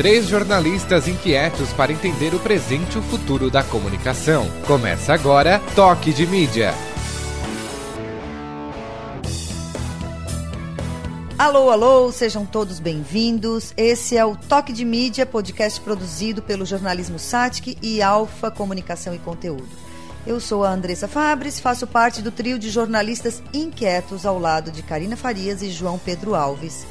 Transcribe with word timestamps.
Três 0.00 0.28
jornalistas 0.28 1.06
inquietos 1.06 1.74
para 1.74 1.92
entender 1.92 2.34
o 2.34 2.38
presente 2.38 2.94
e 2.94 2.98
o 2.98 3.02
futuro 3.02 3.50
da 3.50 3.62
comunicação. 3.62 4.50
Começa 4.66 5.12
agora 5.12 5.60
Toque 5.76 6.10
de 6.10 6.26
Mídia. 6.26 6.72
Alô, 11.38 11.68
alô, 11.68 12.10
sejam 12.10 12.46
todos 12.46 12.80
bem-vindos. 12.80 13.74
Esse 13.76 14.16
é 14.16 14.24
o 14.24 14.34
Toque 14.34 14.72
de 14.72 14.86
Mídia, 14.86 15.26
podcast 15.26 15.78
produzido 15.82 16.40
pelo 16.40 16.64
jornalismo 16.64 17.18
Satic 17.18 17.76
e 17.82 18.00
Alfa 18.00 18.50
Comunicação 18.50 19.14
e 19.14 19.18
Conteúdo. 19.18 19.68
Eu 20.26 20.40
sou 20.40 20.64
a 20.64 20.72
Andressa 20.72 21.08
Fabres, 21.08 21.60
faço 21.60 21.86
parte 21.86 22.22
do 22.22 22.30
trio 22.30 22.58
de 22.58 22.70
jornalistas 22.70 23.42
inquietos 23.52 24.24
ao 24.24 24.38
lado 24.38 24.70
de 24.70 24.82
Karina 24.82 25.14
Farias 25.14 25.60
e 25.60 25.68
João 25.68 25.98
Pedro 25.98 26.34
Alves. 26.34 26.86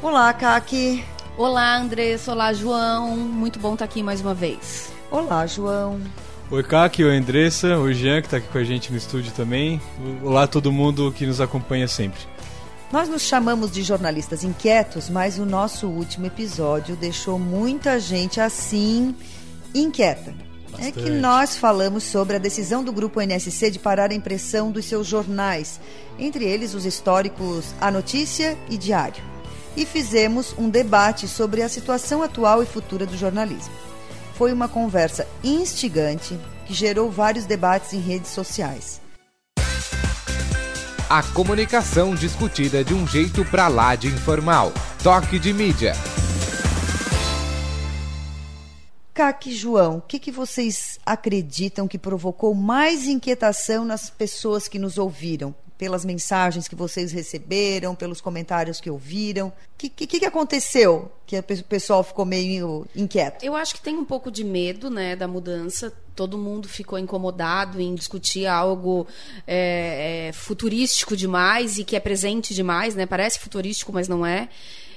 Olá, 0.00 0.32
Kaki. 0.32 1.04
Olá, 1.36 1.78
Andressa. 1.78 2.32
Olá, 2.32 2.52
João. 2.52 3.16
Muito 3.16 3.58
bom 3.58 3.72
estar 3.72 3.86
aqui 3.86 4.02
mais 4.02 4.20
uma 4.20 4.34
vez. 4.34 4.92
Olá, 5.10 5.46
João. 5.46 6.00
Oi, 6.50 6.62
Kaki, 6.62 7.02
oi, 7.04 7.16
Andressa, 7.16 7.78
o 7.78 7.90
Jean, 7.92 8.20
que 8.20 8.26
está 8.26 8.36
aqui 8.36 8.48
com 8.48 8.58
a 8.58 8.64
gente 8.64 8.92
no 8.92 8.98
estúdio 8.98 9.32
também. 9.32 9.80
Olá, 10.22 10.46
todo 10.46 10.70
mundo 10.70 11.10
que 11.16 11.24
nos 11.24 11.40
acompanha 11.40 11.88
sempre. 11.88 12.20
Nós 12.92 13.08
nos 13.08 13.22
chamamos 13.22 13.70
de 13.72 13.82
jornalistas 13.82 14.44
inquietos, 14.44 15.08
mas 15.08 15.38
o 15.38 15.46
nosso 15.46 15.86
último 15.86 16.26
episódio 16.26 16.94
deixou 16.94 17.38
muita 17.38 17.98
gente 17.98 18.38
assim 18.38 19.16
inquieta. 19.74 20.34
Bastante. 20.70 20.98
É 20.98 21.02
que 21.02 21.08
nós 21.08 21.56
falamos 21.56 22.04
sobre 22.04 22.36
a 22.36 22.38
decisão 22.38 22.84
do 22.84 22.92
grupo 22.92 23.22
NSC 23.22 23.70
de 23.70 23.78
parar 23.78 24.10
a 24.10 24.14
impressão 24.14 24.70
dos 24.70 24.84
seus 24.84 25.06
jornais, 25.06 25.80
entre 26.18 26.44
eles 26.44 26.74
os 26.74 26.84
históricos 26.84 27.74
A 27.80 27.90
Notícia 27.90 28.58
e 28.68 28.76
Diário. 28.76 29.32
E 29.76 29.86
fizemos 29.86 30.54
um 30.58 30.68
debate 30.68 31.26
sobre 31.26 31.62
a 31.62 31.68
situação 31.68 32.22
atual 32.22 32.62
e 32.62 32.66
futura 32.66 33.06
do 33.06 33.16
jornalismo. 33.16 33.72
Foi 34.34 34.52
uma 34.52 34.68
conversa 34.68 35.26
instigante 35.42 36.38
que 36.66 36.74
gerou 36.74 37.10
vários 37.10 37.46
debates 37.46 37.92
em 37.92 38.00
redes 38.00 38.30
sociais. 38.30 39.00
A 41.08 41.22
comunicação 41.22 42.14
discutida 42.14 42.82
de 42.82 42.94
um 42.94 43.06
jeito 43.06 43.44
pra 43.44 43.68
lá 43.68 43.94
de 43.94 44.08
informal. 44.08 44.72
Toque 45.02 45.38
de 45.38 45.52
mídia. 45.52 45.92
Caque 49.12 49.54
João, 49.54 49.98
o 49.98 50.00
que, 50.00 50.18
que 50.18 50.32
vocês 50.32 50.98
acreditam 51.04 51.86
que 51.86 51.98
provocou 51.98 52.54
mais 52.54 53.06
inquietação 53.06 53.84
nas 53.84 54.08
pessoas 54.08 54.66
que 54.66 54.78
nos 54.78 54.96
ouviram? 54.96 55.54
Pelas 55.82 56.04
mensagens 56.04 56.68
que 56.68 56.76
vocês 56.76 57.10
receberam, 57.10 57.92
pelos 57.92 58.20
comentários 58.20 58.80
que 58.80 58.88
ouviram. 58.88 59.48
O 59.48 59.52
que, 59.76 59.88
que, 59.88 60.20
que 60.20 60.24
aconteceu 60.24 61.10
que 61.26 61.36
o 61.36 61.42
pessoal 61.64 62.04
ficou 62.04 62.24
meio 62.24 62.86
inquieto? 62.94 63.44
Eu 63.44 63.56
acho 63.56 63.74
que 63.74 63.80
tem 63.80 63.96
um 63.96 64.04
pouco 64.04 64.30
de 64.30 64.44
medo 64.44 64.88
né, 64.88 65.16
da 65.16 65.26
mudança. 65.26 65.92
Todo 66.14 66.38
mundo 66.38 66.68
ficou 66.68 67.00
incomodado 67.00 67.80
em 67.80 67.96
discutir 67.96 68.46
algo 68.46 69.08
é, 69.44 70.28
é, 70.28 70.32
futurístico 70.32 71.16
demais 71.16 71.78
e 71.78 71.82
que 71.82 71.96
é 71.96 72.00
presente 72.00 72.54
demais, 72.54 72.94
né? 72.94 73.04
Parece 73.04 73.40
futurístico, 73.40 73.92
mas 73.92 74.06
não 74.06 74.24
é 74.24 74.50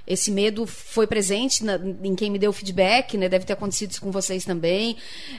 esse 0.07 0.31
medo 0.31 0.67
foi 0.67 1.07
presente 1.07 1.63
na, 1.63 1.75
em 2.03 2.15
quem 2.15 2.29
me 2.29 2.37
deu 2.37 2.53
feedback, 2.53 3.17
né? 3.17 3.27
Deve 3.27 3.45
ter 3.45 3.53
acontecido 3.53 3.91
isso 3.91 4.01
com 4.01 4.11
vocês 4.11 4.45
também. 4.45 4.97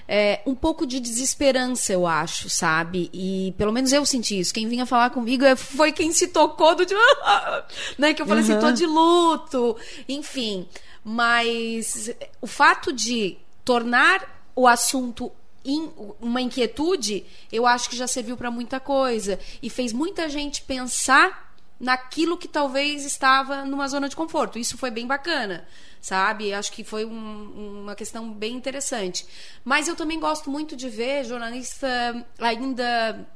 É, 0.09 0.41
um 0.45 0.55
pouco 0.55 0.87
de 0.87 0.99
desesperança, 0.99 1.93
eu 1.93 2.07
acho, 2.07 2.51
sabe? 2.51 3.09
E 3.13 3.55
pelo 3.57 3.73
menos 3.73 3.93
eu 3.93 4.05
senti 4.05 4.41
isso. 4.41 4.53
Quem 4.53 4.69
vinha 4.69 4.85
falar 4.85 5.11
comigo 5.11 5.45
é, 5.45 5.55
foi 5.55 5.93
quem 5.93 6.13
se 6.13 6.29
tocou 6.29 6.75
do. 6.75 6.85
né? 7.97 8.13
Que 8.13 8.23
eu 8.23 8.27
falei 8.27 8.43
uhum. 8.45 8.51
assim, 8.51 8.61
tô 8.61 8.73
de 8.73 8.87
luto. 8.87 9.77
Enfim. 10.09 10.67
Mas 11.05 12.11
o 12.41 12.47
fato 12.49 12.93
de 12.93 13.39
tornar 13.65 14.51
o 14.57 14.67
assunto 14.67 15.31
in, 15.65 15.91
uma 16.21 16.41
inquietude, 16.41 17.25
eu 17.53 17.67
acho 17.67 17.89
que 17.89 17.97
já 17.97 18.09
serviu 18.09 18.37
para 18.37 18.51
muita 18.51 18.81
coisa. 18.81 19.39
E 19.63 19.71
fez 19.71 19.93
muita 19.93 20.29
gente 20.29 20.63
pensar 20.63 21.46
naquilo 21.79 22.39
que 22.39 22.49
talvez 22.49 23.05
estava 23.05 23.65
numa 23.65 23.87
zona 23.89 24.09
de 24.09 24.17
conforto. 24.17 24.59
Isso 24.59 24.79
foi 24.79 24.91
bem 24.91 25.07
bacana, 25.07 25.67
sabe? 26.01 26.53
Acho 26.53 26.73
que 26.73 26.83
foi 26.83 27.05
um, 27.05 27.83
uma 27.83 27.95
questão 27.95 28.33
bem 28.33 28.55
interessante. 28.55 29.27
Mas 29.65 29.87
eu 29.87 29.95
também 29.95 30.19
gosto 30.19 30.51
muito 30.51 30.75
de 30.75 30.89
ver 30.89 31.25
jornalista 31.25 32.27
ainda 32.39 33.27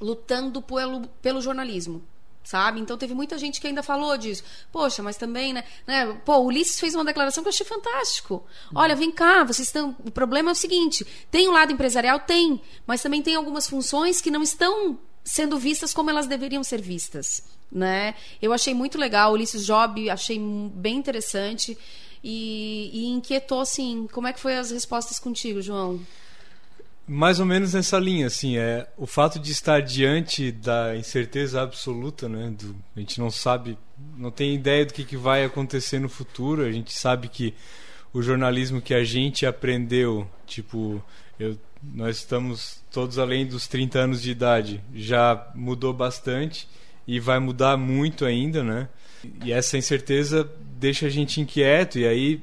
lutando 0.00 0.62
pelo, 0.62 1.06
pelo 1.20 1.40
jornalismo. 1.40 2.02
Sabe? 2.44 2.78
Então 2.78 2.96
teve 2.96 3.12
muita 3.12 3.36
gente 3.38 3.60
que 3.60 3.66
ainda 3.66 3.82
falou 3.82 4.16
disso. 4.16 4.44
Poxa, 4.70 5.02
mas 5.02 5.16
também, 5.16 5.52
né? 5.52 5.64
né? 5.84 6.16
Pô, 6.24 6.36
o 6.36 6.44
Ulisses 6.44 6.78
fez 6.78 6.94
uma 6.94 7.04
declaração 7.04 7.42
que 7.42 7.48
eu 7.48 7.52
achei 7.52 7.66
fantástico. 7.66 8.46
Olha, 8.72 8.94
vem 8.94 9.10
cá, 9.10 9.42
vocês 9.42 9.66
estão. 9.66 9.96
O 10.04 10.12
problema 10.12 10.50
é 10.50 10.52
o 10.52 10.54
seguinte: 10.54 11.04
tem 11.28 11.48
um 11.48 11.52
lado 11.52 11.72
empresarial? 11.72 12.20
Tem, 12.20 12.62
mas 12.86 13.02
também 13.02 13.20
tem 13.20 13.34
algumas 13.34 13.68
funções 13.68 14.20
que 14.20 14.30
não 14.30 14.44
estão 14.44 14.96
sendo 15.24 15.58
vistas 15.58 15.92
como 15.92 16.08
elas 16.08 16.28
deveriam 16.28 16.62
ser 16.62 16.80
vistas 16.80 17.42
né? 17.70 18.14
Eu 18.40 18.52
achei 18.52 18.74
muito 18.74 18.98
legal, 18.98 19.32
Ulisses 19.32 19.64
Job 19.64 20.08
achei 20.10 20.38
bem 20.38 20.96
interessante 20.96 21.76
e, 22.22 22.90
e 22.92 23.06
inquietou, 23.06 23.60
assim, 23.60 24.08
como 24.12 24.26
é 24.26 24.32
que 24.32 24.40
foi 24.40 24.56
as 24.56 24.70
respostas 24.70 25.18
contigo, 25.18 25.60
João? 25.62 26.00
Mais 27.06 27.38
ou 27.38 27.46
menos 27.46 27.74
nessa 27.74 27.98
linha, 27.98 28.26
assim, 28.26 28.56
é 28.56 28.88
o 28.96 29.06
fato 29.06 29.38
de 29.38 29.52
estar 29.52 29.80
diante 29.80 30.50
da 30.50 30.96
incerteza 30.96 31.62
absoluta, 31.62 32.28
né? 32.28 32.52
Do, 32.58 32.74
a 32.96 32.98
gente 32.98 33.20
não 33.20 33.30
sabe, 33.30 33.78
não 34.16 34.32
tem 34.32 34.56
ideia 34.56 34.84
do 34.84 34.92
que, 34.92 35.04
que 35.04 35.16
vai 35.16 35.44
acontecer 35.44 36.00
no 36.00 36.08
futuro. 36.08 36.62
A 36.62 36.72
gente 36.72 36.92
sabe 36.92 37.28
que 37.28 37.54
o 38.12 38.20
jornalismo 38.20 38.80
que 38.82 38.92
a 38.92 39.04
gente 39.04 39.46
aprendeu, 39.46 40.28
tipo, 40.46 41.00
eu, 41.38 41.56
nós 41.80 42.16
estamos 42.16 42.82
todos 42.90 43.20
além 43.20 43.46
dos 43.46 43.68
30 43.68 44.00
anos 44.00 44.20
de 44.20 44.32
idade, 44.32 44.82
já 44.92 45.48
mudou 45.54 45.92
bastante 45.92 46.66
e 47.06 47.20
vai 47.20 47.38
mudar 47.38 47.76
muito 47.76 48.24
ainda, 48.24 48.62
né? 48.62 48.88
E 49.44 49.52
essa 49.52 49.78
incerteza 49.78 50.48
deixa 50.78 51.06
a 51.06 51.10
gente 51.10 51.40
inquieto 51.40 51.98
e 51.98 52.06
aí 52.06 52.42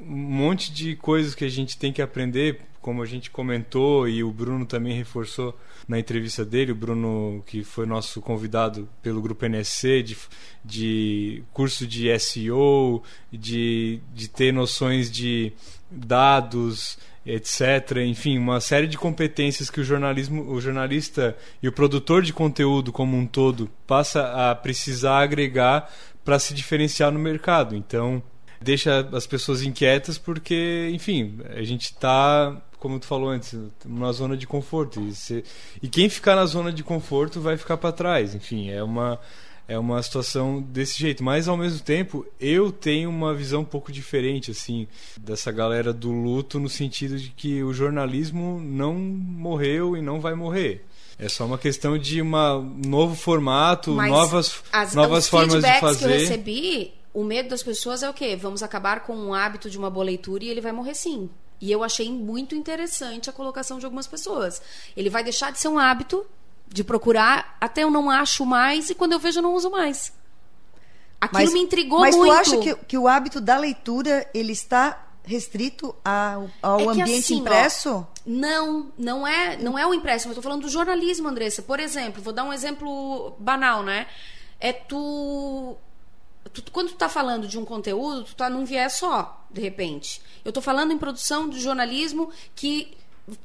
um 0.00 0.16
monte 0.16 0.72
de 0.72 0.96
coisas 0.96 1.34
que 1.34 1.44
a 1.44 1.48
gente 1.48 1.78
tem 1.78 1.92
que 1.92 2.02
aprender, 2.02 2.60
como 2.80 3.02
a 3.02 3.06
gente 3.06 3.30
comentou 3.30 4.08
e 4.08 4.24
o 4.24 4.32
Bruno 4.32 4.66
também 4.66 4.96
reforçou 4.96 5.56
na 5.86 5.98
entrevista 5.98 6.44
dele, 6.44 6.72
o 6.72 6.76
Bruno 6.76 7.42
que 7.46 7.62
foi 7.62 7.86
nosso 7.86 8.20
convidado 8.20 8.88
pelo 9.00 9.22
grupo 9.22 9.46
NSC 9.46 10.02
de, 10.02 10.16
de 10.64 11.44
curso 11.52 11.86
de 11.86 12.18
SEO, 12.18 13.02
de, 13.32 14.00
de 14.12 14.28
ter 14.28 14.52
noções 14.52 15.10
de 15.10 15.52
dados, 15.90 16.98
etc. 17.24 17.98
Enfim, 18.06 18.38
uma 18.38 18.60
série 18.60 18.86
de 18.86 18.98
competências 18.98 19.70
que 19.70 19.80
o 19.80 19.84
jornalismo, 19.84 20.50
o 20.50 20.60
jornalista 20.60 21.36
e 21.62 21.68
o 21.68 21.72
produtor 21.72 22.22
de 22.22 22.32
conteúdo 22.32 22.92
como 22.92 23.16
um 23.16 23.26
todo 23.26 23.70
passa 23.86 24.50
a 24.50 24.54
precisar 24.54 25.20
agregar 25.20 25.90
para 26.24 26.38
se 26.38 26.54
diferenciar 26.54 27.10
no 27.10 27.18
mercado. 27.18 27.76
Então, 27.76 28.22
deixa 28.60 29.08
as 29.12 29.26
pessoas 29.26 29.62
inquietas 29.62 30.18
porque, 30.18 30.90
enfim, 30.92 31.38
a 31.50 31.62
gente 31.62 31.86
está, 31.86 32.60
como 32.78 32.98
tu 32.98 33.06
falou 33.06 33.30
antes, 33.30 33.56
numa 33.84 34.12
zona 34.12 34.36
de 34.36 34.46
conforto. 34.46 35.00
E, 35.00 35.14
se, 35.14 35.44
e 35.82 35.88
quem 35.88 36.08
ficar 36.08 36.36
na 36.36 36.46
zona 36.46 36.72
de 36.72 36.82
conforto 36.82 37.40
vai 37.40 37.56
ficar 37.56 37.76
para 37.76 37.92
trás. 37.92 38.34
Enfim, 38.34 38.70
é 38.70 38.82
uma 38.82 39.18
é 39.66 39.78
uma 39.78 40.02
situação 40.02 40.60
desse 40.60 40.98
jeito. 40.98 41.22
Mas 41.22 41.48
ao 41.48 41.56
mesmo 41.56 41.80
tempo, 41.80 42.26
eu 42.40 42.70
tenho 42.70 43.08
uma 43.08 43.34
visão 43.34 43.62
um 43.62 43.64
pouco 43.64 43.92
diferente, 43.92 44.50
assim, 44.50 44.86
dessa 45.18 45.50
galera 45.50 45.92
do 45.92 46.10
luto, 46.10 46.58
no 46.58 46.68
sentido 46.68 47.18
de 47.18 47.30
que 47.30 47.62
o 47.62 47.72
jornalismo 47.72 48.60
não 48.60 48.94
morreu 48.94 49.96
e 49.96 50.02
não 50.02 50.20
vai 50.20 50.34
morrer. 50.34 50.84
É 51.18 51.28
só 51.28 51.44
uma 51.46 51.58
questão 51.58 51.96
de 51.96 52.20
um 52.20 52.30
novo 52.84 53.14
formato, 53.14 53.92
Mas 53.92 54.10
novas, 54.10 54.62
as, 54.72 54.94
novas 54.94 55.28
formas 55.28 55.62
de 55.62 55.80
fazer. 55.80 55.98
que 55.98 56.04
eu 56.04 56.18
recebi, 56.18 56.94
o 57.14 57.22
medo 57.22 57.50
das 57.50 57.62
pessoas 57.62 58.02
é 58.02 58.10
o 58.10 58.14
quê? 58.14 58.34
Vamos 58.34 58.62
acabar 58.62 59.00
com 59.00 59.14
um 59.14 59.34
hábito 59.34 59.70
de 59.70 59.78
uma 59.78 59.90
boa 59.90 60.04
leitura 60.04 60.44
e 60.44 60.48
ele 60.48 60.60
vai 60.60 60.72
morrer 60.72 60.94
sim. 60.94 61.30
E 61.60 61.70
eu 61.70 61.84
achei 61.84 62.10
muito 62.10 62.56
interessante 62.56 63.30
a 63.30 63.32
colocação 63.32 63.78
de 63.78 63.84
algumas 63.84 64.08
pessoas. 64.08 64.60
Ele 64.96 65.08
vai 65.08 65.22
deixar 65.22 65.52
de 65.52 65.60
ser 65.60 65.68
um 65.68 65.78
hábito 65.78 66.26
de 66.72 66.82
procurar, 66.82 67.56
até 67.60 67.82
eu 67.82 67.90
não 67.90 68.10
acho 68.10 68.46
mais 68.46 68.90
e 68.90 68.94
quando 68.94 69.12
eu 69.12 69.18
vejo 69.18 69.38
eu 69.38 69.42
não 69.42 69.54
uso 69.54 69.70
mais. 69.70 70.12
Aquilo 71.20 71.42
mas, 71.44 71.52
me 71.52 71.60
intrigou 71.60 72.00
mas 72.00 72.16
muito. 72.16 72.32
Mas 72.32 72.48
tu 72.48 72.54
acha 72.54 72.62
que, 72.62 72.74
que, 72.86 72.98
o 72.98 73.06
hábito 73.06 73.40
da 73.40 73.56
leitura 73.56 74.28
ele 74.34 74.52
está 74.52 75.06
restrito 75.24 75.94
ao, 76.04 76.50
ao 76.60 76.80
é 76.80 76.84
ambiente 76.88 77.12
assim, 77.12 77.38
impresso? 77.38 77.90
Ó, 77.90 78.04
não, 78.26 78.90
não 78.98 79.26
é, 79.26 79.56
não 79.56 79.78
é 79.78 79.86
o 79.86 79.94
impresso. 79.94 80.26
Eu 80.26 80.32
estou 80.32 80.42
falando 80.42 80.62
do 80.62 80.68
jornalismo, 80.68 81.28
Andressa. 81.28 81.62
Por 81.62 81.78
exemplo, 81.78 82.20
vou 82.20 82.32
dar 82.32 82.42
um 82.42 82.52
exemplo 82.52 83.36
banal, 83.38 83.84
né? 83.84 84.08
É 84.58 84.72
tu 84.72 85.76
Tu, 86.52 86.62
quando 86.70 86.88
tu 86.88 86.96
tá 86.96 87.08
falando 87.08 87.46
de 87.46 87.58
um 87.58 87.64
conteúdo, 87.64 88.24
tu 88.24 88.34
tá 88.34 88.50
num 88.50 88.64
viés 88.64 88.94
só, 88.94 89.46
de 89.50 89.60
repente. 89.60 90.20
Eu 90.44 90.52
tô 90.52 90.60
falando 90.60 90.92
em 90.92 90.98
produção 90.98 91.48
de 91.48 91.60
jornalismo 91.60 92.30
que 92.54 92.96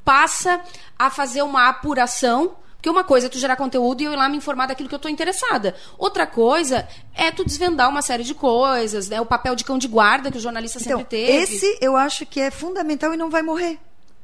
passa 0.03 0.61
a 0.97 1.09
fazer 1.09 1.41
uma 1.41 1.69
apuração 1.69 2.55
porque 2.87 2.89
uma 2.89 3.03
coisa 3.03 3.27
é 3.27 3.29
tu 3.29 3.37
gerar 3.37 3.55
conteúdo 3.55 4.01
e 4.01 4.05
eu 4.05 4.13
ir 4.13 4.15
lá 4.15 4.29
me 4.29 4.37
informar 4.37 4.67
daquilo 4.67 4.87
que 4.87 4.95
eu 4.95 4.99
tô 4.99 5.09
interessada. 5.09 5.75
Outra 5.97 6.25
coisa 6.25 6.87
é 7.13 7.31
tu 7.31 7.43
desvendar 7.43 7.89
uma 7.89 8.01
série 8.01 8.23
de 8.23 8.33
coisas, 8.33 9.09
né? 9.09 9.19
O 9.19 9.25
papel 9.25 9.55
de 9.55 9.63
cão 9.63 9.77
de 9.77 9.87
guarda 9.87 10.31
que 10.31 10.37
o 10.37 10.41
jornalista 10.41 10.79
Então, 10.79 10.99
sempre 10.99 11.17
teve. 11.17 11.31
esse 11.31 11.77
eu 11.81 11.95
acho 11.95 12.25
que 12.25 12.39
é 12.39 12.49
fundamental 12.49 13.13
e 13.13 13.17
não 13.17 13.29
vai 13.29 13.41
morrer. 13.41 13.77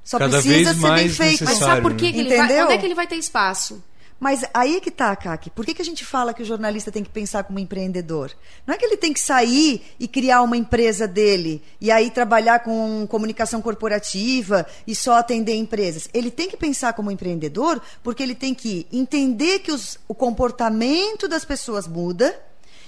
Só 0.03 0.17
Cada 0.17 0.41
precisa 0.41 0.73
vez 0.73 0.81
ser 0.81 0.93
bem 0.93 1.09
feito. 1.09 1.45
Mas 1.45 1.57
sabe 1.57 1.81
por 1.81 1.95
que, 1.95 2.05
né? 2.05 2.11
que 2.11 2.19
ele 2.19 2.37
vai. 2.37 2.63
Onde 2.63 2.73
é 2.73 2.77
que 2.77 2.85
ele 2.85 2.95
vai 2.95 3.07
ter 3.07 3.15
espaço? 3.15 3.83
Mas 4.23 4.45
aí 4.53 4.77
é 4.77 4.79
que 4.79 4.89
tá, 4.89 5.13
Kaki. 5.17 5.49
Por 5.49 5.65
que, 5.65 5.73
que 5.73 5.81
a 5.81 5.85
gente 5.85 6.05
fala 6.05 6.33
que 6.33 6.41
o 6.41 6.45
jornalista 6.45 6.89
tem 6.89 7.03
que 7.03 7.09
pensar 7.09 7.43
como 7.43 7.59
empreendedor? 7.59 8.31
Não 8.65 8.73
é 8.73 8.77
que 8.77 8.85
ele 8.85 8.95
tem 8.95 9.11
que 9.11 9.19
sair 9.19 9.83
e 9.99 10.07
criar 10.07 10.41
uma 10.43 10.55
empresa 10.55 11.05
dele 11.05 11.61
e 11.81 11.91
aí 11.91 12.09
trabalhar 12.09 12.59
com 12.59 13.05
comunicação 13.09 13.61
corporativa 13.61 14.65
e 14.87 14.95
só 14.95 15.15
atender 15.15 15.55
empresas. 15.55 16.07
Ele 16.13 16.31
tem 16.31 16.47
que 16.49 16.55
pensar 16.55 16.93
como 16.93 17.11
empreendedor 17.11 17.81
porque 18.01 18.23
ele 18.23 18.33
tem 18.33 18.53
que 18.53 18.87
entender 18.93 19.59
que 19.59 19.73
os- 19.73 19.99
o 20.07 20.15
comportamento 20.15 21.27
das 21.27 21.43
pessoas 21.43 21.85
muda. 21.85 22.33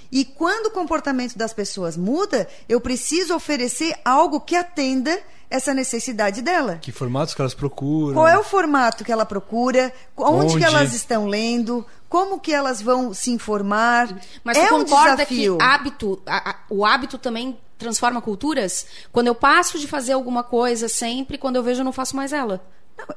E 0.09 0.23
quando 0.23 0.67
o 0.67 0.71
comportamento 0.71 1.37
das 1.37 1.51
pessoas 1.51 1.97
muda, 1.97 2.47
eu 2.69 2.79
preciso 2.79 3.35
oferecer 3.35 3.93
algo 4.05 4.39
que 4.39 4.55
atenda 4.55 5.21
essa 5.49 5.73
necessidade 5.73 6.41
dela. 6.41 6.77
Que 6.81 6.91
formatos 6.91 7.33
que 7.33 7.41
elas 7.41 7.53
procuram. 7.53 8.13
Qual 8.15 8.27
é 8.27 8.37
o 8.37 8.43
formato 8.43 9.03
que 9.03 9.11
ela 9.11 9.25
procura? 9.25 9.91
Onde, 10.17 10.53
Onde? 10.53 10.57
que 10.57 10.63
elas 10.63 10.93
estão 10.93 11.27
lendo? 11.27 11.85
Como 12.09 12.39
que 12.39 12.53
elas 12.53 12.81
vão 12.81 13.13
se 13.13 13.31
informar? 13.31 14.07
Mas 14.43 14.57
é 14.57 14.67
tu 14.67 14.75
um 14.75 14.79
concorda 14.83 15.15
desafio. 15.17 15.57
que 15.57 15.63
hábito, 15.63 16.21
a- 16.25 16.49
a- 16.51 16.55
o 16.69 16.85
hábito 16.85 17.17
também 17.17 17.57
transforma 17.77 18.21
culturas? 18.21 18.85
Quando 19.11 19.27
eu 19.27 19.35
passo 19.35 19.77
de 19.79 19.87
fazer 19.87 20.13
alguma 20.13 20.43
coisa 20.43 20.87
sempre, 20.87 21.37
quando 21.37 21.57
eu 21.57 21.63
vejo 21.63 21.81
eu 21.81 21.85
não 21.85 21.91
faço 21.91 22.15
mais 22.15 22.31
ela. 22.31 22.61
Não, 22.97 23.07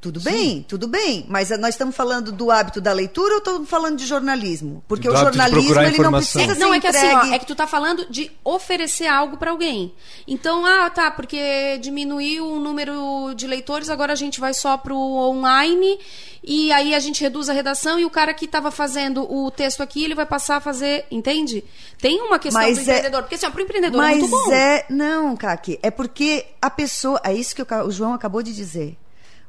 Tudo 0.00 0.20
bem, 0.20 0.62
tudo 0.68 0.88
bem. 0.88 1.24
Mas 1.28 1.50
eh, 1.50 1.56
nós 1.56 1.70
estamos 1.74 1.94
falando 1.94 2.32
do 2.32 2.50
hábito 2.50 2.80
da 2.80 2.92
leitura 2.92 3.34
ou 3.34 3.38
estamos 3.38 3.68
falando 3.68 3.96
de 3.96 4.04
jornalismo? 4.06 4.82
Porque 4.88 5.08
Do 5.08 5.14
o 5.14 5.16
jornalismo 5.16 5.80
ele 5.80 5.98
não 5.98 6.12
precisa 6.12 6.54
não, 6.56 6.70
ser 6.72 6.76
é 6.76 6.80
que 6.80 6.88
entregue. 6.88 7.06
assim, 7.06 7.30
ó, 7.30 7.34
é 7.34 7.38
que 7.38 7.46
tu 7.46 7.54
tá 7.54 7.66
falando 7.66 8.06
de 8.10 8.30
oferecer 8.42 9.06
algo 9.06 9.36
pra 9.36 9.52
alguém. 9.52 9.94
Então, 10.26 10.66
ah, 10.66 10.90
tá, 10.90 11.10
porque 11.10 11.78
diminuiu 11.78 12.44
o 12.46 12.58
número 12.60 13.32
de 13.34 13.46
leitores, 13.46 13.88
agora 13.88 14.12
a 14.12 14.16
gente 14.16 14.40
vai 14.40 14.52
só 14.52 14.76
pro 14.76 14.96
online 14.98 15.98
e 16.42 16.70
aí 16.72 16.94
a 16.94 16.98
gente 16.98 17.22
reduz 17.22 17.48
a 17.48 17.52
redação 17.52 17.98
e 17.98 18.04
o 18.04 18.10
cara 18.10 18.34
que 18.34 18.46
tava 18.48 18.70
fazendo 18.70 19.22
o 19.32 19.50
texto 19.50 19.82
aqui, 19.82 20.04
ele 20.04 20.14
vai 20.14 20.26
passar 20.26 20.56
a 20.56 20.60
fazer, 20.60 21.06
entende? 21.10 21.64
Tem 21.98 22.20
uma 22.20 22.38
questão 22.38 22.60
Mas 22.60 22.74
do 22.74 22.80
é- 22.80 22.82
empreendedor, 22.82 23.22
porque 23.22 23.36
assim, 23.36 23.46
ó, 23.46 23.50
pro 23.50 23.62
empreendedor 23.62 24.02
é 24.02 24.06
Mas 24.08 24.18
muito 24.18 24.30
bom. 24.30 24.52
é. 24.52 24.84
Não, 24.90 25.36
Kaki. 25.36 25.78
É 25.82 25.90
porque 25.90 26.44
a 26.60 26.68
pessoa. 26.68 27.20
É 27.24 27.32
isso 27.32 27.54
que 27.54 27.62
o 27.62 27.66
o 27.86 27.90
João 27.90 28.12
acabou 28.12 28.42
de 28.42 28.52
dizer. 28.54 28.96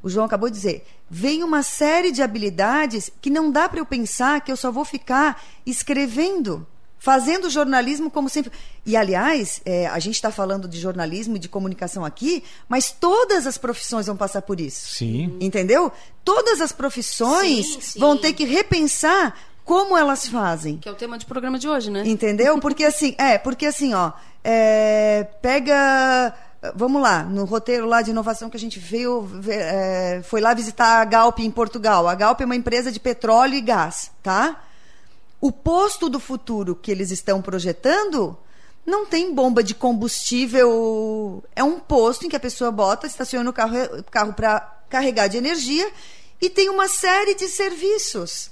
O 0.06 0.10
João 0.10 0.28
acabou 0.28 0.52
de 0.52 0.56
dizer. 0.56 0.86
Vem 1.10 1.44
uma 1.44 1.64
série 1.64 2.12
de 2.12 2.22
habilidades 2.22 3.10
que 3.20 3.28
não 3.28 3.50
dá 3.50 3.68
para 3.68 3.80
eu 3.80 3.86
pensar 3.88 4.40
que 4.42 4.52
eu 4.52 4.56
só 4.56 4.72
vou 4.72 4.86
ficar 4.86 5.42
escrevendo. 5.66 6.64
Fazendo 7.00 7.50
jornalismo 7.50 8.12
como 8.12 8.30
sempre. 8.30 8.52
E, 8.86 8.96
aliás, 8.96 9.64
é, 9.66 9.88
a 9.88 9.98
gente 9.98 10.14
está 10.14 10.30
falando 10.30 10.68
de 10.68 10.80
jornalismo 10.80 11.38
e 11.38 11.40
de 11.40 11.50
comunicação 11.50 12.06
aqui, 12.06 12.44
mas 12.70 12.92
todas 12.92 13.48
as 13.48 13.58
profissões 13.58 14.06
vão 14.06 14.16
passar 14.16 14.44
por 14.44 14.60
isso. 14.60 14.90
Sim. 14.90 15.36
Entendeu? 15.42 15.92
Todas 16.24 16.62
as 16.62 16.72
profissões 16.72 17.66
Sim, 17.66 17.82
sim. 17.82 18.00
vão 18.00 18.16
ter 18.16 18.34
que 18.34 18.46
repensar 18.46 19.36
como 19.64 19.98
elas 19.98 20.28
fazem. 20.28 20.78
Que 20.78 20.88
é 20.88 20.92
o 20.92 20.96
tema 20.96 21.18
de 21.18 21.26
programa 21.26 21.58
de 21.58 21.68
hoje, 21.68 21.90
né? 21.90 22.04
Entendeu? 22.06 22.60
Porque 22.60 22.84
assim, 22.84 23.16
é, 23.18 23.40
porque 23.40 23.66
assim, 23.66 23.96
ó, 23.96 24.12
é, 24.44 25.28
pega. 25.42 26.32
Vamos 26.76 27.02
lá, 27.02 27.24
no 27.24 27.46
roteiro 27.46 27.86
lá 27.86 28.02
de 28.02 28.12
inovação 28.12 28.50
que 28.50 28.58
a 28.58 28.60
gente 28.60 28.80
veio, 28.80 29.30
é, 29.48 30.22
foi 30.24 30.42
lá 30.42 30.54
visitar 30.54 31.02
a 31.02 31.06
Galp 31.06 31.40
em 31.40 31.52
Portugal. 31.52 32.08
A 32.08 32.16
Galp 32.16 32.42
é 32.42 32.46
uma 32.46 32.56
empresa 32.56 32.92
de 32.92 33.00
petróleo 33.00 33.56
e 33.56 33.62
gás, 33.62 34.12
tá? 34.24 34.64
O 35.42 35.52
posto 35.52 36.10
do 36.10 36.20
futuro 36.20 36.76
que 36.76 36.92
eles 36.92 37.12
estão 37.12 37.42
projetando 37.42 38.38
não 38.86 39.06
tem 39.06 39.34
bomba 39.34 39.64
de 39.64 39.76
combustível. 39.76 41.44
É 41.56 41.64
um 41.64 41.80
posto 41.80 42.26
em 42.26 42.30
que 42.30 42.36
a 42.36 42.40
pessoa 42.40 42.72
bota, 42.72 43.08
estaciona 43.08 43.50
o 43.50 43.54
carro, 43.54 44.04
carro 44.10 44.34
para 44.34 44.60
carregar 44.90 45.28
de 45.28 45.38
energia 45.38 45.92
e 46.40 46.50
tem 46.50 46.70
uma 46.70 46.88
série 46.88 47.34
de 47.36 47.48
serviços. 47.48 48.52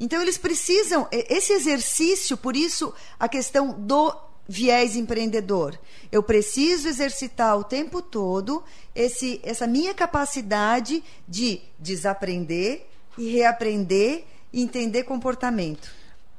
Então 0.00 0.22
eles 0.22 0.38
precisam 0.38 1.06
esse 1.10 1.52
exercício, 1.52 2.36
por 2.36 2.56
isso 2.56 2.94
a 3.18 3.28
questão 3.28 3.74
do 3.78 4.14
viés 4.48 4.96
empreendedor. 4.96 5.78
Eu 6.12 6.22
preciso 6.22 6.88
exercitar 6.88 7.58
o 7.58 7.64
tempo 7.64 8.02
todo 8.02 8.62
esse, 8.94 9.40
essa 9.42 9.66
minha 9.66 9.94
capacidade 9.94 11.02
de 11.28 11.60
desaprender 11.78 12.86
e 13.16 13.30
reaprender 13.30 14.24
e 14.52 14.62
entender 14.62 15.04
comportamento. 15.04 15.90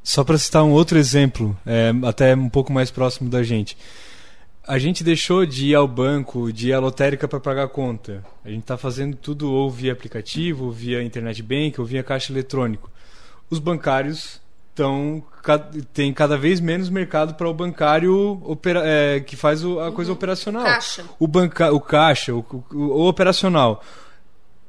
Só 0.03 0.23
para 0.23 0.37
citar 0.37 0.63
um 0.63 0.71
outro 0.71 0.97
exemplo, 0.97 1.57
é, 1.65 1.91
até 2.07 2.35
um 2.35 2.49
pouco 2.49 2.71
mais 2.71 2.91
próximo 2.91 3.29
da 3.29 3.41
gente. 3.41 3.75
A 4.67 4.79
gente 4.79 5.03
deixou 5.03 5.45
de 5.45 5.67
ir 5.67 5.75
ao 5.75 5.87
banco, 5.87 6.51
de 6.51 6.69
ir 6.69 6.73
à 6.73 6.79
lotérica 6.79 7.27
para 7.27 7.39
pagar 7.39 7.65
a 7.65 7.67
conta. 7.67 8.23
A 8.43 8.49
gente 8.49 8.61
está 8.61 8.77
fazendo 8.77 9.15
tudo 9.15 9.51
ou 9.51 9.69
via 9.69 9.93
aplicativo, 9.93 10.65
ou 10.65 10.71
via 10.71 11.03
internet 11.03 11.41
bank, 11.43 11.79
ou 11.79 11.85
via 11.85 12.03
caixa 12.03 12.31
eletrônico. 12.31 12.89
Os 13.49 13.59
bancários 13.59 14.39
estão 14.75 15.23
tem 15.93 16.11
cada 16.11 16.37
vez 16.37 16.59
menos 16.59 16.89
mercado 16.89 17.35
para 17.35 17.47
o 17.47 17.53
bancário 17.53 18.41
opera- 18.43 18.81
é, 18.83 19.19
que 19.19 19.35
faz 19.35 19.63
o- 19.63 19.79
a 19.79 19.91
coisa 19.91 20.11
operacional. 20.11 20.63
Caixa. 20.63 21.05
O 21.19 21.27
banca, 21.27 21.71
o 21.71 21.79
caixa, 21.79 22.33
o, 22.33 22.39
o- 22.73 22.77
o 22.77 23.07
operacional. 23.07 23.81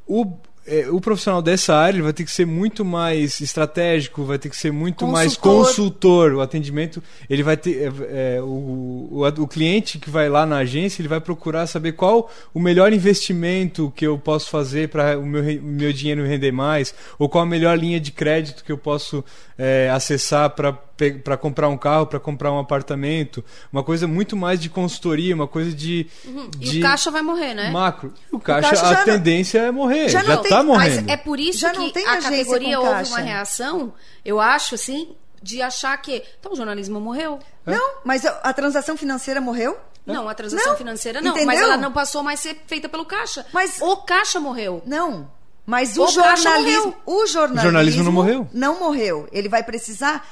O, 0.06 0.24
é, 0.66 0.88
o 0.90 1.00
profissional 1.00 1.40
dessa 1.40 1.74
área 1.74 1.96
ele 1.96 2.02
vai 2.02 2.12
ter 2.12 2.24
que 2.24 2.30
ser 2.30 2.46
muito 2.46 2.84
mais 2.84 3.40
estratégico, 3.40 4.24
vai 4.24 4.38
ter 4.38 4.48
que 4.48 4.56
ser 4.56 4.72
muito 4.72 5.06
mais 5.06 5.36
Consultor. 5.36 5.66
consultor. 5.66 6.32
O 6.34 6.40
atendimento, 6.40 7.02
ele 7.30 7.42
vai 7.42 7.56
ter. 7.56 7.92
é, 8.10 8.36
é, 8.36 8.42
o, 8.42 9.08
o, 9.10 9.26
o 9.26 9.48
cliente 9.48 9.98
que 9.98 10.10
vai 10.10 10.28
lá 10.28 10.44
na 10.44 10.58
agência, 10.58 11.00
ele 11.00 11.08
vai 11.08 11.20
procurar 11.20 11.66
saber 11.66 11.92
qual 11.92 12.30
o 12.52 12.60
melhor 12.60 12.92
investimento 12.92 13.92
que 13.94 14.06
eu 14.06 14.18
posso 14.18 14.50
fazer 14.50 14.88
para 14.88 15.18
o 15.18 15.24
meu, 15.24 15.42
meu 15.62 15.92
dinheiro 15.92 16.24
render 16.24 16.52
mais, 16.52 16.94
ou 17.18 17.28
qual 17.28 17.44
a 17.44 17.46
melhor 17.46 17.78
linha 17.78 18.00
de 18.00 18.10
crédito 18.10 18.64
que 18.64 18.72
eu 18.72 18.78
posso 18.78 19.24
é, 19.56 19.90
acessar 19.90 20.50
para 20.50 20.85
para 21.22 21.36
comprar 21.36 21.68
um 21.68 21.76
carro, 21.76 22.06
para 22.06 22.18
comprar 22.18 22.50
um 22.52 22.58
apartamento, 22.58 23.44
uma 23.72 23.82
coisa 23.84 24.06
muito 24.06 24.34
mais 24.36 24.58
de 24.60 24.68
consultoria, 24.70 25.34
uma 25.34 25.46
coisa 25.46 25.70
de, 25.72 26.06
Uhum. 26.24 26.50
E 26.60 26.70
de 26.70 26.78
o 26.78 26.82
caixa 26.82 27.10
vai 27.10 27.22
morrer, 27.22 27.54
né? 27.54 27.70
macro. 27.70 28.14
O 28.32 28.38
caixa, 28.40 28.70
caixa 28.70 28.86
a 28.86 28.92
já 28.92 28.98
não- 28.98 29.04
tendência 29.04 29.58
é 29.58 29.70
morrer, 29.70 30.08
já 30.08 30.22
já, 30.22 30.28
não 30.36 30.42
está 30.42 30.58
tem- 30.58 30.66
Mas 30.66 30.66
morrendo. 30.92 31.10
é 31.10 31.16
por 31.16 31.38
isso 31.38 31.58
Já 31.60 31.72
não 31.72 31.86
que 31.86 31.92
tem 31.92 32.06
a 32.06 32.20
categoria 32.20 32.78
houve 32.80 32.90
caixa. 32.92 33.10
uma 33.10 33.20
reação, 33.20 33.92
eu 34.24 34.40
acho, 34.40 34.74
assim, 34.74 35.14
de 35.42 35.60
achar 35.62 35.96
que. 36.00 36.22
Então, 36.40 36.52
o 36.52 36.56
jornalismo 36.56 36.98
morreu. 37.00 37.38
Não, 37.64 37.96
mas 38.04 38.24
a, 38.24 38.52
transação 38.52 38.96
financeira 38.96 39.40
morreu? 39.40 39.76
Não, 40.06 40.28
a 40.28 40.34
transação 40.34 40.70
Não, 40.72 40.78
financeira 40.78 41.20
não, 41.20 41.30
entendeu? 41.32 41.46
mas 41.46 41.60
ela 41.60 41.76
não 41.76 41.92
passou 41.92 42.22
mais 42.22 42.38
a 42.40 42.42
ser 42.44 42.56
feita 42.66 42.88
pelo 42.88 43.04
caixa. 43.04 43.44
Mas- 43.52 43.80
o 43.82 43.96
caixa 43.98 44.38
morreu. 44.40 44.80
Não. 44.86 45.28
Mas 45.68 45.96
O 45.98 46.04
o, 46.04 46.08
jornalismo, 46.08 46.94
o 47.04 47.26
jornalismo, 47.26 47.62
jornalismo 47.62 48.04
não 48.04 48.12
morreu. 48.12 48.48
Não 48.52 48.78
morreu. 48.78 49.28
Ele 49.32 49.48
vai 49.48 49.64
precisar 49.64 50.24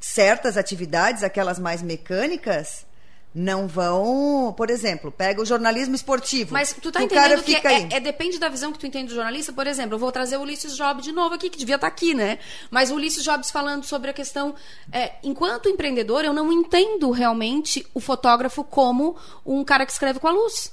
certas 0.00 0.56
atividades, 0.56 1.22
aquelas 1.22 1.58
mais 1.58 1.82
mecânicas, 1.82 2.86
não 3.32 3.68
vão, 3.68 4.52
por 4.56 4.70
exemplo, 4.70 5.12
pega 5.12 5.40
o 5.40 5.46
jornalismo 5.46 5.94
esportivo. 5.94 6.52
Mas 6.52 6.72
tu 6.72 6.90
tá 6.90 7.02
entendendo 7.02 7.42
que 7.44 7.54
fica 7.54 7.70
é, 7.70 7.76
aí. 7.76 7.88
é- 7.92 8.00
depende 8.00 8.38
da 8.40 8.48
visão 8.48 8.72
que 8.72 8.78
tu 8.78 8.86
entende 8.86 9.08
do 9.08 9.14
jornalista. 9.14 9.52
Por 9.52 9.66
exemplo, 9.68 9.94
eu 9.94 9.98
vou 10.00 10.10
trazer 10.10 10.36
o 10.36 10.40
Ulisses 10.40 10.76
Job 10.76 11.00
de 11.00 11.12
novo 11.12 11.36
aqui, 11.36 11.48
que 11.48 11.58
devia 11.58 11.76
estar 11.76 11.86
aqui, 11.86 12.12
né? 12.12 12.38
Mas 12.70 12.90
o 12.90 12.94
Ulisses 12.94 13.22
Jobs 13.22 13.50
falando 13.50 13.84
sobre 13.84 14.10
a 14.10 14.12
questão. 14.12 14.54
é, 14.90 15.12
enquanto 15.22 15.68
empreendedor, 15.68 16.24
eu 16.24 16.32
não 16.32 16.52
entendo 16.52 17.10
realmente 17.12 17.86
o 17.94 18.00
fotógrafo 18.00 18.64
como 18.64 19.16
um 19.46 19.62
cara 19.62 19.86
que 19.86 19.92
escreve 19.92 20.18
com 20.18 20.26
a 20.26 20.32
luz. 20.32 20.72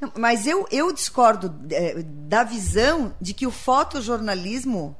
Não, 0.00 0.12
Mas 0.16 0.46
eu, 0.46 0.68
eu 0.70 0.92
discordo 0.92 1.52
é, 1.70 2.00
da 2.00 2.44
visão 2.44 3.12
de 3.20 3.34
que 3.34 3.46
o 3.46 3.50
fotojornalismo 3.50 4.96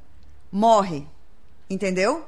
morre. 0.51 1.07
Entendeu? 1.69 2.25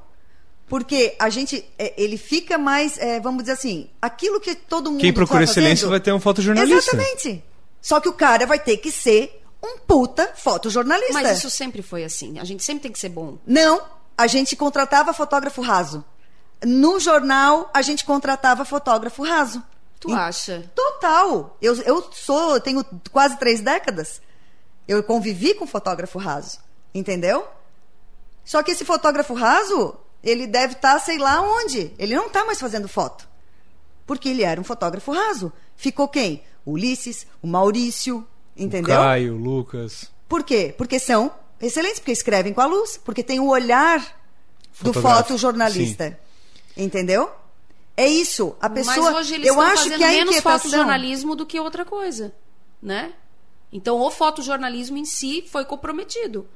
Porque 0.68 1.16
a 1.20 1.30
gente. 1.30 1.64
é, 1.78 1.94
ele 1.96 2.18
fica 2.18 2.58
mais. 2.58 2.98
é, 2.98 3.20
vamos 3.20 3.44
dizer 3.44 3.54
assim. 3.54 3.90
Aquilo 4.02 4.40
que 4.40 4.56
todo 4.56 4.92
mundo. 4.92 5.02
Quem 5.02 5.14
procura 5.14 5.40
tá 5.46 5.52
excelência 5.52 5.76
fazendo- 5.78 5.90
vai 5.92 6.00
ter 6.00 6.12
um 6.14 6.20
fotojornalista. 6.20 6.96
Exatamente. 6.96 7.44
Só 7.82 8.00
que 8.00 8.10
o 8.10 8.14
cara 8.14 8.48
vai 8.48 8.58
ter 8.60 8.78
que 8.78 8.92
ser 8.92 9.44
um 9.64 9.78
puta 9.78 10.32
fotojornalista. 10.36 11.14
Mas 11.14 11.38
isso 11.38 11.50
sempre 11.52 11.82
foi 11.84 12.04
assim. 12.04 12.40
A 12.40 12.44
gente 12.44 12.64
sempre 12.64 12.84
tem 12.84 12.92
que 12.92 12.98
ser 13.00 13.10
bom. 13.10 13.38
Não, 13.46 13.82
a 14.18 14.26
gente 14.26 14.56
contratava 14.56 15.14
fotógrafo 15.14 15.62
raso. 15.62 16.04
No 16.66 17.00
jornal, 17.00 17.70
a 17.74 17.82
gente 17.84 18.04
contratava 18.04 18.66
fotógrafo 18.66 19.22
raso. 19.24 19.62
Tu 20.00 20.10
E- 20.10 20.14
acha? 20.14 20.72
Total. 20.74 21.56
Eu, 21.62 21.76
eu 21.84 22.10
sou, 22.12 22.56
eu 22.56 22.60
tenho 22.60 22.84
quase 23.12 23.38
três 23.38 23.62
décadas. 23.62 24.20
Eu 24.88 25.04
convivi 25.04 25.54
com 25.54 25.68
fotógrafo 25.68 26.18
raso. 26.18 26.58
Entendeu? 26.94 27.46
Só 28.44 28.64
que 28.64 28.72
esse 28.72 28.84
fotógrafo 28.86 29.34
raso, 29.36 29.96
ele 30.26 30.48
deve 30.48 30.74
estar, 30.74 31.00
sei 31.00 31.20
lá 31.20 31.40
onde. 31.40 31.94
Ele 32.00 32.16
não 32.16 32.26
está 32.26 32.44
mais 32.44 32.60
fazendo 32.60 32.88
foto. 32.88 33.30
Porque 34.08 34.30
ele 34.30 34.44
era 34.44 34.60
um 34.60 34.64
fotógrafo 34.64 35.12
raso. 35.12 35.54
Ficou 35.76 36.08
quem? 36.08 36.44
O 36.66 36.72
Ulisses, 36.72 37.28
o 37.44 37.48
Maurício, 37.48 38.28
entendeu? 38.58 38.98
Caio, 38.98 39.38
Lucas. 39.38 40.12
Por 40.28 40.44
quê? 40.44 40.74
Porque 40.76 41.00
são 41.00 41.32
excelentes, 41.62 42.00
porque 42.00 42.12
escrevem 42.12 42.54
com 42.54 42.62
a 42.62 42.66
luz, 42.66 42.98
porque 42.98 43.24
tem 43.24 43.40
o 43.40 43.48
olhar 43.48 44.04
do 44.82 44.92
fotojornalista. 44.92 46.20
Entendeu? 46.76 47.30
É 47.96 48.08
isso. 48.08 48.56
A 48.60 48.70
pessoa. 48.70 49.12
Mas 49.12 49.16
hoje 49.22 49.36
eles 49.36 49.48
eu 49.48 49.54
estão 49.54 49.68
acho 49.68 49.84
fazendo 49.84 49.98
que 49.98 50.04
a 50.04 50.08
menos 50.08 50.30
inquietação... 50.32 50.72
fotojornalismo 50.72 51.36
do 51.36 51.46
que 51.46 51.60
outra 51.60 51.86
coisa, 51.86 52.34
né? 52.82 53.14
Então 53.72 54.00
o 54.00 54.10
fotojornalismo 54.10 54.98
em 54.98 55.06
si 55.06 55.46
foi 55.48 55.66
comprometido. 55.66 56.48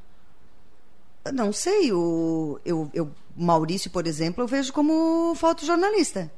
Não 1.33 1.51
sei, 1.51 1.91
o 1.91 2.59
eu, 2.65 2.89
eu, 2.93 3.11
Maurício, 3.39 3.89
por 3.89 4.05
exemplo, 4.05 4.43
eu 4.43 4.47
vejo 4.47 4.73
como 4.73 5.33
fotojornalista. 5.35 6.31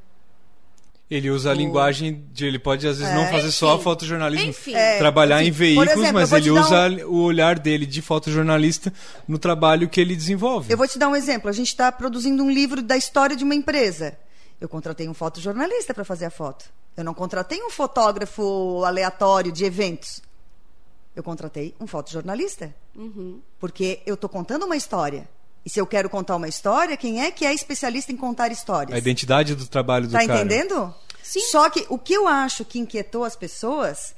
Ele 1.10 1.30
usa 1.30 1.52
a 1.52 1.54
linguagem 1.54 2.26
de. 2.32 2.46
Ele 2.46 2.58
pode, 2.58 2.88
às 2.88 2.98
vezes, 3.00 3.14
não 3.14 3.24
É, 3.24 3.32
fazer 3.32 3.52
só 3.52 3.74
enfim. 3.74 3.84
fotojornalismo, 3.84 4.50
Enfim. 4.50 4.74
É, 4.74 4.98
trabalhar 4.98 5.44
em 5.44 5.52
veículos, 5.52 5.92
exemplo, 5.92 6.14
mas 6.14 6.32
ele 6.32 6.50
usa 6.52 7.06
o 7.06 7.24
olhar 7.24 7.60
dele 7.60 7.86
de 7.86 8.02
fotojornalista 8.02 8.94
no 9.28 9.38
trabalho 9.38 9.90
que 9.90 10.00
ele 10.00 10.16
desenvolve. 10.16 10.72
Eu 10.72 10.78
vou 10.78 10.88
te 10.88 10.98
dar 10.98 11.10
um 11.10 11.16
exemplo. 11.16 11.50
A 11.50 11.52
gente 11.52 11.68
está 11.68 11.92
produzindo 11.92 12.42
um 12.42 12.50
livro 12.50 12.82
da 12.82 12.96
história 12.96 13.36
de 13.36 13.44
uma 13.44 13.54
empresa. 13.54 14.18
Eu 14.62 14.70
contratei 14.70 15.10
um 15.10 15.14
fotojornalista 15.14 15.94
para 15.94 16.06
fazer 16.06 16.26
a 16.26 16.32
foto. 16.32 16.64
Eu 16.96 17.04
não 17.04 17.14
contratei 17.14 17.62
um 17.62 17.70
fotógrafo 17.70 18.82
aleatório 18.86 19.52
de 19.52 19.66
eventos. 19.66 20.22
Eu 21.14 21.24
contratei 21.24 21.76
um 21.78 21.88
fotojornalista. 21.88 22.74
Porque 23.60 24.02
eu 24.06 24.14
estou 24.14 24.30
contando 24.30 24.64
uma 24.66 24.78
história. 24.78 25.28
E 25.66 25.70
se 25.70 25.80
eu 25.80 25.86
quero 25.86 26.10
contar 26.10 26.36
uma 26.36 26.48
história, 26.48 26.98
quem 26.98 27.22
é 27.24 27.30
que 27.32 27.46
é 27.46 27.54
especialista 27.54 28.12
em 28.12 28.18
contar 28.18 28.52
histórias? 28.52 28.96
A 28.96 28.98
identidade 28.98 29.54
do 29.56 29.68
trabalho 29.68 30.08
do 30.08 30.12
Tá 30.14 30.26
cara. 30.26 30.40
entendendo? 30.40 30.94
Sim. 31.22 31.40
Só 31.52 31.70
que 31.70 31.86
o 31.90 31.98
que 32.00 32.14
eu 32.14 32.28
acho 32.28 32.66
que 32.66 32.80
inquietou 32.80 33.24
as 33.24 33.36
pessoas 33.36 34.16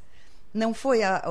não 0.54 0.74
foi 0.74 1.04
a, 1.04 1.18
a, 1.18 1.22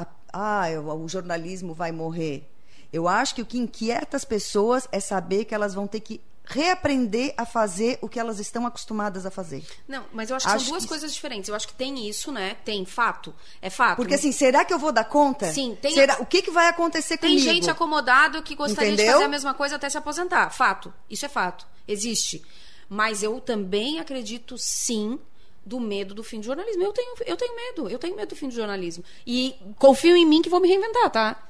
a, 0.00 0.02
a- 0.02 0.06
ah, 0.32 0.66
o 0.80 1.04
o 1.04 1.08
jornalismo 1.08 1.74
vai 1.74 1.92
morrer. 1.92 2.48
Eu 2.92 3.06
acho 3.06 3.34
que 3.34 3.42
o 3.42 3.46
que 3.46 3.58
inquieta 3.58 4.16
as 4.16 4.24
pessoas 4.24 4.88
é 4.90 5.00
saber 5.00 5.44
que 5.44 5.54
elas 5.54 5.74
vão 5.74 5.86
ter 5.86 6.00
que 6.00 6.20
reaprender 6.50 7.34
a 7.36 7.44
fazer 7.44 7.98
o 8.00 8.08
que 8.08 8.18
elas 8.18 8.40
estão 8.40 8.66
acostumadas 8.66 9.24
a 9.26 9.30
fazer. 9.30 9.64
Não, 9.86 10.04
mas 10.12 10.30
eu 10.30 10.36
acho 10.36 10.46
que 10.46 10.52
Acho 10.52 10.64
são 10.64 10.72
duas 10.72 10.82
que- 10.84 10.88
coisas 10.88 11.12
diferentes. 11.14 11.48
Eu 11.48 11.54
acho 11.54 11.68
que 11.68 11.74
tem 11.74 12.08
isso, 12.08 12.32
né? 12.32 12.56
Tem 12.64 12.84
fato. 12.84 13.34
É 13.60 13.68
fato. 13.70 13.96
Porque 13.96 14.14
assim, 14.14 14.32
será 14.32 14.64
que 14.64 14.72
eu 14.72 14.78
vou 14.78 14.90
dar 14.92 15.04
conta? 15.04 15.52
Sim, 15.52 15.76
tem- 15.80 15.92
Será, 15.94 16.16
o 16.20 16.26
que, 16.26 16.42
que 16.42 16.50
vai 16.50 16.68
acontecer 16.68 17.18
Tem 17.18 17.30
comigo? 17.36 17.52
gente 17.52 17.70
acomodado 17.70 18.42
que 18.42 18.54
gostaria 18.54 18.90
de 18.90 18.94
Entendeu? 18.94 19.12
fazer 19.14 19.24
a 19.24 19.28
mesma 19.28 19.54
coisa 19.54 19.76
até 19.76 19.88
se 19.90 19.98
aposentar. 19.98 20.50
Fato. 20.50 20.92
Isso 21.08 21.24
é 21.26 21.28
fato. 21.28 21.66
Existe. 21.86 22.42
Mas 22.88 23.22
eu 23.22 23.40
também 23.40 23.98
acredito, 24.00 24.56
sim, 24.56 25.18
do 25.64 25.78
medo 25.78 26.14
do 26.14 26.24
fim 26.24 26.40
do 26.40 26.46
jornalismo. 26.46 26.82
Eu 26.82 26.92
tenho, 26.92 27.14
eu 27.26 27.36
tenho 27.36 27.54
medo. 27.54 27.88
Eu 27.90 27.98
tenho 27.98 28.16
medo 28.16 28.30
do 28.30 28.36
fim 28.36 28.48
do 28.48 28.54
jornalismo. 28.54 29.04
E 29.26 29.54
confio 29.78 30.16
em 30.16 30.24
mim 30.24 30.40
que 30.40 30.48
vou 30.48 30.60
me 30.60 30.68
reinventar, 30.68 31.10
tá? 31.10 31.47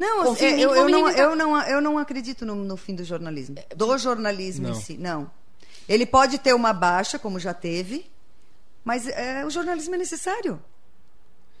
Não, 0.00 0.34
em 0.34 0.60
eu, 0.60 0.70
eu, 0.70 0.74
eu 0.74 0.88
não, 0.88 1.10
eu, 1.10 1.36
não, 1.36 1.62
eu 1.62 1.80
não 1.82 1.98
acredito 1.98 2.46
no, 2.46 2.54
no 2.54 2.74
fim 2.74 2.94
do 2.94 3.04
jornalismo. 3.04 3.56
Do 3.76 3.98
jornalismo 3.98 4.68
Não. 4.68 4.74
em 4.74 4.80
si, 4.80 4.96
não. 4.96 5.30
Ele 5.86 6.06
pode 6.06 6.38
ter 6.38 6.54
uma 6.54 6.72
baixa, 6.72 7.18
como 7.18 7.38
já 7.38 7.52
teve, 7.52 8.10
mas 8.82 9.06
é, 9.06 9.44
o 9.44 9.50
jornalismo 9.50 9.94
é 9.94 9.98
necessário. 9.98 10.58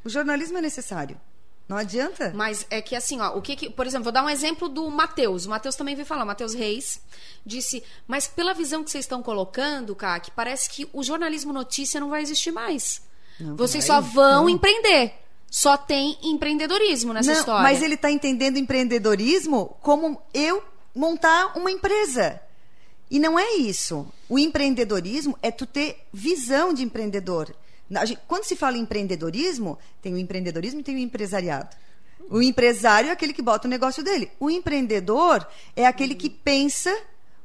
O 0.02 0.08
jornalismo 0.08 0.56
é 0.56 0.62
necessário. 0.62 1.20
Não 1.68 1.76
adianta. 1.76 2.32
Mas 2.34 2.66
é 2.70 2.80
que 2.80 2.96
assim, 2.96 3.20
ó, 3.20 3.36
o 3.36 3.42
que, 3.42 3.54
que 3.54 3.68
por 3.68 3.86
exemplo, 3.86 4.04
vou 4.04 4.12
dar 4.12 4.24
um 4.24 4.30
exemplo 4.30 4.70
do 4.70 4.88
Matheus. 4.88 5.44
O 5.44 5.50
Matheus 5.50 5.76
também 5.76 5.94
veio 5.94 6.06
falar, 6.06 6.24
o 6.24 6.26
Matheus 6.26 6.54
Reis 6.54 6.98
disse, 7.44 7.84
mas 8.08 8.26
pela 8.26 8.54
visão 8.54 8.82
que 8.82 8.90
vocês 8.90 9.04
estão 9.04 9.22
colocando, 9.22 9.94
Kaki, 9.94 10.30
parece 10.30 10.70
que 10.70 10.88
o 10.94 11.02
jornalismo 11.02 11.52
notícia 11.52 12.00
não 12.00 12.08
vai 12.08 12.22
existir 12.22 12.50
mais. 12.50 13.02
Não 13.38 13.54
vocês 13.54 13.86
vai, 13.86 13.96
só 13.96 14.00
vão 14.00 14.44
não. 14.44 14.48
empreender. 14.48 15.14
Só 15.50 15.76
tem 15.76 16.16
empreendedorismo 16.22 17.12
nessa 17.12 17.32
Não, 17.32 17.40
história. 17.40 17.62
mas 17.62 17.82
ele 17.82 17.94
está 17.94 18.08
entendendo 18.10 18.56
empreendedorismo 18.56 19.76
como 19.82 20.22
eu 20.32 20.62
montar 20.94 21.58
uma 21.58 21.70
empresa. 21.70 22.40
E 23.10 23.18
não 23.18 23.36
é 23.36 23.54
isso. 23.56 24.06
O 24.28 24.38
empreendedorismo 24.38 25.36
é 25.42 25.50
tu 25.50 25.66
ter 25.66 26.06
visão 26.12 26.72
de 26.72 26.84
empreendedor. 26.84 27.52
Quando 28.28 28.44
se 28.44 28.54
fala 28.54 28.76
em 28.78 28.82
empreendedorismo, 28.82 29.76
tem 30.00 30.14
o 30.14 30.18
empreendedorismo 30.18 30.78
e 30.78 30.84
tem 30.84 30.94
o 30.94 30.98
empresariado. 31.00 31.74
O 32.30 32.40
empresário 32.40 33.08
é 33.08 33.12
aquele 33.12 33.32
que 33.32 33.42
bota 33.42 33.66
o 33.66 33.70
negócio 33.70 34.04
dele. 34.04 34.30
O 34.38 34.48
empreendedor 34.48 35.44
é 35.74 35.84
aquele 35.84 36.14
que 36.14 36.30
pensa 36.30 36.96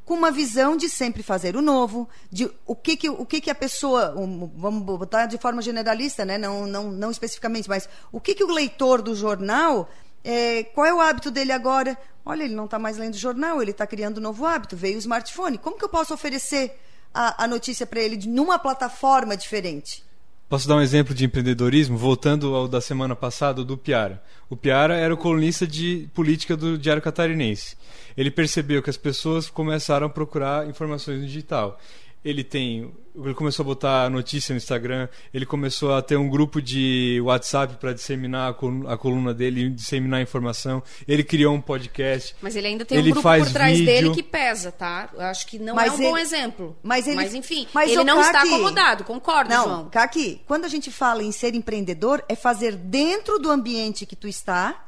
com 0.06 0.14
uma 0.14 0.32
visão 0.32 0.78
de 0.78 0.88
sempre 0.88 1.24
fazer 1.24 1.56
o 1.56 1.62
novo, 1.62 2.08
de 2.32 2.50
o 2.66 2.76
que 2.76 2.96
que, 2.96 3.10
o 3.10 3.26
que, 3.26 3.42
que 3.42 3.50
a 3.50 3.56
pessoa, 3.56 4.14
vamos 4.56 4.84
botar 4.84 5.26
de 5.26 5.38
forma 5.40 5.62
generalista, 5.64 6.24
né? 6.24 6.38
não, 6.38 6.68
não, 6.68 6.92
não 6.92 7.10
especificamente, 7.10 7.68
mas 7.68 7.90
o 8.12 8.22
que, 8.22 8.36
que 8.36 8.44
o 8.44 8.52
leitor 8.52 9.02
do 9.02 9.16
jornal, 9.16 9.90
é, 10.24 10.64
qual 10.64 10.86
é 10.86 10.94
o 10.94 11.02
hábito 11.02 11.32
dele 11.32 11.52
agora? 11.52 11.98
Olha, 12.24 12.44
ele 12.44 12.54
não 12.54 12.66
está 12.66 12.78
mais 12.78 12.98
lendo 12.98 13.18
jornal, 13.18 13.62
ele 13.62 13.72
está 13.72 13.88
criando 13.88 14.20
um 14.20 14.22
novo 14.22 14.46
hábito, 14.46 14.78
veio 14.78 14.96
o 14.96 15.00
smartphone. 15.00 15.58
Como 15.58 15.78
que 15.78 15.84
eu 15.84 15.90
posso 15.90 16.14
oferecer 16.14 16.80
a, 17.12 17.44
a 17.44 17.48
notícia 17.48 17.86
para 17.88 18.00
ele 18.00 18.28
numa 18.28 18.60
plataforma 18.60 19.36
diferente? 19.36 20.04
Posso 20.48 20.68
dar 20.68 20.76
um 20.76 20.82
exemplo 20.82 21.16
de 21.16 21.26
empreendedorismo? 21.26 21.98
Voltando 21.98 22.54
ao 22.54 22.68
da 22.68 22.80
semana 22.80 23.16
passada, 23.16 23.64
do 23.64 23.76
Piara. 23.76 24.22
O 24.48 24.56
Piara 24.56 24.96
era 24.96 25.12
o 25.12 25.18
colunista 25.18 25.66
de 25.66 26.08
política 26.14 26.56
do 26.56 26.78
Diário 26.78 27.02
Catarinense. 27.02 27.76
Ele 28.18 28.32
percebeu 28.32 28.82
que 28.82 28.90
as 28.90 28.98
pessoas 28.98 29.50
começaram 29.50 30.08
a 30.08 30.10
procurar 30.10 30.68
informações 30.68 31.20
no 31.20 31.26
digital. 31.28 31.80
Ele 32.24 32.44
tem, 32.44 32.92
ele 33.24 33.36
começou 33.36 33.62
a 33.62 33.68
botar 33.68 34.10
notícia 34.10 34.52
no 34.52 34.58
Instagram, 34.58 35.08
ele 35.32 35.46
começou 35.46 35.94
a 35.94 36.02
ter 36.02 36.16
um 36.16 36.28
grupo 36.28 36.60
de 36.60 37.22
WhatsApp 37.24 37.76
para 37.76 37.94
disseminar 37.94 38.50
a 38.50 38.54
colu- 38.56 38.90
a 38.90 38.98
coluna 38.98 39.32
dele, 39.32 39.70
disseminar 39.70 40.22
a 40.22 40.24
informação. 40.24 40.82
Ele 41.08 41.24
criou 41.24 41.54
um 41.54 41.62
podcast. 41.62 42.36
Mas 42.42 42.56
ele 42.56 42.66
ainda 42.66 42.84
tem 42.84 42.98
Ele 42.98 43.10
um 43.12 43.14
grupo 43.14 43.30
por 43.30 43.52
trás 43.52 43.78
vídeo. 43.78 43.86
dele 43.94 44.10
que 44.10 44.24
pesa, 44.24 44.72
tá? 44.72 45.10
Eu 45.14 45.22
acho 45.22 45.46
que 45.46 45.60
não 45.60 45.76
Mas 45.76 45.92
é 45.94 45.96
um 45.96 45.98
bom 46.00 46.18
ele- 46.18 46.22
exemplo. 46.26 46.76
mas 46.82 47.08
ele- 47.08 47.38
enfim, 47.38 47.68
mas, 47.72 47.92
ele 47.92 48.04
não 48.04 48.20
está 48.20 48.40
Kaki, 48.40 48.48
acomodado, 48.56 49.04
concordo, 49.04 49.50
Não, 49.52 49.64
João. 49.66 49.90
Kaki, 49.92 50.42
quando 50.48 50.66
a 50.66 50.70
gente 50.70 50.90
fala 50.90 51.22
em 51.22 51.32
ser 51.32 51.54
empreendedor, 51.54 52.24
é 52.28 52.36
fazer 52.36 52.76
dentro 52.76 53.38
do 53.38 53.52
ambiente 53.52 54.04
que 54.04 54.16
tu 54.16 54.28
está, 54.28 54.84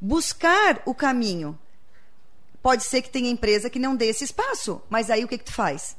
buscar 0.00 0.80
o 0.86 0.94
caminho. 0.94 1.58
Pode 2.62 2.84
ser 2.84 3.02
que 3.02 3.10
tenha 3.10 3.30
empresa 3.30 3.70
que 3.70 3.78
não 3.78 3.94
dê 3.94 4.06
esse 4.06 4.24
espaço, 4.24 4.82
mas 4.90 5.10
aí 5.10 5.24
o 5.24 5.28
que, 5.28 5.38
que 5.38 5.44
tu 5.44 5.52
faz? 5.52 5.96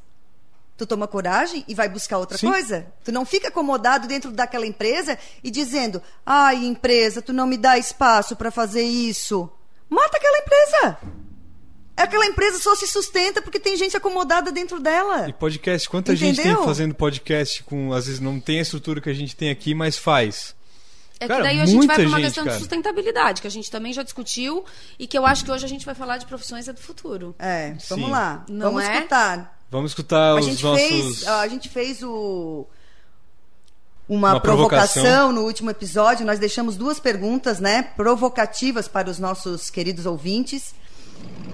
Tu 0.77 0.85
toma 0.85 1.07
coragem 1.07 1.65
e 1.67 1.75
vai 1.75 1.89
buscar 1.89 2.17
outra 2.17 2.37
Sim. 2.37 2.49
coisa? 2.49 2.87
Tu 3.03 3.11
não 3.11 3.25
fica 3.25 3.49
acomodado 3.49 4.07
dentro 4.07 4.31
daquela 4.31 4.65
empresa 4.65 5.17
e 5.43 5.51
dizendo: 5.51 6.01
ai, 6.25 6.65
empresa, 6.65 7.21
tu 7.21 7.33
não 7.33 7.45
me 7.45 7.57
dá 7.57 7.77
espaço 7.77 8.35
para 8.35 8.49
fazer 8.49 8.83
isso. 8.83 9.49
Mata 9.89 10.17
aquela 10.17 10.37
empresa! 10.37 10.97
Aquela 11.97 12.25
empresa 12.25 12.59
só 12.59 12.73
se 12.75 12.87
sustenta 12.87 13.41
porque 13.41 13.59
tem 13.59 13.75
gente 13.75 13.97
acomodada 13.97 14.53
dentro 14.53 14.79
dela. 14.79 15.27
E 15.27 15.33
podcast, 15.33 15.89
quanta 15.89 16.15
gente 16.15 16.37
tem 16.37 16.45
Entendeu? 16.45 16.63
fazendo 16.63 16.95
podcast 16.95 17.61
com, 17.63 17.91
às 17.91 18.05
vezes 18.05 18.21
não 18.21 18.39
tem 18.39 18.59
a 18.59 18.61
estrutura 18.61 19.01
que 19.01 19.09
a 19.09 19.13
gente 19.13 19.35
tem 19.35 19.49
aqui, 19.49 19.75
mas 19.75 19.97
faz. 19.97 20.55
É 21.19 21.25
que 21.25 21.33
Cara, 21.33 21.43
daí 21.43 21.59
a 21.59 21.65
gente 21.65 21.85
vai 21.85 21.97
para 21.97 22.07
uma 22.07 22.17
gente, 22.17 22.25
questão 22.27 22.43
cara. 22.45 22.55
de 22.55 22.61
sustentabilidade, 22.61 23.41
que 23.41 23.47
a 23.47 23.51
gente 23.51 23.69
também 23.69 23.91
já 23.91 24.03
discutiu 24.03 24.63
e 24.97 25.05
que 25.05 25.17
eu 25.17 25.25
acho 25.25 25.43
que 25.43 25.51
hoje 25.51 25.65
a 25.65 25.69
gente 25.69 25.85
vai 25.85 25.93
falar 25.93 26.17
de 26.17 26.25
profissões 26.25 26.65
do 26.67 26.77
futuro. 26.77 27.35
É, 27.37 27.75
vamos 27.89 28.05
Sim. 28.05 28.11
lá. 28.11 28.45
Não 28.47 28.67
vamos 28.71 28.83
é? 28.85 28.95
escutar. 28.95 29.59
Vamos 29.69 29.91
escutar 29.91 30.29
A 30.31 30.35
os 30.35 30.45
gente, 30.45 30.63
nossos. 30.63 30.87
fez, 30.87 31.27
a 31.27 31.47
gente 31.47 31.69
fez 31.69 32.01
o 32.01 32.65
uma, 34.07 34.31
Uma 34.31 34.39
provocação. 34.39 35.03
provocação. 35.03 35.31
no 35.31 35.41
último 35.41 35.69
episódio. 35.69 36.25
Nós 36.25 36.39
deixamos 36.39 36.75
duas 36.75 36.99
perguntas, 36.99 37.59
né, 37.59 37.83
provocativas 37.83 38.87
para 38.87 39.09
os 39.09 39.19
nossos 39.19 39.69
queridos 39.69 40.05
ouvintes. 40.07 40.73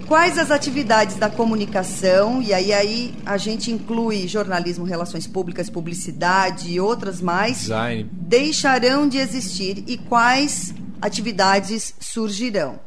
Quais 0.06 0.38
as 0.38 0.52
atividades 0.52 1.16
da 1.16 1.28
comunicação 1.28 2.40
e 2.40 2.54
aí 2.54 2.72
aí 2.72 3.14
a 3.26 3.36
gente 3.36 3.72
inclui 3.72 4.28
jornalismo, 4.28 4.84
relações 4.84 5.26
públicas, 5.26 5.68
publicidade 5.68 6.70
e 6.70 6.78
outras 6.78 7.20
mais 7.20 7.62
Design. 7.62 8.08
deixarão 8.12 9.08
de 9.08 9.18
existir 9.18 9.82
e 9.84 9.98
quais 9.98 10.72
atividades 11.02 11.92
surgirão? 11.98 12.78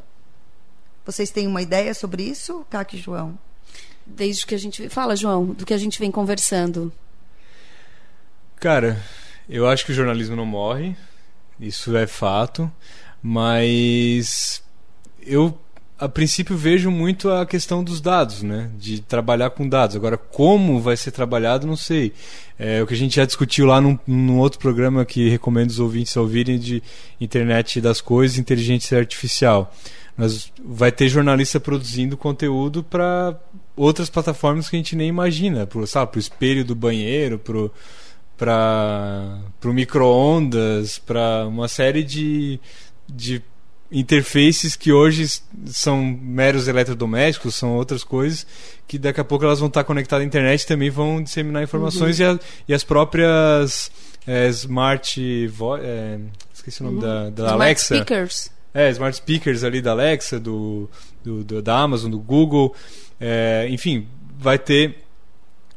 Vocês 1.05 1.29
têm 1.29 1.45
uma 1.45 1.61
ideia 1.61 1.93
sobre 1.93 2.23
isso, 2.23 2.65
Kaki 2.69 2.95
e 2.95 2.99
João? 3.01 3.37
Desde 4.05 4.45
que 4.45 4.55
a 4.55 4.57
gente. 4.57 4.87
Fala, 4.87 5.15
João, 5.15 5.47
do 5.47 5.65
que 5.65 5.73
a 5.73 5.77
gente 5.77 5.99
vem 5.99 6.09
conversando. 6.11 6.91
Cara, 8.55 9.01
eu 9.49 9.67
acho 9.67 9.85
que 9.85 9.91
o 9.91 9.95
jornalismo 9.95 10.37
não 10.37 10.45
morre, 10.45 10.95
isso 11.59 11.97
é 11.97 12.07
fato, 12.07 12.71
mas 13.21 14.63
eu 15.21 15.57
a 15.99 16.07
princípio 16.07 16.55
vejo 16.55 16.89
muito 16.89 17.29
a 17.29 17.45
questão 17.45 17.83
dos 17.83 17.99
dados, 17.99 18.41
né? 18.41 18.69
De 18.77 19.01
trabalhar 19.01 19.49
com 19.49 19.67
dados. 19.67 19.95
Agora, 19.95 20.17
como 20.17 20.79
vai 20.79 20.95
ser 20.95 21.11
trabalhado, 21.11 21.67
não 21.67 21.75
sei. 21.75 22.13
É 22.57 22.81
o 22.81 22.87
que 22.87 22.93
a 22.93 22.97
gente 22.97 23.17
já 23.17 23.25
discutiu 23.25 23.65
lá 23.65 23.81
num, 23.81 23.99
num 24.07 24.37
outro 24.37 24.59
programa 24.59 25.03
que 25.05 25.29
recomendo 25.29 25.69
os 25.69 25.79
ouvintes 25.79 26.15
ouvirem 26.15 26.57
de 26.57 26.81
internet 27.19 27.81
das 27.81 27.99
coisas, 27.99 28.37
inteligência 28.37 28.97
artificial. 28.97 29.73
Nós, 30.17 30.51
vai 30.63 30.91
ter 30.91 31.09
jornalista 31.09 31.59
produzindo 31.59 32.15
conteúdo 32.15 32.81
para 32.81 33.37
outras 33.75 34.09
plataformas 34.09 34.69
que 34.69 34.77
a 34.77 34.79
gente 34.79 34.95
nem 34.95 35.07
imagina, 35.09 35.67
pro, 35.67 35.85
sabe, 35.85 36.11
pro 36.11 36.19
espelho 36.19 36.63
do 36.63 36.75
banheiro, 36.75 37.37
pro 37.37 37.71
para 38.37 39.37
o 39.65 39.73
micro-ondas, 39.73 40.97
para 40.97 41.45
uma 41.45 41.67
série 41.67 42.05
de, 42.05 42.57
de 43.05 43.43
interfaces 43.91 44.75
que 44.75 44.91
hoje 44.91 45.41
são 45.67 46.03
meros 46.03 46.67
eletrodomésticos, 46.67 47.55
são 47.55 47.75
outras 47.75 48.03
coisas, 48.03 48.45
que 48.87 48.97
daqui 48.97 49.19
a 49.19 49.23
pouco 49.23 49.45
elas 49.45 49.59
vão 49.59 49.67
estar 49.67 49.83
conectadas 49.83 50.23
à 50.23 50.27
internet 50.27 50.61
e 50.61 50.67
também 50.67 50.89
vão 50.89 51.21
disseminar 51.21 51.63
informações 51.63 52.19
uhum. 52.19 52.25
e, 52.25 52.29
a, 52.29 52.39
e, 52.69 52.73
as 52.73 52.83
próprias 52.83 53.91
é, 54.27 54.47
smart 54.49 55.49
é, 55.81 56.19
esqueci 56.53 56.81
o 56.81 56.85
nome 56.85 56.97
uhum. 56.97 57.01
da, 57.01 57.29
da 57.29 57.43
smart 57.43 57.53
Alexa. 57.53 57.95
Speakers. 57.95 58.51
É, 58.73 58.89
smart 58.91 59.17
speakers 59.17 59.63
ali 59.63 59.81
da 59.81 59.91
Alexa, 59.91 60.39
do, 60.39 60.87
do, 61.23 61.43
do 61.43 61.61
da 61.61 61.79
Amazon, 61.79 62.11
do 62.11 62.19
Google, 62.19 62.75
é, 63.19 63.67
enfim, 63.69 64.07
vai 64.37 64.59
ter 64.59 64.97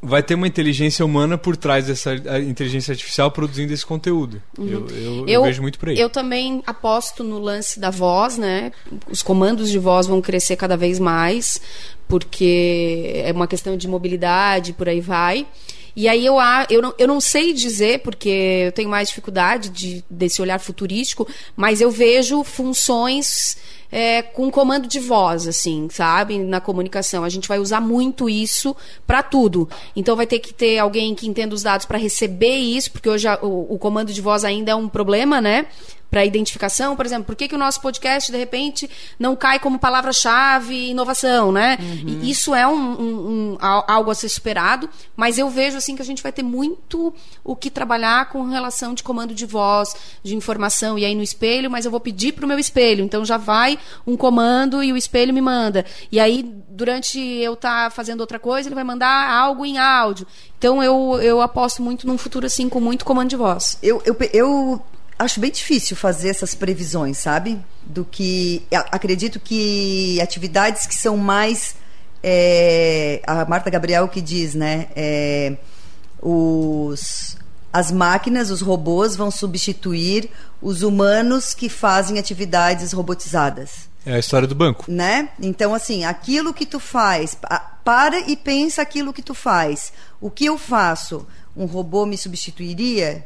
vai 0.03 0.21
ter 0.21 0.35
uma 0.35 0.47
inteligência 0.47 1.05
humana 1.05 1.37
por 1.37 1.55
trás 1.55 1.87
dessa 1.87 2.13
inteligência 2.41 2.91
artificial 2.91 3.31
produzindo 3.31 3.71
esse 3.73 3.85
conteúdo. 3.85 4.41
Uhum. 4.57 4.67
Eu, 4.67 4.87
eu, 4.89 5.27
eu, 5.27 5.43
vejo 5.43 5.61
muito 5.61 5.79
por 5.79 5.89
aí. 5.89 5.99
Eu 5.99 6.09
também 6.09 6.61
aposto 6.67 7.23
no 7.23 7.39
lance 7.39 7.79
da 7.79 7.89
voz, 7.89 8.37
né? 8.37 8.71
Os 9.09 9.23
comandos 9.23 9.69
de 9.69 9.79
voz 9.79 10.05
vão 10.05 10.21
crescer 10.21 10.57
cada 10.57 10.75
vez 10.75 10.99
mais, 10.99 11.61
porque 12.07 13.23
é 13.25 13.31
uma 13.31 13.47
questão 13.47 13.77
de 13.77 13.87
mobilidade, 13.87 14.73
por 14.73 14.89
aí 14.89 14.99
vai. 14.99 15.47
E 15.95 16.07
aí 16.07 16.25
eu, 16.25 16.35
eu, 16.69 16.81
não, 16.81 16.93
eu 16.97 17.07
não 17.07 17.21
sei 17.21 17.53
dizer, 17.53 17.99
porque 17.99 18.63
eu 18.65 18.71
tenho 18.71 18.89
mais 18.89 19.09
dificuldade 19.09 19.69
de, 19.69 20.03
desse 20.09 20.41
olhar 20.41 20.59
futurístico, 20.59 21.27
mas 21.55 21.81
eu 21.81 21.91
vejo 21.91 22.43
funções 22.43 23.57
é, 23.95 24.23
com 24.23 24.49
comando 24.49 24.87
de 24.87 24.99
voz, 24.99 25.47
assim, 25.47 25.87
sabe? 25.91 26.39
Na 26.39 26.59
comunicação. 26.59 27.23
A 27.23 27.29
gente 27.29 27.47
vai 27.47 27.59
usar 27.59 27.79
muito 27.79 28.27
isso 28.27 28.75
para 29.05 29.21
tudo. 29.21 29.69
Então 29.95 30.15
vai 30.15 30.25
ter 30.25 30.39
que 30.39 30.51
ter 30.51 30.79
alguém 30.79 31.13
que 31.13 31.27
entenda 31.27 31.53
os 31.53 31.61
dados 31.61 31.85
para 31.85 31.99
receber 31.99 32.57
isso, 32.57 32.91
porque 32.91 33.07
hoje 33.07 33.27
a, 33.27 33.37
o, 33.39 33.75
o 33.75 33.77
comando 33.77 34.11
de 34.11 34.19
voz 34.19 34.43
ainda 34.43 34.71
é 34.71 34.75
um 34.75 34.89
problema, 34.89 35.39
né? 35.39 35.67
Para 36.13 36.23
identificação, 36.23 36.95
por 36.95 37.07
exemplo, 37.07 37.25
por 37.25 37.35
que, 37.35 37.47
que 37.47 37.55
o 37.55 37.57
nosso 37.57 37.81
podcast, 37.81 38.31
de 38.31 38.37
repente, 38.37 38.87
não 39.17 39.35
cai 39.35 39.57
como 39.57 39.79
palavra-chave 39.79 40.91
inovação, 40.91 41.51
né? 41.51 41.75
Uhum. 41.81 42.19
isso 42.21 42.53
é 42.53 42.67
um, 42.67 42.75
um, 42.75 43.29
um, 43.29 43.57
algo 43.59 44.11
a 44.11 44.15
ser 44.15 44.29
superado, 44.29 44.87
mas 45.15 45.39
eu 45.39 45.49
vejo 45.49 45.75
assim 45.75 45.95
que 45.95 46.03
a 46.03 46.05
gente 46.05 46.21
vai 46.21 46.31
ter 46.31 46.43
muito 46.43 47.11
o 47.43 47.55
que 47.55 47.71
trabalhar 47.71 48.29
com 48.29 48.43
relação 48.43 48.93
de 48.93 49.01
comando 49.01 49.33
de 49.33 49.47
voz, 49.47 49.95
de 50.21 50.35
informação, 50.35 50.99
e 50.99 51.03
aí 51.03 51.15
no 51.15 51.23
espelho, 51.23 51.71
mas 51.71 51.83
eu 51.83 51.89
vou 51.89 51.99
pedir 51.99 52.33
para 52.33 52.45
o 52.45 52.47
meu 52.47 52.59
espelho, 52.59 53.03
então 53.03 53.25
já 53.25 53.37
vai 53.37 53.79
um 54.05 54.15
comando 54.15 54.83
e 54.83 54.93
o 54.93 54.97
espelho 54.97 55.33
me 55.33 55.41
manda. 55.41 55.83
E 56.11 56.19
aí, 56.19 56.43
durante 56.69 57.19
eu 57.19 57.53
estar 57.53 57.85
tá 57.85 57.89
fazendo 57.89 58.21
outra 58.21 58.37
coisa, 58.37 58.67
ele 58.67 58.75
vai 58.75 58.83
mandar 58.83 59.31
algo 59.31 59.65
em 59.65 59.79
áudio. 59.79 60.27
Então 60.59 60.83
eu, 60.83 61.19
eu 61.23 61.41
aposto 61.41 61.81
muito 61.81 62.05
num 62.05 62.19
futuro 62.19 62.45
assim, 62.45 62.69
com 62.69 62.79
muito 62.79 63.03
comando 63.03 63.29
de 63.31 63.35
voz. 63.35 63.79
Eu, 63.81 63.99
eu, 64.05 64.15
eu 64.31 64.81
acho 65.23 65.39
bem 65.39 65.51
difícil 65.51 65.95
fazer 65.95 66.29
essas 66.29 66.55
previsões, 66.55 67.17
sabe? 67.17 67.59
Do 67.83 68.05
que. 68.05 68.63
Acredito 68.91 69.39
que 69.39 70.19
atividades 70.21 70.85
que 70.85 70.95
são 70.95 71.17
mais. 71.17 71.75
É, 72.21 73.21
a 73.27 73.43
Marta 73.45 73.69
Gabriel 73.69 74.07
que 74.07 74.21
diz, 74.21 74.53
né? 74.53 74.87
É, 74.95 75.57
os, 76.21 77.37
as 77.71 77.91
máquinas, 77.91 78.49
os 78.49 78.61
robôs 78.61 79.15
vão 79.15 79.29
substituir 79.29 80.29
os 80.61 80.83
humanos 80.83 81.53
que 81.53 81.67
fazem 81.67 82.17
atividades 82.17 82.93
robotizadas. 82.93 83.89
É 84.05 84.15
a 84.15 84.19
história 84.19 84.47
do 84.47 84.55
banco. 84.55 84.85
Né? 84.89 85.29
Então, 85.41 85.73
assim, 85.73 86.03
aquilo 86.05 86.53
que 86.53 86.65
tu 86.65 86.79
faz, 86.79 87.37
para 87.83 88.19
e 88.29 88.35
pensa 88.35 88.81
aquilo 88.81 89.13
que 89.13 89.21
tu 89.21 89.33
faz. 89.33 89.93
O 90.19 90.29
que 90.29 90.45
eu 90.45 90.57
faço? 90.57 91.27
Um 91.55 91.65
robô 91.65 92.05
me 92.05 92.17
substituiria? 92.17 93.25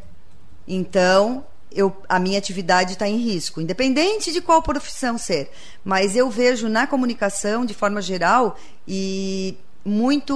Então, 0.67 1.45
eu, 1.71 1.95
a 2.07 2.19
minha 2.19 2.37
atividade 2.37 2.93
está 2.93 3.07
em 3.07 3.17
risco, 3.17 3.61
independente 3.61 4.31
de 4.31 4.41
qual 4.41 4.61
profissão 4.61 5.17
ser. 5.17 5.51
Mas 5.83 6.15
eu 6.15 6.29
vejo 6.29 6.67
na 6.67 6.87
comunicação, 6.87 7.65
de 7.65 7.73
forma 7.73 8.01
geral, 8.01 8.57
e 8.87 9.57
muito 9.83 10.35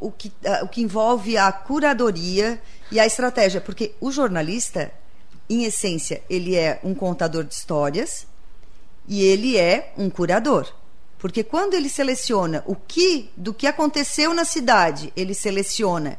o 0.00 0.12
que, 0.16 0.32
o 0.62 0.68
que 0.68 0.82
envolve 0.82 1.36
a 1.36 1.50
curadoria 1.50 2.60
e 2.90 3.00
a 3.00 3.06
estratégia, 3.06 3.60
porque 3.60 3.94
o 4.00 4.12
jornalista, 4.12 4.92
em 5.50 5.64
essência, 5.64 6.22
ele 6.30 6.54
é 6.54 6.80
um 6.84 6.94
contador 6.94 7.44
de 7.44 7.54
histórias 7.54 8.26
e 9.08 9.22
ele 9.22 9.56
é 9.56 9.92
um 9.96 10.08
curador. 10.08 10.72
Porque 11.18 11.42
quando 11.42 11.74
ele 11.74 11.88
seleciona 11.88 12.62
o 12.66 12.76
que 12.76 13.30
do 13.36 13.54
que 13.54 13.66
aconteceu 13.66 14.34
na 14.34 14.44
cidade, 14.44 15.12
ele 15.16 15.34
seleciona 15.34 16.18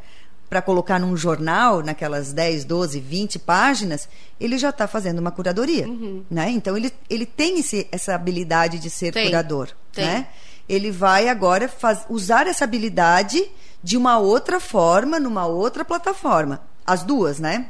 para 0.50 0.62
colocar 0.62 1.00
num 1.00 1.16
jornal, 1.18 1.84
naquelas 1.84 2.32
10, 2.32 2.66
12, 2.66 3.00
20 3.00 3.40
páginas, 3.40 4.08
ele 4.40 4.58
já 4.58 4.70
está 4.70 4.88
fazendo 4.88 5.20
uma 5.20 5.32
curadoria. 5.32 5.88
Uhum. 5.88 6.24
Né? 6.30 6.50
Então, 6.52 6.78
ele, 6.78 6.92
ele 7.10 7.26
tem 7.26 7.60
esse, 7.60 7.88
essa 7.92 8.16
habilidade 8.16 8.80
de 8.80 8.90
ser 8.90 9.14
tem. 9.14 9.26
curador. 9.26 9.70
Tem. 9.92 10.06
Né? 10.06 10.28
Ele 10.68 10.92
vai 10.92 11.28
agora 11.28 11.68
faz, 11.68 12.06
usar 12.10 12.48
essa 12.48 12.64
habilidade 12.64 13.44
de 13.84 13.98
uma 13.98 14.18
outra 14.18 14.60
forma, 14.60 15.20
numa 15.20 15.46
outra 15.46 15.84
plataforma. 15.84 16.62
As 16.86 17.04
duas, 17.04 17.40
né? 17.40 17.68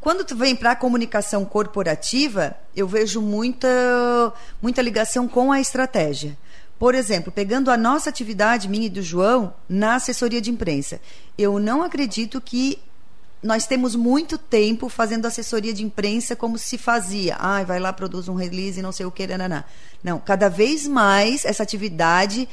Quando 0.00 0.24
tu 0.24 0.36
vem 0.36 0.54
para 0.54 0.70
a 0.70 0.76
comunicação 0.76 1.44
corporativa, 1.44 2.56
eu 2.74 2.86
vejo 2.86 3.20
muita, 3.20 3.68
muita 4.62 4.80
ligação 4.80 5.26
com 5.26 5.50
a 5.50 5.60
estratégia. 5.60 6.38
Por 6.78 6.94
exemplo, 6.94 7.32
pegando 7.32 7.70
a 7.70 7.76
nossa 7.76 8.08
atividade, 8.08 8.68
minha 8.68 8.86
e 8.86 8.90
do 8.90 9.02
João, 9.02 9.52
na 9.68 9.96
assessoria 9.96 10.40
de 10.40 10.50
imprensa. 10.50 11.00
Eu 11.36 11.58
não 11.58 11.82
acredito 11.82 12.40
que 12.40 12.78
nós 13.42 13.66
temos 13.66 13.96
muito 13.96 14.38
tempo 14.38 14.88
fazendo 14.88 15.26
assessoria 15.26 15.72
de 15.72 15.84
imprensa 15.84 16.36
como 16.36 16.56
se 16.56 16.78
fazia. 16.78 17.36
Ah, 17.38 17.62
vai 17.64 17.80
lá, 17.80 17.92
produz 17.92 18.28
um 18.28 18.34
release, 18.34 18.80
não 18.80 18.92
sei 18.92 19.06
o 19.06 19.10
que, 19.10 19.26
nananá. 19.26 19.64
Não, 20.02 20.20
cada 20.20 20.48
vez 20.48 20.86
mais 20.86 21.44
essa 21.44 21.64
atividade 21.64 22.48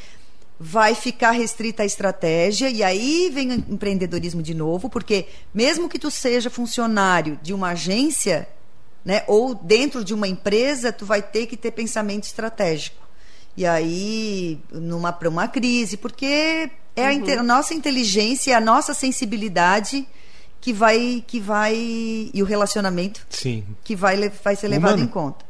vai 0.60 0.96
ficar 0.96 1.32
restrita 1.32 1.84
à 1.84 1.86
estratégia 1.86 2.70
e 2.70 2.82
aí 2.82 3.30
vem 3.32 3.52
o 3.52 3.74
empreendedorismo 3.74 4.42
de 4.42 4.54
novo, 4.54 4.90
porque 4.90 5.28
mesmo 5.54 5.90
que 5.90 6.00
tu 6.00 6.10
seja 6.10 6.50
funcionário 6.50 7.38
de 7.44 7.54
uma 7.54 7.72
agência, 7.72 8.48
né, 9.04 9.24
ou 9.28 9.54
dentro 9.54 10.04
de 10.04 10.14
uma 10.14 10.28
empresa, 10.28 10.94
tu 10.94 11.06
vai 11.06 11.22
ter 11.22 11.46
que 11.46 11.58
ter 11.58 11.72
pensamento 11.72 12.24
estratégico 12.24 13.05
e 13.58 13.66
aí 13.66 14.60
numa 14.72 15.12
para 15.12 15.30
uma 15.30 15.48
crise, 15.48 15.98
porque 15.98 16.70
é 16.96 17.10
uhum. 17.10 17.38
a, 17.38 17.40
a, 17.40 17.44
nossa 17.44 17.74
inteligência, 17.74 18.56
a 18.56 18.62
nossa 18.62 18.94
sensibilidade 18.94 20.08
que 20.60 20.74
vai 20.74 21.24
que 21.28 21.40
vai 21.40 21.76
e 22.34 22.42
o 22.42 22.46
relacionamento 22.46 23.26
Sim. 23.30 23.64
que 23.84 23.96
vai 23.96 24.30
vai 24.44 24.56
ser 24.56 24.68
levado 24.68 24.96
Humano. 24.96 25.04
em 25.04 25.08
conta. 25.08 25.46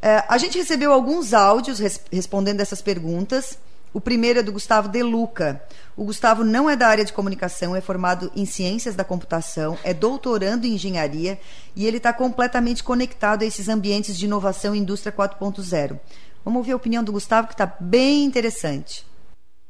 É, 0.00 0.24
a 0.28 0.38
gente 0.38 0.58
recebeu 0.58 0.92
alguns 0.92 1.34
áudios 1.34 1.78
res, 1.78 2.00
respondendo 2.12 2.60
essas 2.60 2.82
perguntas. 2.82 3.58
O 3.92 4.00
primeiro 4.00 4.40
é 4.40 4.42
do 4.42 4.52
Gustavo 4.52 4.88
De 4.88 5.02
Luca. 5.02 5.62
O 5.96 6.04
Gustavo 6.04 6.44
não 6.44 6.68
é 6.68 6.76
da 6.76 6.86
área 6.86 7.04
de 7.04 7.14
comunicação, 7.14 7.74
é 7.74 7.80
formado 7.80 8.30
em 8.36 8.44
ciências 8.44 8.94
da 8.94 9.02
computação, 9.02 9.78
é 9.82 9.94
doutorando 9.94 10.66
em 10.66 10.74
engenharia 10.74 11.38
e 11.74 11.86
ele 11.86 11.96
está 11.96 12.12
completamente 12.12 12.84
conectado 12.84 13.42
a 13.42 13.46
esses 13.46 13.70
ambientes 13.70 14.18
de 14.18 14.26
inovação 14.26 14.74
e 14.74 14.78
indústria 14.78 15.10
4.0. 15.10 15.98
Vamos 16.46 16.58
ouvir 16.58 16.74
a 16.74 16.76
opinião 16.76 17.02
do 17.02 17.10
Gustavo, 17.10 17.48
que 17.48 17.54
está 17.54 17.66
bem 17.66 18.24
interessante. 18.24 19.04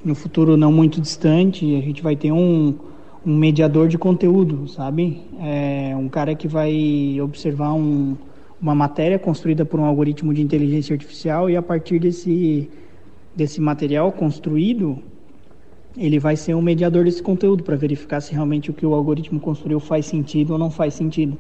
No 0.04 0.14
futuro 0.14 0.58
não 0.58 0.70
muito 0.70 1.00
distante, 1.00 1.74
a 1.74 1.80
gente 1.80 2.02
vai 2.02 2.14
ter 2.14 2.30
um, 2.30 2.78
um 3.24 3.34
mediador 3.34 3.88
de 3.88 3.96
conteúdo, 3.96 4.68
sabe? 4.68 5.22
É 5.40 5.96
um 5.96 6.06
cara 6.06 6.34
que 6.34 6.46
vai 6.46 7.18
observar 7.22 7.72
um, 7.72 8.14
uma 8.60 8.74
matéria 8.74 9.18
construída 9.18 9.64
por 9.64 9.80
um 9.80 9.86
algoritmo 9.86 10.34
de 10.34 10.42
inteligência 10.42 10.92
artificial 10.92 11.48
e 11.48 11.56
a 11.56 11.62
partir 11.62 11.98
desse, 11.98 12.68
desse 13.34 13.58
material 13.58 14.12
construído, 14.12 14.98
ele 15.96 16.18
vai 16.18 16.36
ser 16.36 16.54
um 16.54 16.60
mediador 16.60 17.06
desse 17.06 17.22
conteúdo 17.22 17.62
para 17.62 17.74
verificar 17.74 18.20
se 18.20 18.34
realmente 18.34 18.70
o 18.70 18.74
que 18.74 18.84
o 18.84 18.92
algoritmo 18.92 19.40
construiu 19.40 19.80
faz 19.80 20.04
sentido 20.04 20.50
ou 20.50 20.58
não 20.58 20.70
faz 20.70 20.92
sentido. 20.92 21.38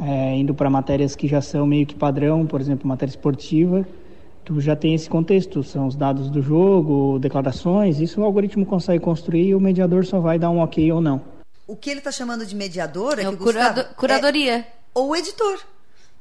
É, 0.00 0.36
indo 0.36 0.54
para 0.54 0.70
matérias 0.70 1.16
que 1.16 1.26
já 1.26 1.40
são 1.40 1.66
meio 1.66 1.86
que 1.86 1.96
padrão, 1.96 2.46
por 2.46 2.60
exemplo, 2.60 2.86
matéria 2.86 3.10
esportiva, 3.10 3.84
tu 4.44 4.60
já 4.60 4.76
tem 4.76 4.94
esse 4.94 5.08
contexto, 5.08 5.62
são 5.62 5.86
os 5.86 5.96
dados 5.96 6.30
do 6.30 6.42
jogo, 6.42 7.18
declarações, 7.18 8.00
isso 8.00 8.20
o 8.20 8.24
algoritmo 8.24 8.66
consegue 8.66 9.02
construir 9.02 9.48
e 9.48 9.54
o 9.54 9.60
mediador 9.60 10.04
só 10.04 10.20
vai 10.20 10.38
dar 10.38 10.50
um 10.50 10.58
ok 10.58 10.92
ou 10.92 11.00
não. 11.00 11.22
O 11.66 11.74
que 11.74 11.90
ele 11.90 12.00
está 12.00 12.12
chamando 12.12 12.44
de 12.44 12.54
mediador 12.54 13.18
é, 13.18 13.22
é 13.22 13.30
que 13.30 13.36
curado, 13.36 13.74
Gustavo, 13.76 13.94
curadoria. 13.94 14.58
É, 14.58 14.66
ou 14.92 15.16
editor. 15.16 15.58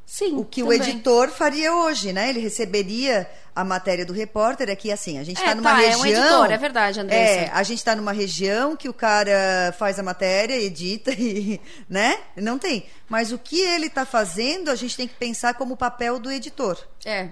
Sim. 0.05 0.37
O 0.37 0.45
que 0.45 0.61
também. 0.61 0.79
o 0.79 0.83
editor 0.83 1.29
faria 1.29 1.73
hoje, 1.73 2.13
né? 2.13 2.29
Ele 2.29 2.39
receberia 2.39 3.29
a 3.55 3.63
matéria 3.63 4.05
do 4.05 4.13
repórter 4.13 4.69
aqui 4.69 4.91
assim, 4.91 5.19
a 5.19 5.23
gente 5.23 5.37
está 5.37 5.51
é, 5.51 5.55
numa 5.55 5.69
tá, 5.69 5.75
região. 5.77 5.93
É 5.93 5.97
um 5.97 6.05
editor, 6.05 6.51
é 6.51 6.57
verdade, 6.57 6.99
Andressa. 6.99 7.31
É, 7.31 7.49
a 7.53 7.63
gente 7.63 7.77
está 7.77 7.95
numa 7.95 8.11
região 8.11 8.75
que 8.75 8.89
o 8.89 8.93
cara 8.93 9.73
faz 9.77 9.99
a 9.99 10.03
matéria, 10.03 10.55
edita 10.55 11.11
e, 11.17 11.59
né? 11.89 12.17
Não 12.35 12.57
tem. 12.57 12.85
Mas 13.07 13.31
o 13.31 13.37
que 13.37 13.59
ele 13.59 13.87
está 13.87 14.05
fazendo, 14.05 14.69
a 14.69 14.75
gente 14.75 14.97
tem 14.97 15.07
que 15.07 15.15
pensar 15.15 15.53
como 15.53 15.77
papel 15.77 16.19
do 16.19 16.31
editor. 16.31 16.77
É. 17.05 17.29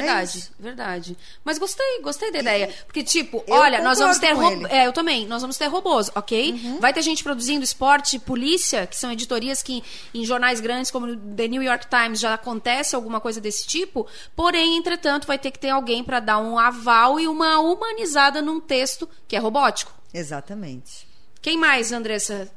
Verdade, 0.00 0.50
É 0.58 0.62
verdade. 0.62 1.18
Mas 1.44 1.58
gostei, 1.58 2.00
gostei 2.02 2.30
da 2.32 2.40
ideia. 2.40 2.74
Porque, 2.86 3.02
tipo, 3.02 3.42
Eu 3.46 3.54
olha, 3.54 3.82
nós 3.82 3.98
vamos 3.98 4.18
ter 4.18 4.34
com 4.34 4.40
robô. 4.40 4.50
ele. 4.50 4.64
Uhum. 4.64 4.70
É, 4.70 4.86
eu 4.86 4.92
também. 4.92 5.26
Nós 5.26 5.42
vamos 5.42 5.56
ter 5.56 5.66
robôs, 5.66 6.10
ok? 6.14 6.78
Vai 6.80 6.92
ter 6.92 7.02
gente 7.02 7.22
produzindo 7.22 7.64
esporte, 7.64 8.18
polícia, 8.18 8.86
que 8.86 8.96
são 8.96 9.12
editorias 9.12 9.62
que 9.62 9.82
em 10.14 10.24
jornais 10.24 10.60
grandes 10.60 10.90
como 10.90 11.16
The 11.16 11.48
New 11.48 11.62
York 11.62 11.86
Times 11.88 12.20
já 12.20 12.34
acontece 12.34 12.94
alguma 12.96 13.20
coisa 13.20 13.40
desse 13.40 13.66
tipo. 13.66 14.06
Porém, 14.34 14.76
entretanto, 14.76 15.26
vai 15.26 15.38
ter 15.38 15.50
que 15.50 15.58
ter 15.58 15.70
alguém 15.70 16.02
para 16.02 16.20
dar 16.20 16.38
um 16.38 16.58
aval 16.58 17.18
e 17.20 17.28
uma 17.28 17.58
humanizada 17.60 18.40
num 18.42 18.60
texto 18.60 19.08
que 19.28 19.36
é 19.36 19.38
robótico. 19.38 19.92
Exatamente. 20.12 21.06
Quem 21.40 21.56
mais, 21.56 21.90
Andressa? 21.92 22.50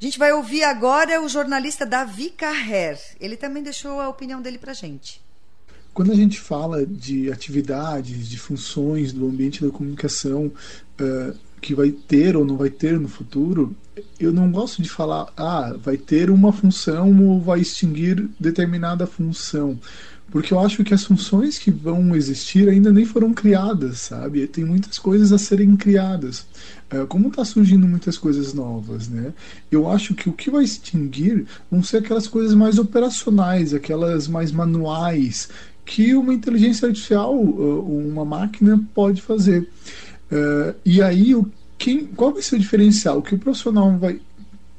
A 0.00 0.04
gente 0.04 0.18
vai 0.18 0.32
ouvir 0.32 0.64
agora 0.64 1.20
o 1.20 1.28
jornalista 1.28 1.84
Davi 1.84 2.30
Carrer. 2.30 2.98
Ele 3.20 3.36
também 3.36 3.62
deixou 3.62 4.00
a 4.00 4.08
opinião 4.08 4.40
dele 4.40 4.56
pra 4.56 4.72
gente. 4.72 5.20
Quando 5.92 6.12
a 6.12 6.14
gente 6.14 6.40
fala 6.40 6.86
de 6.86 7.30
atividades, 7.30 8.28
de 8.28 8.38
funções 8.38 9.12
do 9.12 9.26
ambiente 9.26 9.64
da 9.64 9.70
comunicação 9.70 10.50
eh, 10.98 11.34
que 11.60 11.74
vai 11.74 11.90
ter 11.90 12.36
ou 12.36 12.44
não 12.44 12.56
vai 12.56 12.70
ter 12.70 12.98
no 12.98 13.08
futuro, 13.08 13.74
eu 14.18 14.32
não 14.32 14.50
gosto 14.50 14.80
de 14.82 14.88
falar, 14.88 15.32
ah, 15.36 15.74
vai 15.82 15.96
ter 15.96 16.30
uma 16.30 16.52
função 16.52 17.26
ou 17.26 17.40
vai 17.40 17.60
extinguir 17.60 18.28
determinada 18.38 19.06
função. 19.06 19.78
Porque 20.30 20.54
eu 20.54 20.60
acho 20.60 20.84
que 20.84 20.94
as 20.94 21.04
funções 21.04 21.58
que 21.58 21.72
vão 21.72 22.14
existir 22.14 22.68
ainda 22.68 22.92
nem 22.92 23.04
foram 23.04 23.34
criadas, 23.34 23.98
sabe? 23.98 24.46
Tem 24.46 24.64
muitas 24.64 24.96
coisas 24.96 25.32
a 25.32 25.38
serem 25.38 25.76
criadas. 25.76 26.46
Eh, 26.88 27.04
como 27.08 27.28
está 27.28 27.44
surgindo 27.44 27.86
muitas 27.86 28.16
coisas 28.16 28.54
novas, 28.54 29.08
né? 29.08 29.32
Eu 29.72 29.90
acho 29.90 30.14
que 30.14 30.28
o 30.28 30.32
que 30.32 30.48
vai 30.48 30.62
extinguir 30.62 31.46
vão 31.68 31.82
ser 31.82 31.96
aquelas 31.98 32.28
coisas 32.28 32.54
mais 32.54 32.78
operacionais, 32.78 33.74
aquelas 33.74 34.28
mais 34.28 34.52
manuais, 34.52 35.48
que 35.90 36.14
uma 36.14 36.32
inteligência 36.32 36.86
artificial, 36.86 37.34
uh, 37.34 38.08
uma 38.08 38.24
máquina 38.24 38.80
pode 38.94 39.20
fazer. 39.20 39.68
Uh, 40.30 40.72
e 40.84 41.02
aí, 41.02 41.34
o, 41.34 41.50
quem, 41.76 42.06
qual 42.06 42.32
vai 42.32 42.40
ser 42.42 42.54
o 42.54 42.58
diferencial? 42.60 43.18
O 43.18 43.22
que 43.22 43.34
o 43.34 43.38
profissional 43.38 43.98
vai, 43.98 44.20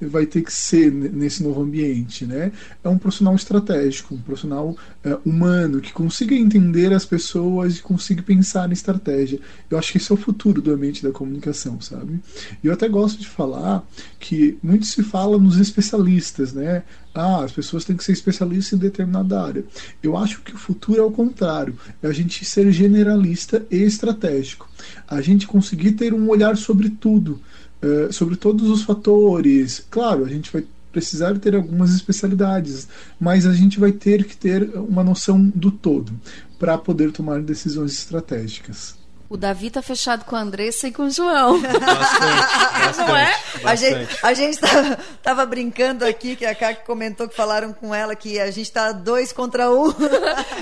vai 0.07 0.25
ter 0.25 0.41
que 0.41 0.51
ser 0.51 0.91
nesse 0.91 1.43
novo 1.43 1.61
ambiente, 1.61 2.25
né? 2.25 2.51
É 2.83 2.89
um 2.89 2.97
profissional 2.97 3.35
estratégico, 3.35 4.15
um 4.15 4.21
profissional 4.21 4.69
uh, 5.05 5.29
humano 5.29 5.79
que 5.79 5.93
consiga 5.93 6.35
entender 6.35 6.93
as 6.93 7.05
pessoas 7.05 7.77
e 7.77 7.81
consiga 7.81 8.21
pensar 8.21 8.69
em 8.69 8.73
estratégia. 8.73 9.39
Eu 9.69 9.77
acho 9.77 9.91
que 9.91 9.97
esse 9.97 10.11
é 10.11 10.15
o 10.15 10.17
futuro 10.17 10.61
do 10.61 10.73
ambiente 10.73 11.03
da 11.03 11.11
comunicação, 11.11 11.79
sabe? 11.81 12.19
E 12.63 12.67
eu 12.67 12.73
até 12.73 12.87
gosto 12.87 13.19
de 13.19 13.27
falar 13.27 13.83
que 14.19 14.57
muito 14.61 14.85
se 14.85 15.03
fala 15.03 15.37
nos 15.37 15.57
especialistas, 15.57 16.53
né? 16.53 16.83
Ah, 17.13 17.43
as 17.43 17.51
pessoas 17.51 17.83
têm 17.83 17.97
que 17.97 18.03
ser 18.03 18.13
especialistas 18.13 18.73
em 18.73 18.81
determinada 18.81 19.41
área. 19.41 19.65
Eu 20.01 20.15
acho 20.15 20.41
que 20.41 20.55
o 20.55 20.57
futuro 20.57 21.01
é 21.01 21.03
o 21.03 21.11
contrário, 21.11 21.77
é 22.01 22.07
a 22.07 22.13
gente 22.13 22.45
ser 22.45 22.71
generalista 22.71 23.65
e 23.69 23.77
estratégico. 23.77 24.69
A 25.07 25.21
gente 25.21 25.45
conseguir 25.45 25.91
ter 25.91 26.13
um 26.13 26.29
olhar 26.29 26.55
sobre 26.55 26.89
tudo, 26.89 27.41
uh, 27.81 28.11
sobre 28.11 28.35
todos 28.35 28.69
os 28.69 28.83
fatores. 28.83 29.85
Claro, 29.89 30.25
a 30.25 30.29
gente 30.29 30.51
vai 30.51 30.63
precisar 30.91 31.37
ter 31.39 31.55
algumas 31.55 31.93
especialidades, 31.93 32.87
mas 33.19 33.45
a 33.45 33.53
gente 33.53 33.79
vai 33.79 33.91
ter 33.91 34.25
que 34.25 34.35
ter 34.35 34.69
uma 34.75 35.03
noção 35.03 35.41
do 35.55 35.71
todo 35.71 36.11
para 36.59 36.77
poder 36.77 37.11
tomar 37.11 37.41
decisões 37.41 37.93
estratégicas. 37.93 39.00
O 39.31 39.37
Davi 39.37 39.71
tá 39.71 39.81
fechado 39.81 40.25
com 40.25 40.35
a 40.35 40.41
Andressa 40.41 40.89
e 40.89 40.91
com 40.91 41.03
o 41.03 41.09
João. 41.09 41.61
Bastante, 41.61 42.97
Não 42.97 43.15
é? 43.15 43.33
bastante. 43.63 43.63
A 43.63 43.75
gente, 43.75 44.19
a 44.23 44.33
gente 44.33 44.57
tava, 44.59 44.99
tava 45.23 45.45
brincando 45.45 46.03
aqui, 46.03 46.35
que 46.35 46.45
a 46.45 46.53
Kaki 46.53 46.85
comentou 46.85 47.29
que 47.29 47.33
falaram 47.33 47.71
com 47.71 47.95
ela 47.95 48.13
que 48.13 48.41
a 48.41 48.51
gente 48.51 48.69
tá 48.69 48.91
dois 48.91 49.31
contra 49.31 49.71
um. 49.71 49.85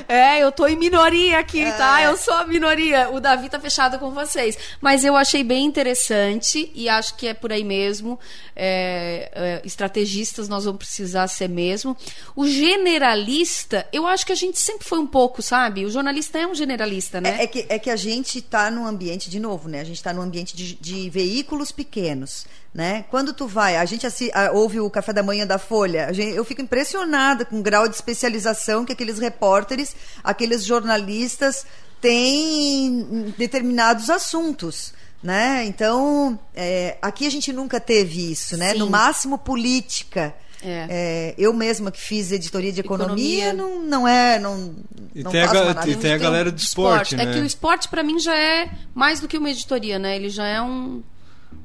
É, 0.07 0.39
eu 0.39 0.51
tô 0.51 0.65
em 0.65 0.75
minoria 0.75 1.37
aqui, 1.37 1.63
tá? 1.73 2.01
Eu 2.01 2.17
sou 2.17 2.33
a 2.33 2.43
minoria. 2.43 3.09
O 3.11 3.19
Davi 3.19 3.47
tá 3.47 3.59
fechado 3.59 3.99
com 3.99 4.09
vocês. 4.09 4.57
Mas 4.81 5.05
eu 5.05 5.15
achei 5.15 5.43
bem 5.43 5.65
interessante 5.65 6.71
e 6.73 6.89
acho 6.89 7.15
que 7.15 7.27
é 7.27 7.33
por 7.33 7.51
aí 7.53 7.63
mesmo. 7.63 8.19
É, 8.55 9.31
é, 9.33 9.61
estrategistas 9.63 10.49
nós 10.49 10.65
vamos 10.65 10.79
precisar 10.79 11.27
ser 11.27 11.47
mesmo. 11.47 11.95
O 12.35 12.47
generalista, 12.47 13.87
eu 13.93 14.07
acho 14.07 14.25
que 14.25 14.31
a 14.31 14.35
gente 14.35 14.57
sempre 14.57 14.87
foi 14.87 14.97
um 14.97 15.05
pouco, 15.05 15.43
sabe? 15.43 15.85
O 15.85 15.91
jornalista 15.91 16.39
é 16.39 16.47
um 16.47 16.55
generalista, 16.55 17.21
né? 17.21 17.37
É, 17.39 17.43
é 17.43 17.47
que, 17.47 17.65
é 17.69 17.79
que 17.79 17.89
a 17.89 17.95
gente 17.95 18.41
está 18.59 18.69
num 18.71 18.85
ambiente, 18.85 19.29
de 19.29 19.39
novo, 19.39 19.69
né? 19.69 19.79
A 19.79 19.83
gente 19.83 19.95
está 19.95 20.11
num 20.11 20.21
ambiente 20.21 20.55
de, 20.55 20.75
de 20.75 21.09
veículos 21.09 21.71
pequenos. 21.71 22.45
Né? 22.73 23.05
Quando 23.09 23.33
tu 23.33 23.47
vai, 23.47 23.77
a 23.77 23.85
gente 23.85 24.05
assi, 24.05 24.29
a, 24.31 24.51
ouve 24.51 24.79
o 24.79 24.89
café 24.89 25.11
da 25.11 25.23
manhã 25.23 25.47
da 25.47 25.57
Folha, 25.57 26.13
gente, 26.13 26.35
eu 26.35 26.45
fico 26.45 26.61
impressionada 26.61 27.43
com 27.43 27.59
o 27.59 27.63
grau 27.63 27.87
de 27.87 27.95
especialização 27.95 28.85
que 28.85 28.93
aqueles 28.93 29.17
repórteres, 29.17 29.95
aqueles 30.23 30.63
jornalistas 30.63 31.65
têm 31.99 32.85
em 32.87 33.33
determinados 33.37 34.09
assuntos. 34.09 34.93
Né? 35.21 35.65
Então, 35.65 36.39
é, 36.53 36.97
aqui 37.01 37.25
a 37.25 37.31
gente 37.31 37.51
nunca 37.51 37.79
teve 37.79 38.31
isso, 38.31 38.55
né? 38.55 38.73
Sim. 38.73 38.79
No 38.79 38.89
máximo 38.89 39.37
política. 39.37 40.33
É. 40.63 40.87
É, 40.89 41.35
eu 41.37 41.53
mesma 41.53 41.91
que 41.91 42.01
fiz 42.01 42.31
editoria 42.31 42.71
de 42.71 42.81
economia, 42.81 43.49
Economia. 43.49 43.53
não, 43.53 43.81
não 43.83 44.07
é. 44.07 44.39
Não, 44.39 44.75
E 45.15 45.23
não 45.23 45.31
tem 45.31 45.41
a, 45.41 45.87
e 45.87 45.95
tem 45.95 46.13
a 46.13 46.17
galera 46.17 46.51
do 46.51 46.57
esporte, 46.57 47.15
né? 47.15 47.23
É 47.23 47.33
que 47.33 47.39
o 47.39 47.45
esporte, 47.45 47.87
pra 47.87 48.03
mim, 48.03 48.19
já 48.19 48.35
é 48.35 48.69
mais 48.93 49.19
do 49.19 49.27
que 49.27 49.37
uma 49.37 49.49
editoria, 49.49 49.97
né? 49.97 50.15
Ele 50.15 50.29
já 50.29 50.45
é 50.45 50.61
um, 50.61 51.01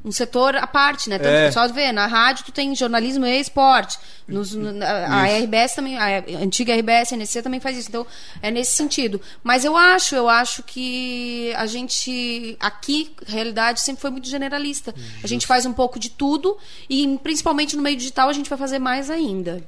um 0.05 0.13
setor 0.13 0.55
à 0.57 0.67
parte, 0.67 1.09
né? 1.09 1.19
Tanto 1.19 1.35
É. 1.35 1.51
só 1.51 1.67
vê, 1.69 1.91
na 1.91 2.07
rádio 2.07 2.45
tu 2.45 2.53
tem 2.53 2.75
jornalismo 2.75 3.25
e 3.25 3.41
esporte. 3.41 3.99
Nos, 4.29 4.55
a 4.55 5.31
Isso. 5.31 5.45
RBS 5.45 5.75
também, 5.75 5.97
a 5.97 6.23
antiga 6.43 6.75
RBS, 6.77 7.13
a 7.13 7.17
NC 7.17 7.43
também 7.43 7.59
faz 7.59 7.79
isso. 7.79 7.89
Então, 7.89 8.07
é 8.43 8.51
nesse 8.51 8.73
sentido. 8.73 9.21
Mas 9.43 9.65
eu 9.65 9.77
acho, 9.77 10.15
eu 10.15 10.29
acho 10.29 10.63
que 10.63 11.53
a 11.57 11.67
gente, 11.67 12.57
aqui, 12.61 13.15
a 13.27 13.33
realidade 13.33 13.81
sempre 13.81 14.03
foi 14.03 14.11
muito 14.11 14.29
generalista. 14.29 14.95
A 15.23 15.27
gente 15.27 15.47
faz 15.47 15.65
um 15.65 15.73
pouco 15.73 15.99
de 15.99 16.11
tudo 16.11 16.57
e, 16.89 17.19
principalmente 17.23 17.75
no 17.75 17.83
meio 17.83 17.97
digital, 17.97 18.29
a 18.29 18.33
gente 18.33 18.49
vai 18.51 18.59
fazer 18.59 18.79
mais 18.79 19.09
ainda. 19.09 19.65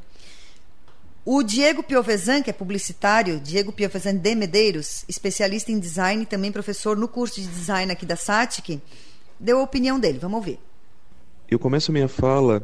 O 1.24 1.42
Diego 1.42 1.82
Piovesan, 1.82 2.40
que 2.40 2.50
é 2.50 2.52
publicitário, 2.52 3.40
Diego 3.40 3.72
Piovesan 3.72 4.14
de 4.14 4.34
Medeiros, 4.34 5.04
especialista 5.08 5.72
em 5.72 5.78
design 5.78 6.22
e 6.22 6.26
também 6.26 6.52
professor 6.52 6.96
no 6.96 7.08
curso 7.08 7.40
de 7.40 7.48
design 7.48 7.90
aqui 7.90 8.06
da 8.06 8.14
SATIC, 8.14 8.80
deu 9.38 9.58
a 9.58 9.62
opinião 9.62 9.98
dele. 9.98 10.18
Vamos 10.18 10.36
ouvir. 10.36 10.58
Eu 11.48 11.58
começo 11.58 11.92
minha 11.92 12.08
fala 12.08 12.62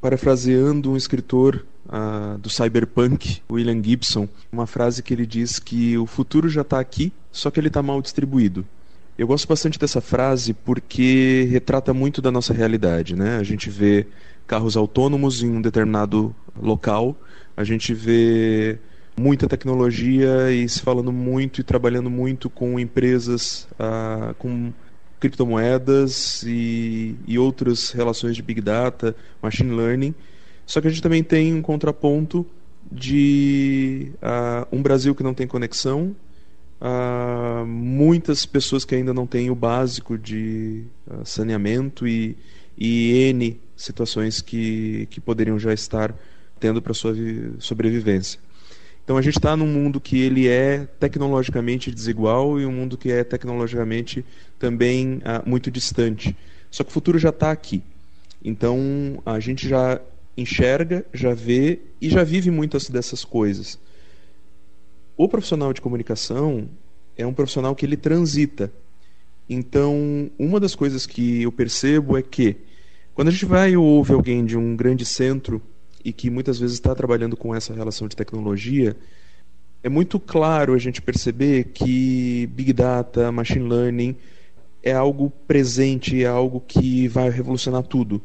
parafraseando 0.00 0.92
um 0.92 0.96
escritor 0.96 1.66
ah, 1.88 2.36
do 2.38 2.48
cyberpunk, 2.48 3.42
William 3.50 3.82
Gibson, 3.82 4.28
uma 4.52 4.66
frase 4.66 5.02
que 5.02 5.12
ele 5.12 5.26
diz 5.26 5.58
que 5.58 5.96
o 5.98 6.06
futuro 6.06 6.48
já 6.48 6.60
está 6.60 6.78
aqui, 6.78 7.12
só 7.32 7.50
que 7.50 7.58
ele 7.58 7.68
está 7.68 7.82
mal 7.82 8.00
distribuído. 8.00 8.64
Eu 9.18 9.26
gosto 9.26 9.48
bastante 9.48 9.78
dessa 9.78 10.00
frase 10.00 10.52
porque 10.52 11.48
retrata 11.50 11.94
muito 11.94 12.20
da 12.20 12.30
nossa 12.30 12.52
realidade, 12.52 13.16
né? 13.16 13.38
A 13.38 13.42
gente 13.42 13.70
vê 13.70 14.06
carros 14.46 14.76
autônomos 14.76 15.42
em 15.42 15.50
um 15.50 15.62
determinado 15.62 16.34
local, 16.60 17.16
a 17.56 17.64
gente 17.64 17.94
vê 17.94 18.78
muita 19.18 19.48
tecnologia 19.48 20.52
e 20.52 20.68
se 20.68 20.80
falando 20.80 21.10
muito 21.10 21.60
e 21.60 21.64
trabalhando 21.64 22.10
muito 22.10 22.50
com 22.50 22.78
empresas 22.78 23.66
ah, 23.78 24.34
com 24.38 24.72
criptomoedas 25.20 26.42
e, 26.46 27.16
e 27.26 27.38
outras 27.38 27.90
relações 27.90 28.36
de 28.36 28.42
big 28.42 28.60
data, 28.60 29.14
machine 29.42 29.74
learning. 29.74 30.14
Só 30.66 30.80
que 30.80 30.88
a 30.88 30.90
gente 30.90 31.02
também 31.02 31.22
tem 31.22 31.54
um 31.54 31.62
contraponto 31.62 32.46
de 32.90 34.12
ah, 34.22 34.66
um 34.70 34.82
Brasil 34.82 35.14
que 35.14 35.22
não 35.22 35.34
tem 35.34 35.46
conexão, 35.46 36.14
ah, 36.80 37.64
muitas 37.66 38.44
pessoas 38.44 38.84
que 38.84 38.94
ainda 38.94 39.14
não 39.14 39.26
têm 39.26 39.50
o 39.50 39.54
básico 39.54 40.18
de 40.18 40.84
ah, 41.08 41.24
saneamento 41.24 42.06
e, 42.06 42.36
e 42.76 43.12
N 43.30 43.60
situações 43.76 44.40
que, 44.40 45.06
que 45.10 45.20
poderiam 45.20 45.58
já 45.58 45.72
estar 45.72 46.14
tendo 46.58 46.80
para 46.80 46.94
sua 46.94 47.12
vi- 47.12 47.52
sobrevivência. 47.58 48.40
Então 49.06 49.16
a 49.16 49.22
gente 49.22 49.38
está 49.38 49.56
num 49.56 49.68
mundo 49.68 50.00
que 50.00 50.18
ele 50.18 50.48
é 50.48 50.84
tecnologicamente 50.98 51.92
desigual 51.92 52.58
e 52.58 52.66
um 52.66 52.72
mundo 52.72 52.98
que 52.98 53.12
é 53.12 53.22
tecnologicamente 53.22 54.26
também 54.58 55.22
ah, 55.24 55.44
muito 55.46 55.70
distante. 55.70 56.36
Só 56.72 56.82
que 56.82 56.90
o 56.90 56.92
futuro 56.92 57.16
já 57.16 57.28
está 57.28 57.52
aqui. 57.52 57.84
Então 58.44 59.22
a 59.24 59.38
gente 59.38 59.68
já 59.68 60.00
enxerga, 60.36 61.06
já 61.14 61.32
vê 61.34 61.78
e 62.00 62.10
já 62.10 62.24
vive 62.24 62.50
muitas 62.50 62.90
dessas 62.90 63.24
coisas. 63.24 63.78
O 65.16 65.28
profissional 65.28 65.72
de 65.72 65.80
comunicação 65.80 66.68
é 67.16 67.24
um 67.24 67.32
profissional 67.32 67.76
que 67.76 67.86
ele 67.86 67.96
transita. 67.96 68.72
Então, 69.48 70.28
uma 70.36 70.58
das 70.58 70.74
coisas 70.74 71.06
que 71.06 71.42
eu 71.42 71.52
percebo 71.52 72.18
é 72.18 72.22
que 72.22 72.56
quando 73.14 73.28
a 73.28 73.30
gente 73.30 73.44
vai 73.44 73.76
ou 73.76 73.84
ouve 73.84 74.12
alguém 74.12 74.44
de 74.44 74.56
um 74.58 74.74
grande 74.74 75.04
centro 75.04 75.62
e 76.06 76.12
que 76.12 76.30
muitas 76.30 76.56
vezes 76.56 76.74
está 76.74 76.94
trabalhando 76.94 77.36
com 77.36 77.52
essa 77.52 77.74
relação 77.74 78.06
de 78.06 78.14
tecnologia, 78.14 78.96
é 79.82 79.88
muito 79.88 80.20
claro 80.20 80.72
a 80.72 80.78
gente 80.78 81.02
perceber 81.02 81.64
que 81.74 82.48
Big 82.52 82.72
Data, 82.72 83.32
Machine 83.32 83.68
Learning 83.68 84.16
é 84.84 84.92
algo 84.92 85.32
presente, 85.48 86.22
é 86.22 86.28
algo 86.28 86.60
que 86.60 87.08
vai 87.08 87.28
revolucionar 87.28 87.82
tudo. 87.82 88.22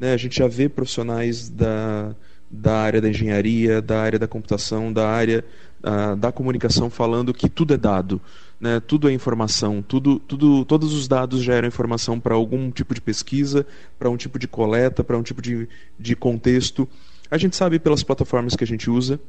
Né? 0.00 0.14
A 0.14 0.16
gente 0.16 0.38
já 0.38 0.48
vê 0.48 0.70
profissionais 0.70 1.50
da, 1.50 2.16
da 2.50 2.78
área 2.78 2.98
da 2.98 3.10
engenharia, 3.10 3.82
da 3.82 4.00
área 4.00 4.18
da 4.18 4.26
computação, 4.26 4.90
da 4.90 5.06
área 5.06 5.44
uh, 5.82 6.16
da 6.16 6.32
comunicação 6.32 6.88
falando 6.88 7.34
que 7.34 7.50
tudo 7.50 7.74
é 7.74 7.76
dado, 7.76 8.22
né? 8.58 8.80
tudo 8.80 9.08
é 9.08 9.12
informação, 9.12 9.82
tudo, 9.82 10.18
tudo, 10.18 10.64
todos 10.64 10.94
os 10.94 11.06
dados 11.06 11.42
geram 11.42 11.68
informação 11.68 12.18
para 12.18 12.34
algum 12.34 12.70
tipo 12.70 12.94
de 12.94 13.02
pesquisa, 13.02 13.66
para 13.98 14.08
um 14.08 14.16
tipo 14.16 14.38
de 14.38 14.48
coleta, 14.48 15.04
para 15.04 15.18
um 15.18 15.22
tipo 15.22 15.42
de, 15.42 15.68
de 15.98 16.16
contexto. 16.16 16.88
A 17.30 17.36
gente 17.36 17.56
sabe 17.56 17.78
pelas 17.78 18.02
plataformas 18.02 18.56
que 18.56 18.64
a 18.64 18.66
gente 18.66 18.88
usa, 18.88 19.20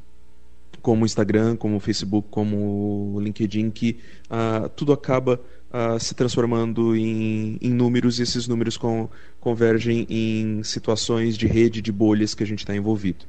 como 0.80 1.02
o 1.02 1.06
Instagram, 1.06 1.56
como 1.56 1.76
o 1.76 1.80
Facebook, 1.80 2.28
como 2.30 3.14
o 3.14 3.20
LinkedIn, 3.20 3.70
que 3.70 3.98
uh, 4.30 4.68
tudo 4.70 4.92
acaba 4.92 5.40
uh, 5.70 6.00
se 6.00 6.14
transformando 6.14 6.96
em, 6.96 7.58
em, 7.60 7.70
números 7.70 8.18
e 8.18 8.22
esses 8.22 8.48
números 8.48 8.76
com, 8.76 9.08
convergem 9.38 10.06
em 10.08 10.62
situações 10.62 11.36
de 11.36 11.46
rede, 11.46 11.82
de 11.82 11.92
bolhas 11.92 12.34
que 12.34 12.42
a 12.42 12.46
gente 12.46 12.60
está 12.60 12.74
envolvido. 12.74 13.24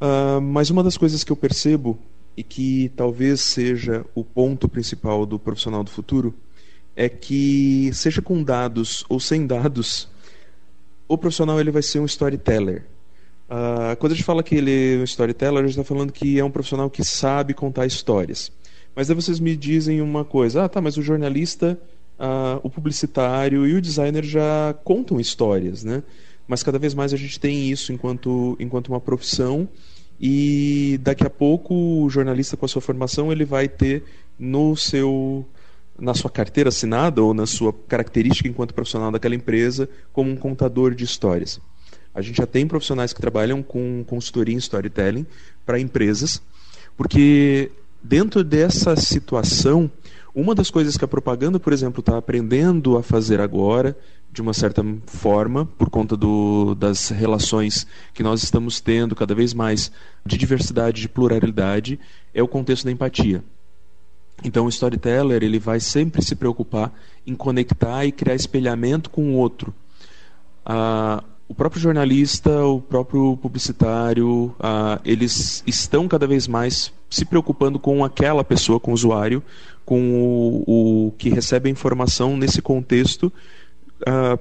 Uh, 0.00 0.40
mas 0.40 0.70
uma 0.70 0.82
das 0.82 0.96
coisas 0.96 1.22
que 1.22 1.30
eu 1.30 1.36
percebo 1.36 1.98
e 2.36 2.42
que 2.42 2.90
talvez 2.96 3.40
seja 3.40 4.04
o 4.14 4.24
ponto 4.24 4.68
principal 4.68 5.26
do 5.26 5.38
profissional 5.38 5.84
do 5.84 5.90
futuro 5.90 6.34
é 6.96 7.08
que 7.08 7.90
seja 7.92 8.20
com 8.20 8.42
dados 8.42 9.04
ou 9.08 9.20
sem 9.20 9.46
dados, 9.46 10.08
o 11.06 11.16
profissional 11.16 11.60
ele 11.60 11.70
vai 11.70 11.82
ser 11.82 12.00
um 12.00 12.06
storyteller. 12.06 12.86
Uh, 13.52 13.94
quando 13.98 14.12
a 14.12 14.14
gente 14.14 14.24
fala 14.24 14.42
que 14.42 14.54
ele 14.54 14.94
é 14.94 14.98
um 14.98 15.04
storyteller, 15.04 15.62
a 15.62 15.66
gente 15.66 15.78
está 15.78 15.84
falando 15.84 16.10
que 16.10 16.38
é 16.38 16.44
um 16.44 16.50
profissional 16.50 16.88
que 16.88 17.04
sabe 17.04 17.52
contar 17.52 17.84
histórias. 17.84 18.50
Mas 18.96 19.10
aí 19.10 19.14
vocês 19.14 19.38
me 19.38 19.54
dizem 19.54 20.00
uma 20.00 20.24
coisa, 20.24 20.64
ah 20.64 20.68
tá, 20.70 20.80
mas 20.80 20.96
o 20.96 21.02
jornalista, 21.02 21.78
uh, 22.18 22.60
o 22.62 22.70
publicitário 22.70 23.66
e 23.66 23.74
o 23.74 23.82
designer 23.82 24.24
já 24.24 24.74
contam 24.82 25.20
histórias, 25.20 25.84
né? 25.84 26.02
Mas 26.48 26.62
cada 26.62 26.78
vez 26.78 26.94
mais 26.94 27.12
a 27.12 27.16
gente 27.18 27.38
tem 27.38 27.68
isso 27.68 27.92
enquanto, 27.92 28.56
enquanto 28.58 28.88
uma 28.88 29.00
profissão 29.00 29.68
e 30.18 30.98
daqui 31.02 31.26
a 31.26 31.30
pouco 31.30 31.74
o 31.74 32.08
jornalista 32.08 32.56
com 32.56 32.64
a 32.64 32.68
sua 32.68 32.80
formação 32.80 33.30
ele 33.30 33.44
vai 33.44 33.68
ter 33.68 34.02
no 34.38 34.74
seu 34.76 35.46
na 35.98 36.14
sua 36.14 36.30
carteira 36.30 36.68
assinada 36.68 37.22
ou 37.22 37.34
na 37.34 37.46
sua 37.46 37.72
característica 37.72 38.48
enquanto 38.48 38.72
profissional 38.72 39.10
daquela 39.10 39.34
empresa 39.34 39.88
como 40.10 40.30
um 40.30 40.36
contador 40.36 40.94
de 40.94 41.04
histórias. 41.04 41.60
A 42.14 42.20
gente 42.20 42.36
já 42.36 42.46
tem 42.46 42.66
profissionais 42.66 43.12
que 43.12 43.20
trabalham 43.20 43.62
com 43.62 44.04
consultoria 44.06 44.54
em 44.54 44.58
storytelling 44.58 45.26
para 45.64 45.80
empresas, 45.80 46.42
porque 46.96 47.70
dentro 48.02 48.44
dessa 48.44 48.96
situação, 48.96 49.90
uma 50.34 50.54
das 50.54 50.70
coisas 50.70 50.96
que 50.96 51.04
a 51.04 51.08
propaganda, 51.08 51.58
por 51.58 51.72
exemplo, 51.72 52.00
está 52.00 52.18
aprendendo 52.18 52.96
a 52.96 53.02
fazer 53.02 53.40
agora 53.40 53.96
de 54.32 54.40
uma 54.40 54.54
certa 54.54 54.82
forma, 55.06 55.66
por 55.66 55.90
conta 55.90 56.16
do, 56.16 56.74
das 56.74 57.10
relações 57.10 57.86
que 58.14 58.22
nós 58.22 58.42
estamos 58.42 58.80
tendo 58.80 59.14
cada 59.14 59.34
vez 59.34 59.52
mais 59.52 59.92
de 60.24 60.38
diversidade, 60.38 61.02
de 61.02 61.08
pluralidade, 61.08 62.00
é 62.32 62.42
o 62.42 62.48
contexto 62.48 62.86
da 62.86 62.90
empatia. 62.90 63.44
Então, 64.42 64.64
o 64.64 64.70
storyteller 64.70 65.42
ele 65.42 65.58
vai 65.58 65.78
sempre 65.80 66.24
se 66.24 66.34
preocupar 66.34 66.92
em 67.26 67.34
conectar 67.34 68.06
e 68.06 68.10
criar 68.10 68.34
espelhamento 68.34 69.10
com 69.10 69.34
o 69.34 69.36
outro. 69.36 69.72
Ah, 70.64 71.22
o 71.52 71.54
próprio 71.54 71.82
jornalista, 71.82 72.64
o 72.64 72.80
próprio 72.80 73.36
publicitário, 73.36 74.54
ah, 74.58 74.98
eles 75.04 75.62
estão 75.66 76.08
cada 76.08 76.26
vez 76.26 76.48
mais 76.48 76.90
se 77.10 77.26
preocupando 77.26 77.78
com 77.78 78.02
aquela 78.02 78.42
pessoa, 78.42 78.80
com 78.80 78.90
o 78.90 78.94
usuário, 78.94 79.42
com 79.84 80.14
o, 80.66 81.08
o 81.08 81.10
que 81.18 81.28
recebe 81.28 81.68
a 81.68 81.72
informação 81.72 82.38
nesse 82.38 82.62
contexto 82.62 83.30
uh, 84.00 84.38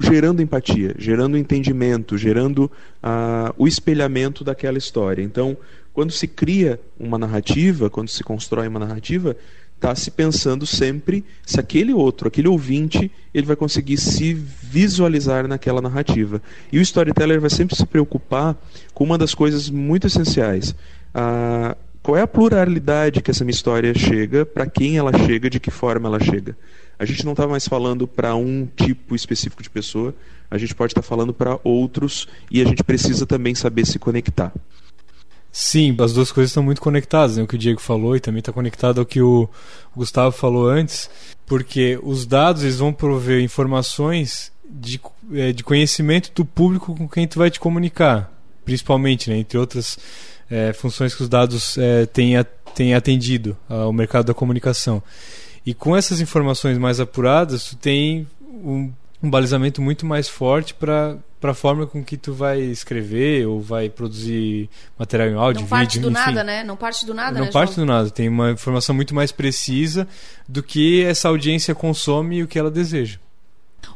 gerando 0.00 0.40
empatia, 0.40 0.94
gerando 0.98 1.36
entendimento, 1.36 2.16
gerando 2.16 2.64
uh, 2.64 3.52
o 3.58 3.68
espelhamento 3.68 4.42
daquela 4.42 4.78
história. 4.78 5.22
Então, 5.22 5.54
quando 5.92 6.12
se 6.12 6.26
cria 6.26 6.80
uma 6.98 7.18
narrativa, 7.18 7.90
quando 7.90 8.08
se 8.08 8.24
constrói 8.24 8.68
uma 8.68 8.80
narrativa, 8.80 9.36
está 9.78 9.94
se 9.94 10.10
pensando 10.10 10.66
sempre 10.66 11.24
se 11.46 11.58
aquele 11.60 11.92
outro, 11.92 12.28
aquele 12.28 12.48
ouvinte, 12.48 13.10
ele 13.32 13.46
vai 13.46 13.56
conseguir 13.56 13.96
se 13.96 14.34
visualizar 14.34 15.46
naquela 15.46 15.80
narrativa. 15.80 16.42
E 16.72 16.78
o 16.78 16.82
storyteller 16.82 17.40
vai 17.40 17.50
sempre 17.50 17.76
se 17.76 17.86
preocupar 17.86 18.56
com 18.92 19.04
uma 19.04 19.16
das 19.16 19.34
coisas 19.34 19.70
muito 19.70 20.06
essenciais. 20.06 20.72
Uh, 21.14 21.76
qual 22.02 22.16
é 22.16 22.22
a 22.22 22.26
pluralidade 22.26 23.22
que 23.22 23.30
essa 23.30 23.44
minha 23.44 23.54
história 23.54 23.96
chega, 23.96 24.44
para 24.44 24.66
quem 24.66 24.98
ela 24.98 25.12
chega, 25.26 25.48
de 25.48 25.60
que 25.60 25.70
forma 25.70 26.08
ela 26.08 26.20
chega 26.20 26.56
a 26.98 27.04
gente 27.04 27.24
não 27.24 27.32
está 27.32 27.46
mais 27.46 27.68
falando 27.68 28.08
para 28.08 28.34
um 28.34 28.66
tipo 28.66 29.14
específico 29.14 29.62
de 29.62 29.70
pessoa, 29.70 30.14
a 30.50 30.58
gente 30.58 30.74
pode 30.74 30.90
estar 30.90 31.02
tá 31.02 31.06
falando 31.06 31.32
para 31.32 31.58
outros 31.62 32.26
e 32.50 32.60
a 32.60 32.64
gente 32.64 32.82
precisa 32.82 33.24
também 33.24 33.54
saber 33.54 33.86
se 33.86 33.98
conectar. 33.98 34.52
Sim, 35.60 35.96
as 35.98 36.12
duas 36.12 36.30
coisas 36.30 36.52
estão 36.52 36.62
muito 36.62 36.80
conectadas, 36.80 37.36
né? 37.36 37.42
o 37.42 37.46
que 37.48 37.56
o 37.56 37.58
Diego 37.58 37.80
falou 37.80 38.14
e 38.14 38.20
também 38.20 38.38
está 38.38 38.52
conectado 38.52 39.00
ao 39.00 39.04
que 39.04 39.20
o 39.20 39.50
Gustavo 39.94 40.30
falou 40.30 40.68
antes, 40.68 41.10
porque 41.44 41.98
os 42.00 42.24
dados 42.24 42.62
eles 42.62 42.78
vão 42.78 42.92
prover 42.92 43.42
informações 43.42 44.52
de, 44.64 45.00
é, 45.32 45.52
de 45.52 45.64
conhecimento 45.64 46.30
do 46.32 46.44
público 46.44 46.94
com 46.94 47.08
quem 47.08 47.26
tu 47.26 47.40
vai 47.40 47.50
te 47.50 47.58
comunicar, 47.58 48.32
principalmente, 48.64 49.30
né? 49.30 49.36
entre 49.36 49.58
outras 49.58 49.98
é, 50.48 50.72
funções 50.72 51.12
que 51.12 51.24
os 51.24 51.28
dados 51.28 51.76
é, 51.76 52.06
têm, 52.06 52.34
têm 52.72 52.94
atendido 52.94 53.56
ao 53.68 53.92
mercado 53.92 54.26
da 54.26 54.34
comunicação. 54.34 55.02
E 55.66 55.74
com 55.74 55.96
essas 55.96 56.20
informações 56.20 56.78
mais 56.78 57.00
apuradas, 57.00 57.64
tu 57.64 57.74
tem 57.74 58.28
um, 58.40 58.92
um 59.22 59.30
balizamento 59.30 59.82
muito 59.82 60.06
mais 60.06 60.28
forte 60.28 60.74
para 60.74 61.16
para 61.40 61.52
a 61.52 61.54
forma 61.54 61.86
com 61.86 62.02
que 62.04 62.16
tu 62.16 62.32
vai 62.32 62.60
escrever 62.60 63.46
ou 63.46 63.60
vai 63.60 63.88
produzir 63.88 64.68
material 64.98 65.28
em 65.28 65.34
áudio, 65.34 65.60
não 65.60 65.66
vídeo, 65.66 65.68
parte 65.68 65.98
do 66.00 66.10
enfim. 66.10 66.18
nada, 66.18 66.42
né? 66.42 66.64
Não 66.64 66.76
parte 66.76 67.06
do 67.06 67.14
nada, 67.14 67.38
Não 67.38 67.46
né, 67.46 67.52
parte 67.52 67.74
João? 67.76 67.86
do 67.86 67.92
nada. 67.92 68.10
Tem 68.10 68.28
uma 68.28 68.50
informação 68.50 68.92
muito 68.92 69.14
mais 69.14 69.30
precisa 69.30 70.08
do 70.48 70.64
que 70.64 71.04
essa 71.04 71.28
audiência 71.28 71.76
consome 71.76 72.38
e 72.38 72.42
o 72.42 72.48
que 72.48 72.58
ela 72.58 72.72
deseja. 72.72 73.18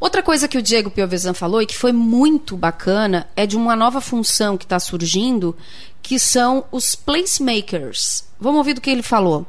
Outra 0.01 0.23
coisa 0.23 0.47
que 0.47 0.57
o 0.57 0.63
Diego 0.63 0.91
Piovesan 0.91 1.35
falou 1.35 1.61
e 1.61 1.67
que 1.67 1.77
foi 1.77 1.93
muito 1.93 2.57
bacana 2.57 3.27
é 3.35 3.45
de 3.47 3.57
uma 3.57 3.75
nova 3.75 4.01
função 4.01 4.57
que 4.57 4.65
está 4.65 4.79
surgindo, 4.79 5.57
que 6.01 6.19
são 6.19 6.65
os 6.71 6.95
placemakers. 6.95 8.25
Vamos 8.39 8.59
ouvir 8.59 8.75
do 8.75 8.81
que 8.81 8.91
ele 8.91 9.03
falou. 9.03 9.47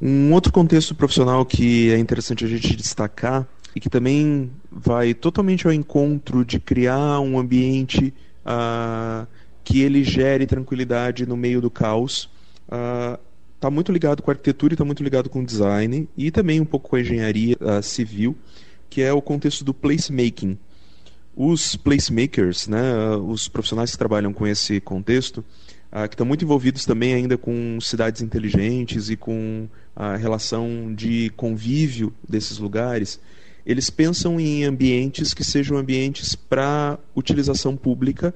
Um 0.00 0.32
outro 0.32 0.52
contexto 0.52 0.94
profissional 0.94 1.44
que 1.46 1.90
é 1.92 1.98
interessante 1.98 2.44
a 2.44 2.48
gente 2.48 2.76
destacar 2.76 3.46
e 3.76 3.80
que 3.80 3.90
também 3.90 4.50
vai 4.72 5.12
totalmente 5.12 5.66
ao 5.66 5.72
encontro 5.72 6.46
de 6.46 6.58
criar 6.58 7.20
um 7.20 7.38
ambiente 7.38 8.14
uh, 8.42 9.26
que 9.62 9.82
ele 9.82 10.02
gere 10.02 10.46
tranquilidade 10.46 11.26
no 11.26 11.36
meio 11.36 11.60
do 11.60 11.70
caos. 11.70 12.30
Está 13.54 13.68
uh, 13.68 13.70
muito 13.70 13.92
ligado 13.92 14.22
com 14.22 14.30
a 14.30 14.32
arquitetura 14.32 14.72
e 14.72 14.76
está 14.76 14.84
muito 14.84 15.04
ligado 15.04 15.28
com 15.28 15.40
o 15.40 15.44
design 15.44 16.08
e 16.16 16.30
também 16.30 16.58
um 16.58 16.64
pouco 16.64 16.88
com 16.88 16.96
a 16.96 17.02
engenharia 17.02 17.54
uh, 17.60 17.82
civil, 17.82 18.34
que 18.88 19.02
é 19.02 19.12
o 19.12 19.20
contexto 19.20 19.62
do 19.62 19.74
placemaking. 19.74 20.56
Os 21.36 21.76
placemakers, 21.76 22.68
né, 22.68 22.80
os 23.28 23.46
profissionais 23.46 23.90
que 23.90 23.98
trabalham 23.98 24.32
com 24.32 24.46
esse 24.46 24.80
contexto, 24.80 25.44
que 26.08 26.14
estão 26.14 26.26
muito 26.26 26.42
envolvidos 26.42 26.86
também 26.86 27.12
ainda 27.12 27.36
com 27.36 27.78
cidades 27.78 28.22
inteligentes 28.22 29.10
e 29.10 29.16
com 29.16 29.68
a 29.94 30.16
relação 30.16 30.94
de 30.94 31.30
convívio 31.36 32.12
desses 32.26 32.56
lugares, 32.56 33.20
eles 33.66 33.90
pensam 33.90 34.38
em 34.38 34.64
ambientes 34.64 35.34
que 35.34 35.42
sejam 35.42 35.76
ambientes 35.76 36.36
para 36.36 36.98
utilização 37.16 37.76
pública, 37.76 38.32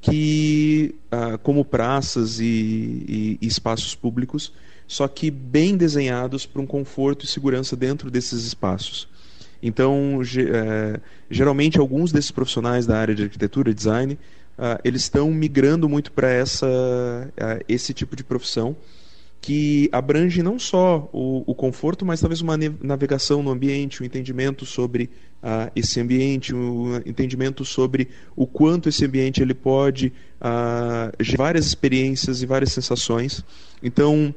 que 0.00 0.94
ah, 1.10 1.38
como 1.38 1.64
praças 1.64 2.38
e, 2.38 2.44
e, 2.44 3.38
e, 3.40 3.46
espaços 3.46 3.94
públicos, 3.94 4.52
só 4.86 5.08
que 5.08 5.30
bem 5.30 5.76
desenhados 5.76 6.44
para 6.44 6.60
um 6.60 6.66
conforto 6.66 7.24
e 7.24 7.28
segurança 7.28 7.74
dentro 7.74 8.10
desses 8.10 8.44
espaços. 8.44 9.08
Então, 9.62 10.20
eh, 10.22 11.00
geralmente 11.28 11.78
alguns 11.78 12.12
desses 12.12 12.30
profissionais 12.30 12.86
da 12.86 12.96
área 12.96 13.14
de 13.14 13.24
arquitetura 13.24 13.70
e 13.70 13.74
design, 13.74 14.18
ah, 14.56 14.80
eles 14.84 15.02
estão 15.02 15.30
migrando 15.30 15.88
muito 15.88 16.12
para 16.12 16.30
essa 16.30 16.66
ah, 17.38 17.58
esse 17.68 17.92
tipo 17.92 18.14
de 18.14 18.22
profissão 18.22 18.76
que 19.40 19.88
abrange 19.92 20.42
não 20.42 20.58
só 20.58 21.08
o, 21.12 21.44
o, 21.46 21.54
conforto, 21.54 22.04
mas 22.04 22.20
talvez 22.20 22.40
uma 22.40 22.56
navegação 22.82 23.42
no 23.42 23.50
ambiente, 23.50 24.00
o 24.00 24.02
um 24.02 24.06
entendimento 24.06 24.66
sobre 24.66 25.10
uh, 25.42 25.70
esse 25.74 26.00
ambiente, 26.00 26.54
um 26.54 26.96
entendimento 27.06 27.64
sobre 27.64 28.08
o 28.34 28.46
quanto 28.46 28.88
esse 28.88 29.04
ambiente 29.04 29.40
ele 29.40 29.54
pode 29.54 30.12
uh, 30.40 31.12
gerar 31.20 31.44
várias 31.44 31.66
experiências 31.66 32.42
e 32.42 32.46
várias 32.46 32.72
sensações. 32.72 33.44
Então, 33.82 34.34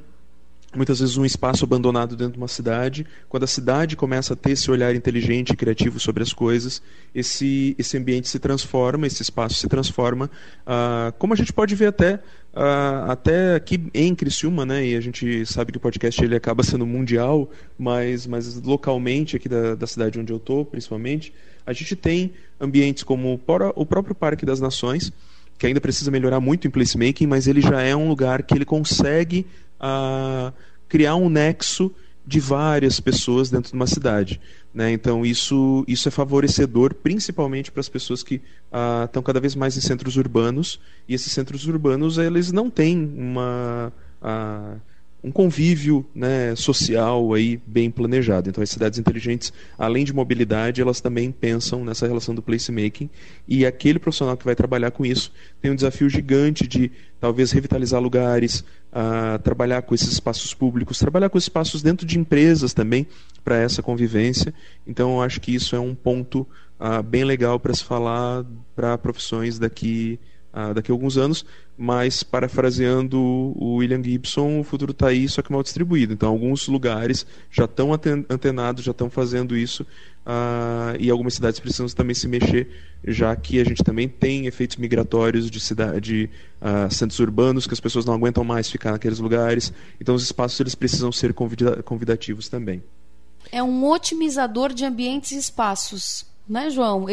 muitas 0.75 0.99
vezes 0.99 1.17
um 1.17 1.25
espaço 1.25 1.65
abandonado 1.65 2.15
dentro 2.15 2.33
de 2.33 2.37
uma 2.37 2.47
cidade, 2.47 3.05
quando 3.27 3.43
a 3.43 3.47
cidade 3.47 3.95
começa 3.95 4.33
a 4.33 4.35
ter 4.35 4.51
esse 4.51 4.71
olhar 4.71 4.95
inteligente 4.95 5.51
e 5.51 5.57
criativo 5.57 5.99
sobre 5.99 6.23
as 6.23 6.31
coisas, 6.31 6.81
esse, 7.13 7.75
esse 7.77 7.97
ambiente 7.97 8.29
se 8.29 8.39
transforma, 8.39 9.05
esse 9.07 9.21
espaço 9.21 9.55
se 9.55 9.67
transforma, 9.67 10.29
uh, 10.61 11.11
como 11.17 11.33
a 11.33 11.35
gente 11.35 11.51
pode 11.51 11.75
ver 11.75 11.87
até 11.87 12.19
Uh, 12.53 13.09
até 13.09 13.55
aqui 13.55 13.81
em 13.93 14.13
Criciúma, 14.13 14.65
né, 14.65 14.85
e 14.85 14.95
a 14.95 14.99
gente 14.99 15.45
sabe 15.45 15.71
que 15.71 15.77
o 15.77 15.81
podcast 15.81 16.21
ele 16.21 16.35
acaba 16.35 16.63
sendo 16.63 16.85
mundial, 16.85 17.49
mas, 17.79 18.27
mas 18.27 18.61
localmente, 18.61 19.37
aqui 19.37 19.47
da, 19.47 19.73
da 19.73 19.87
cidade 19.87 20.19
onde 20.19 20.33
eu 20.33 20.37
estou, 20.37 20.65
principalmente, 20.65 21.33
a 21.65 21.71
gente 21.71 21.95
tem 21.95 22.33
ambientes 22.59 23.03
como 23.03 23.39
o 23.75 23.85
próprio 23.85 24.13
Parque 24.13 24.45
das 24.45 24.59
Nações, 24.59 25.13
que 25.57 25.65
ainda 25.65 25.79
precisa 25.79 26.11
melhorar 26.11 26.41
muito 26.41 26.67
em 26.67 26.71
placemaking, 26.71 27.27
mas 27.27 27.47
ele 27.47 27.61
já 27.61 27.81
é 27.81 27.95
um 27.95 28.09
lugar 28.09 28.43
que 28.43 28.53
ele 28.53 28.65
consegue 28.65 29.45
uh, 29.79 30.51
criar 30.89 31.15
um 31.15 31.29
nexo 31.29 31.93
de 32.25 32.39
várias 32.39 32.99
pessoas 32.99 33.49
dentro 33.49 33.71
de 33.71 33.75
uma 33.75 33.88
cidade. 33.88 34.39
Né? 34.73 34.91
Então 34.91 35.25
isso, 35.25 35.84
isso 35.88 36.07
é 36.07 36.12
favorecedor 36.12 36.93
principalmente 36.93 37.71
para 37.71 37.81
as 37.81 37.89
pessoas 37.89 38.23
que 38.23 38.36
uh, 38.36 39.05
estão 39.05 39.21
cada 39.21 39.39
vez 39.39 39.55
mais 39.55 39.75
em 39.75 39.81
centros 39.81 40.15
urbanos 40.17 40.79
e 41.07 41.13
esses 41.13 41.31
centros 41.31 41.67
urbanos 41.67 42.17
eles 42.17 42.51
não 42.51 42.69
têm 42.69 42.97
uma 43.17 43.91
uh, 44.21 44.79
um 45.23 45.31
convívio 45.31 46.05
né, 46.15 46.55
social 46.55 47.34
aí 47.34 47.62
bem 47.65 47.91
planejado. 47.91 48.49
Então, 48.49 48.63
as 48.63 48.69
cidades 48.69 48.97
inteligentes, 48.97 49.53
além 49.77 50.03
de 50.03 50.13
mobilidade, 50.13 50.81
elas 50.81 50.99
também 50.99 51.31
pensam 51.31 51.86
nessa 51.86 52.07
relação 52.07 52.34
do 52.34 52.41
placemaking. 52.41 53.10
E 53.47 53.65
aquele 53.65 53.99
profissional 53.99 54.36
que 54.36 54.45
vai 54.45 54.55
trabalhar 54.55 54.89
com 54.91 55.05
isso 55.05 55.31
tem 55.62 55.69
um 55.69 55.75
desafio 55.75 56.10
gigante 56.10 56.67
de 56.67 56.91
talvez 57.19 57.51
revitalizar 57.51 58.01
lugares, 58.01 58.62
uh, 58.91 59.38
trabalhar 59.43 59.84
com 59.84 59.93
esses 59.93 60.12
espaços 60.12 60.55
públicos, 60.55 60.97
trabalhar 60.97 61.29
com 61.29 61.38
espaços 61.38 61.84
dentro 61.84 62.05
de 62.05 62.17
empresas 62.17 62.73
também 62.73 63.05
para 63.43 63.57
essa 63.57 63.84
convivência. 63.84 64.51
Então, 64.88 65.12
eu 65.12 65.21
acho 65.21 65.39
que 65.39 65.53
isso 65.53 65.75
é 65.75 65.79
um 65.79 65.93
ponto 65.93 66.47
uh, 66.79 67.03
bem 67.03 67.23
legal 67.23 67.60
para 67.60 67.75
se 67.75 67.84
falar 67.84 68.43
para 68.75 68.97
profissões 68.97 69.60
daqui 69.60 70.19
uh, 70.53 70.73
daqui 70.73 70.91
a 70.91 70.93
alguns 70.93 71.17
anos, 71.17 71.45
mas 71.77 72.23
parafraseando 72.23 73.19
o 73.19 73.75
William 73.77 74.03
Gibson, 74.03 74.59
o 74.59 74.63
futuro 74.63 74.91
está 74.91 75.07
aí, 75.07 75.27
só 75.27 75.41
que 75.41 75.51
mal 75.51 75.63
distribuído. 75.63 76.13
Então, 76.13 76.29
alguns 76.29 76.67
lugares 76.67 77.25
já 77.49 77.65
estão 77.65 77.91
antenados, 77.93 78.83
já 78.83 78.91
estão 78.91 79.09
fazendo 79.09 79.57
isso, 79.57 79.83
uh, 80.25 80.95
e 80.99 81.09
algumas 81.09 81.33
cidades 81.33 81.59
precisam 81.59 81.87
também 81.87 82.13
se 82.13 82.27
mexer, 82.27 82.69
já 83.05 83.35
que 83.35 83.59
a 83.59 83.63
gente 83.63 83.83
também 83.83 84.07
tem 84.07 84.45
efeitos 84.45 84.77
migratórios 84.77 85.49
de, 85.49 85.59
cidade, 85.59 86.01
de 86.01 86.29
uh, 86.61 86.93
centros 86.93 87.19
urbanos, 87.19 87.65
que 87.65 87.73
as 87.73 87.79
pessoas 87.79 88.05
não 88.05 88.13
aguentam 88.13 88.43
mais 88.43 88.69
ficar 88.69 88.91
naqueles 88.91 89.19
lugares. 89.19 89.73
Então, 89.99 90.15
os 90.15 90.23
espaços 90.23 90.59
eles 90.59 90.75
precisam 90.75 91.11
ser 91.11 91.33
convida 91.33 91.81
convidativos 91.83 92.47
também. 92.47 92.83
É 93.51 93.61
um 93.63 93.89
otimizador 93.89 94.71
de 94.71 94.85
ambientes 94.85 95.31
e 95.31 95.37
espaços, 95.37 96.25
né, 96.51 96.69
João? 96.69 97.05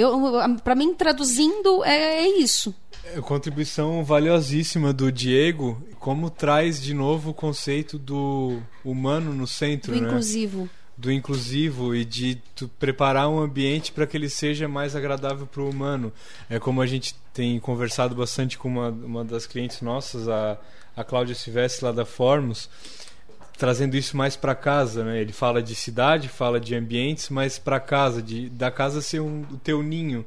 Para 0.65 0.75
mim, 0.75 0.93
traduzindo, 0.95 1.85
é, 1.85 2.25
é 2.25 2.39
isso. 2.41 2.75
É, 3.05 3.21
contribuição 3.21 4.05
valiosíssima 4.05 4.93
do 4.93 5.13
Diego, 5.13 5.81
como 6.01 6.29
traz 6.29 6.83
de 6.83 6.93
novo 6.93 7.31
o 7.31 7.35
conceito 7.35 7.97
do 7.97 8.61
humano 8.85 9.33
no 9.33 9.47
centro, 9.47 9.95
do 9.95 10.01
né? 10.01 10.09
inclusivo. 10.09 10.69
Do 10.97 11.13
inclusivo 11.13 11.95
e 11.95 12.05
de 12.05 12.43
preparar 12.81 13.29
um 13.29 13.39
ambiente 13.39 13.93
para 13.93 14.09
que 14.09 14.17
ele 14.17 14.29
seja 14.29 14.67
mais 14.67 14.97
agradável 14.97 15.47
para 15.47 15.63
o 15.63 15.71
humano. 15.71 16.13
É 16.51 16.59
como 16.59 16.83
a 16.83 16.87
gente 16.87 17.15
tem 17.33 17.61
conversado 17.61 18.17
bastante 18.17 18.59
com 18.59 18.67
uma, 18.67 18.89
uma 18.89 19.25
das 19.25 19.47
clientes 19.47 19.81
nossas, 19.81 20.29
a, 20.29 20.59
a 20.97 21.05
Cláudia 21.05 21.37
Silvestre 21.37 21.85
lá 21.85 21.93
da 21.93 22.05
Formos, 22.05 22.69
trazendo 23.59 23.97
isso 23.97 24.17
mais 24.17 24.37
para 24.37 24.55
casa, 24.55 25.05
né? 25.05 25.21
Ele 25.21 25.33
fala 25.33 25.61
de 25.63 25.75
cidade, 25.75 26.29
fala 26.29 26.61
de 26.61 26.75
ambientes, 26.75 27.29
mas 27.29 27.59
para 27.59 27.81
casa, 27.81 28.23
de 28.23 28.49
da 28.49 28.71
casa 28.71 29.03
ser 29.03 29.21
um, 29.21 29.43
o 29.51 29.57
teu 29.59 29.83
ninho 29.83 30.25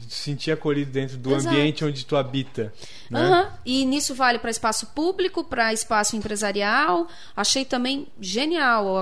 de 0.00 0.06
te 0.06 0.14
sentir 0.14 0.50
acolhido 0.50 0.90
dentro 0.90 1.18
do 1.18 1.34
Exato. 1.34 1.54
ambiente 1.54 1.84
onde 1.84 2.06
tu 2.06 2.16
habita. 2.16 2.72
Né? 3.10 3.20
Uhum. 3.20 3.48
E 3.66 3.84
nisso 3.84 4.14
vale 4.14 4.38
para 4.38 4.50
espaço 4.50 4.86
público, 4.88 5.44
para 5.44 5.72
espaço 5.72 6.16
empresarial. 6.16 7.06
Achei 7.36 7.64
também 7.64 8.06
genial 8.18 8.96
a, 8.96 9.00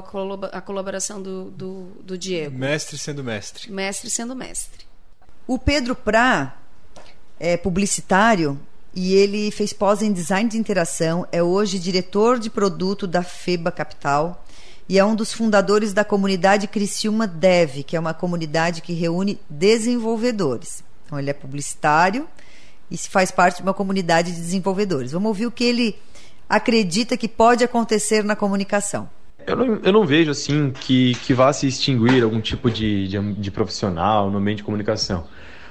a 0.53 0.61
colaboração 0.61 1.23
do, 1.23 1.51
do, 1.51 1.85
do, 2.03 2.19
Diego. 2.19 2.57
Mestre 2.59 2.99
sendo 2.99 3.23
mestre. 3.23 3.71
Mestre 3.71 4.11
sendo 4.11 4.35
mestre. 4.35 4.87
O 5.47 5.59
Pedro 5.59 5.95
Prá 5.95 6.57
é 7.39 7.57
publicitário 7.57 8.61
e 8.95 9.15
ele 9.15 9.51
fez 9.51 9.73
pós 9.73 10.03
em 10.03 10.13
design 10.13 10.49
de 10.49 10.57
interação, 10.57 11.27
é 11.31 11.43
hoje 11.43 11.79
diretor 11.79 12.39
de 12.39 12.51
produto 12.51 13.07
da 13.07 13.23
FEBA 13.23 13.71
Capital 13.71 14.45
e 14.89 14.99
é 14.99 15.05
um 15.05 15.15
dos 15.15 15.33
fundadores 15.33 15.93
da 15.93 16.05
comunidade 16.05 16.67
Criciúma 16.67 17.27
Dev, 17.27 17.83
que 17.87 17.95
é 17.95 18.01
uma 18.01 18.15
comunidade 18.15 18.81
que 18.81 18.95
reúne 18.95 19.39
desenvolvedores. 19.49 20.83
Então, 21.05 21.19
ele 21.19 21.29
é 21.31 21.35
publicitário 21.35 22.27
e 22.91 22.97
faz 22.97 23.31
parte 23.31 23.57
de 23.57 23.63
uma 23.63 23.75
comunidade 23.75 24.33
de 24.33 24.41
desenvolvedores. 24.41 25.13
Vamos 25.13 25.29
ouvir 25.29 25.47
o 25.47 25.51
que 25.51 25.65
ele 25.65 25.97
acredita 26.49 27.17
que 27.17 27.29
pode 27.29 27.63
acontecer 27.63 28.25
na 28.25 28.35
comunicação. 28.35 29.09
Eu 29.47 29.57
não, 29.57 29.75
eu 29.83 29.93
não 29.93 30.07
vejo 30.07 30.31
assim 30.31 30.71
que, 30.71 31.15
que 31.17 31.35
vá 31.35 31.53
se 31.53 31.67
extinguir 31.67 32.23
algum 32.23 32.41
tipo 32.41 32.71
de, 32.71 33.09
de, 33.09 33.33
de 33.35 33.51
profissional 33.51 34.31
no 34.31 34.41
meio 34.41 34.57
de 34.57 34.63
comunicação. 34.63 35.27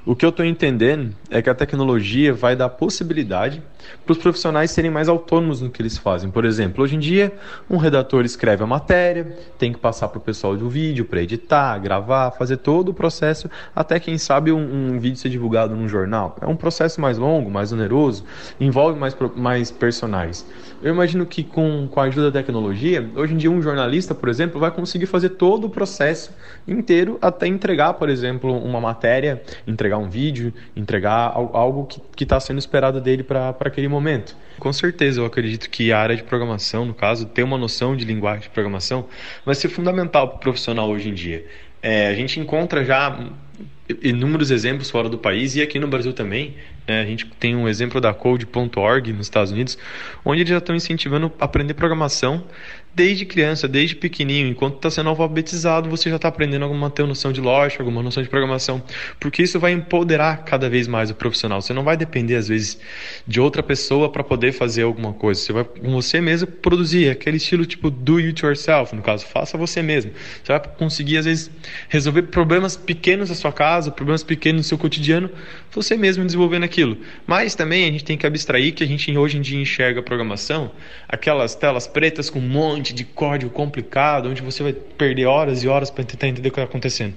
O 0.07 0.15
que 0.15 0.23
eu 0.23 0.29
estou 0.29 0.45
entendendo 0.45 1.13
é 1.29 1.41
que 1.41 1.49
a 1.49 1.53
tecnologia 1.53 2.33
vai 2.33 2.55
dar 2.55 2.69
possibilidade 2.69 3.61
para 4.05 4.13
os 4.13 4.17
profissionais 4.17 4.71
serem 4.71 4.89
mais 4.89 5.09
autônomos 5.09 5.61
no 5.61 5.69
que 5.69 5.81
eles 5.81 5.97
fazem. 5.97 6.31
Por 6.31 6.45
exemplo, 6.45 6.81
hoje 6.81 6.95
em 6.95 6.99
dia, 6.99 7.33
um 7.69 7.75
redator 7.75 8.23
escreve 8.23 8.63
a 8.63 8.65
matéria, 8.65 9.37
tem 9.59 9.73
que 9.73 9.79
passar 9.79 10.07
para 10.07 10.17
o 10.17 10.21
pessoal 10.21 10.55
do 10.55 10.69
vídeo 10.69 11.03
para 11.03 11.21
editar, 11.21 11.77
gravar, 11.79 12.31
fazer 12.31 12.55
todo 12.55 12.87
o 12.87 12.93
processo, 12.93 13.49
até 13.75 13.99
quem 13.99 14.17
sabe 14.17 14.49
um, 14.49 14.93
um, 14.93 14.97
vídeo 14.97 15.17
ser 15.17 15.27
divulgado 15.27 15.75
num 15.75 15.89
jornal. 15.89 16.37
É 16.39 16.47
um 16.47 16.55
processo 16.55 17.01
mais 17.01 17.17
longo, 17.17 17.51
mais 17.51 17.73
oneroso, 17.73 18.23
envolve 18.61 18.97
mais, 18.97 19.13
mais 19.35 19.71
personagens. 19.71 20.45
Eu 20.81 20.93
imagino 20.93 21.25
que 21.25 21.43
com, 21.43 21.85
com 21.91 21.99
a 21.99 22.03
ajuda 22.03 22.31
da 22.31 22.39
tecnologia, 22.39 23.09
hoje 23.13 23.33
em 23.33 23.37
dia 23.37 23.51
um 23.51 23.61
jornalista, 23.61 24.15
por 24.15 24.29
exemplo, 24.29 24.57
vai 24.57 24.71
conseguir 24.71 25.07
fazer 25.07 25.31
todo 25.31 25.65
o 25.65 25.69
processo 25.69 26.31
inteiro 26.67 27.17
até 27.21 27.47
entregar, 27.47 27.93
por 27.93 28.09
exemplo, 28.09 28.55
uma 28.57 28.81
matéria, 28.81 29.41
entregar 29.65 29.97
um 29.97 30.09
vídeo, 30.09 30.53
entregar 30.75 31.31
algo 31.33 31.87
que 32.15 32.23
está 32.23 32.39
sendo 32.39 32.59
esperado 32.59 32.99
dele 32.99 33.23
para 33.23 33.55
aquele 33.61 33.87
momento. 33.87 34.35
Com 34.59 34.73
certeza, 34.73 35.21
eu 35.21 35.25
acredito 35.25 35.69
que 35.69 35.91
a 35.91 35.99
área 35.99 36.15
de 36.15 36.23
programação, 36.23 36.85
no 36.85 36.93
caso, 36.93 37.25
ter 37.27 37.43
uma 37.43 37.57
noção 37.57 37.95
de 37.95 38.05
linguagem 38.05 38.41
de 38.41 38.49
programação, 38.49 39.05
vai 39.45 39.55
ser 39.55 39.69
fundamental 39.69 40.27
para 40.29 40.37
o 40.37 40.39
profissional 40.39 40.89
hoje 40.89 41.09
em 41.09 41.13
dia. 41.13 41.45
É, 41.81 42.07
a 42.07 42.15
gente 42.15 42.39
encontra 42.39 42.83
já 42.83 43.17
inúmeros 44.01 44.51
exemplos 44.51 44.89
fora 44.89 45.07
do 45.07 45.17
país 45.17 45.55
e 45.55 45.61
aqui 45.61 45.79
no 45.79 45.87
Brasil 45.87 46.11
também. 46.11 46.55
Né? 46.87 47.01
A 47.01 47.05
gente 47.05 47.25
tem 47.39 47.55
um 47.55 47.67
exemplo 47.67 47.99
da 47.99 48.13
Code.org 48.13 49.11
nos 49.11 49.27
Estados 49.27 49.51
Unidos, 49.51 49.77
onde 50.23 50.41
eles 50.41 50.49
já 50.49 50.57
estão 50.57 50.75
incentivando 50.75 51.31
a 51.39 51.45
aprender 51.45 51.73
programação 51.73 52.43
desde 52.97 53.25
criança, 53.25 53.67
desde 53.67 53.95
pequenininho, 53.95 54.47
enquanto 54.47 54.77
está 54.77 54.89
sendo 54.89 55.09
alfabetizado, 55.09 55.87
você 55.87 56.09
já 56.09 56.15
está 56.15 56.29
aprendendo 56.29 56.63
alguma 56.63 56.91
noção 57.05 57.31
de 57.31 57.39
lógica, 57.39 57.83
alguma 57.83 58.01
noção 58.01 58.23
de 58.23 58.27
programação, 58.27 58.81
porque 59.19 59.43
isso 59.43 59.59
vai 59.59 59.71
empoderar 59.71 60.37
cada 60.37 60.67
vez 60.67 60.87
mais 60.87 61.11
o 61.11 61.13
profissional. 61.13 61.61
Você 61.61 61.73
não 61.73 61.83
vai 61.83 61.95
depender 61.95 62.35
às 62.35 62.47
vezes 62.47 62.79
de 63.27 63.39
outra 63.39 63.61
pessoa 63.61 64.11
para 64.11 64.23
poder 64.23 64.51
fazer 64.51 64.81
alguma 64.81 65.13
coisa. 65.13 65.39
Você 65.39 65.53
vai 65.53 65.63
com 65.63 65.91
você 65.91 66.19
mesmo 66.19 66.47
produzir 66.47 67.11
aquele 67.11 67.37
estilo 67.37 67.67
tipo 67.67 67.91
do 67.91 68.17
it 68.17 68.43
yourself, 68.43 68.95
no 68.95 69.03
caso, 69.03 69.27
faça 69.27 69.59
você 69.59 69.83
mesmo. 69.83 70.11
Você 70.43 70.51
vai 70.51 70.59
conseguir 70.59 71.17
às 71.17 71.25
vezes 71.25 71.51
resolver 71.89 72.23
problemas 72.23 72.75
pequenos 72.75 73.29
da 73.29 73.35
sua 73.35 73.53
casa, 73.53 73.91
problemas 73.91 74.23
pequenos 74.23 74.61
no 74.61 74.63
seu 74.63 74.77
cotidiano, 74.77 75.29
você 75.71 75.95
mesmo 75.95 76.25
desenvolvendo 76.25 76.63
aquilo. 76.63 76.76
Mas 77.25 77.55
também 77.55 77.87
a 77.87 77.91
gente 77.91 78.03
tem 78.03 78.17
que 78.17 78.27
abstrair 78.27 78.73
que 78.73 78.83
a 78.83 78.87
gente 78.87 79.15
hoje 79.17 79.37
em 79.37 79.41
dia 79.41 79.59
enxerga 79.59 79.99
a 79.99 80.03
programação, 80.03 80.71
aquelas 81.07 81.55
telas 81.55 81.87
pretas 81.87 82.29
com 82.29 82.39
um 82.39 82.47
monte 82.47 82.93
de 82.93 83.03
código 83.03 83.51
complicado, 83.51 84.29
onde 84.29 84.41
você 84.41 84.61
vai 84.61 84.73
perder 84.73 85.25
horas 85.25 85.63
e 85.63 85.67
horas 85.67 85.89
para 85.89 86.03
tentar 86.03 86.27
entender 86.27 86.49
o 86.49 86.51
que 86.51 86.59
está 86.59 86.69
acontecendo. 86.69 87.15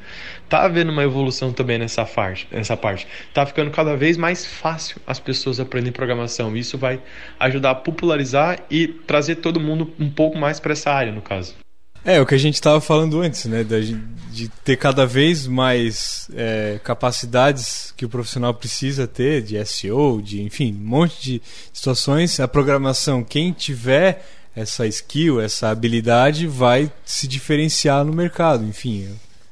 Tá 0.49 0.65
havendo 0.65 0.91
uma 0.91 1.03
evolução 1.03 1.53
também 1.53 1.79
nessa 1.79 2.05
parte, 2.05 2.49
nessa 2.51 2.77
parte. 2.77 3.07
Tá 3.35 3.45
ficando 3.45 3.71
cada 3.71 3.97
vez 3.97 4.17
mais 4.17 4.47
fácil 4.47 5.01
as 5.07 5.21
pessoas 5.21 5.61
aprenderem 5.61 5.93
programação. 5.93 6.57
Isso 6.57 6.79
vai 6.79 7.01
ajudar 7.39 7.71
a 7.71 7.75
popularizar 7.75 8.61
e 8.71 8.89
trazer 8.89 9.37
todo 9.37 9.61
mundo 9.61 9.93
um 9.99 10.11
pouco 10.11 10.39
mais 10.39 10.59
para 10.59 10.73
essa 10.73 10.91
área, 10.91 11.13
no 11.13 11.23
caso. 11.23 11.55
É, 12.05 12.21
o 12.21 12.27
que 12.27 12.35
a 12.35 12.39
gente 12.39 12.55
estava 12.55 12.81
falando 12.81 13.21
antes, 13.21 13.45
né? 13.45 13.63
De, 13.63 13.95
de, 14.33 14.49
ter 14.65 14.77
cada 14.77 15.05
vez 15.05 15.47
mais 15.47 16.29
é, 16.35 16.81
capacidades 16.83 17.93
que 17.97 18.05
o 18.05 18.09
profissional 18.09 18.55
precisa 18.55 19.07
ter, 19.07 19.43
de 19.43 19.63
SEO, 19.67 20.23
de, 20.23 20.43
enfim, 20.43 20.73
um 20.73 20.87
monte 20.87 21.23
de 21.23 21.43
situações. 21.73 22.41
A 22.41 22.49
programação, 22.49 23.23
quem 23.23 23.53
tiver 23.53 24.25
essa 24.57 24.87
skill, 24.87 25.41
essa 25.41 25.69
habilidade 25.69 26.47
vai 26.47 26.91
se 27.05 27.29
diferenciar 27.29 28.05
no 28.05 28.13
mercado, 28.13 28.65
enfim. 28.65 29.09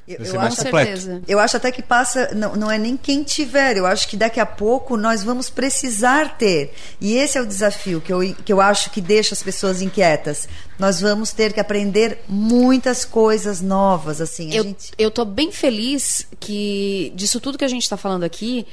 Eu, 0.09 0.25
eu 0.25 0.41
acho, 0.41 0.55
certeza. 0.55 1.21
eu 1.27 1.39
acho 1.39 1.55
até 1.55 1.71
que 1.71 1.83
passa, 1.83 2.33
não, 2.33 2.55
não 2.55 2.71
é 2.71 2.79
nem 2.79 2.97
quem 2.97 3.21
tiver, 3.21 3.77
eu 3.77 3.85
acho 3.85 4.07
que 4.07 4.17
daqui 4.17 4.39
a 4.39 4.45
pouco 4.45 4.97
nós 4.97 5.23
vamos 5.23 5.51
precisar 5.51 6.35
ter. 6.35 6.73
E 6.99 7.13
esse 7.13 7.37
é 7.37 7.41
o 7.41 7.45
desafio 7.45 8.01
que 8.01 8.11
eu, 8.11 8.21
que 8.43 8.51
eu 8.51 8.59
acho 8.59 8.89
que 8.89 9.01
deixa 9.01 9.35
as 9.35 9.43
pessoas 9.43 9.83
inquietas. 9.83 10.49
Nós 10.79 10.99
vamos 10.99 11.31
ter 11.31 11.53
que 11.53 11.59
aprender 11.59 12.23
muitas 12.27 13.05
coisas 13.05 13.61
novas. 13.61 14.19
assim. 14.19 14.51
eu, 14.51 14.63
gente... 14.63 14.91
eu 14.97 15.11
tô 15.11 15.23
bem 15.23 15.51
feliz 15.51 16.25
que 16.39 17.13
disso 17.15 17.39
tudo 17.39 17.55
que 17.55 17.65
a 17.65 17.69
gente 17.69 17.83
está 17.83 17.95
falando 17.95 18.23
aqui, 18.23 18.65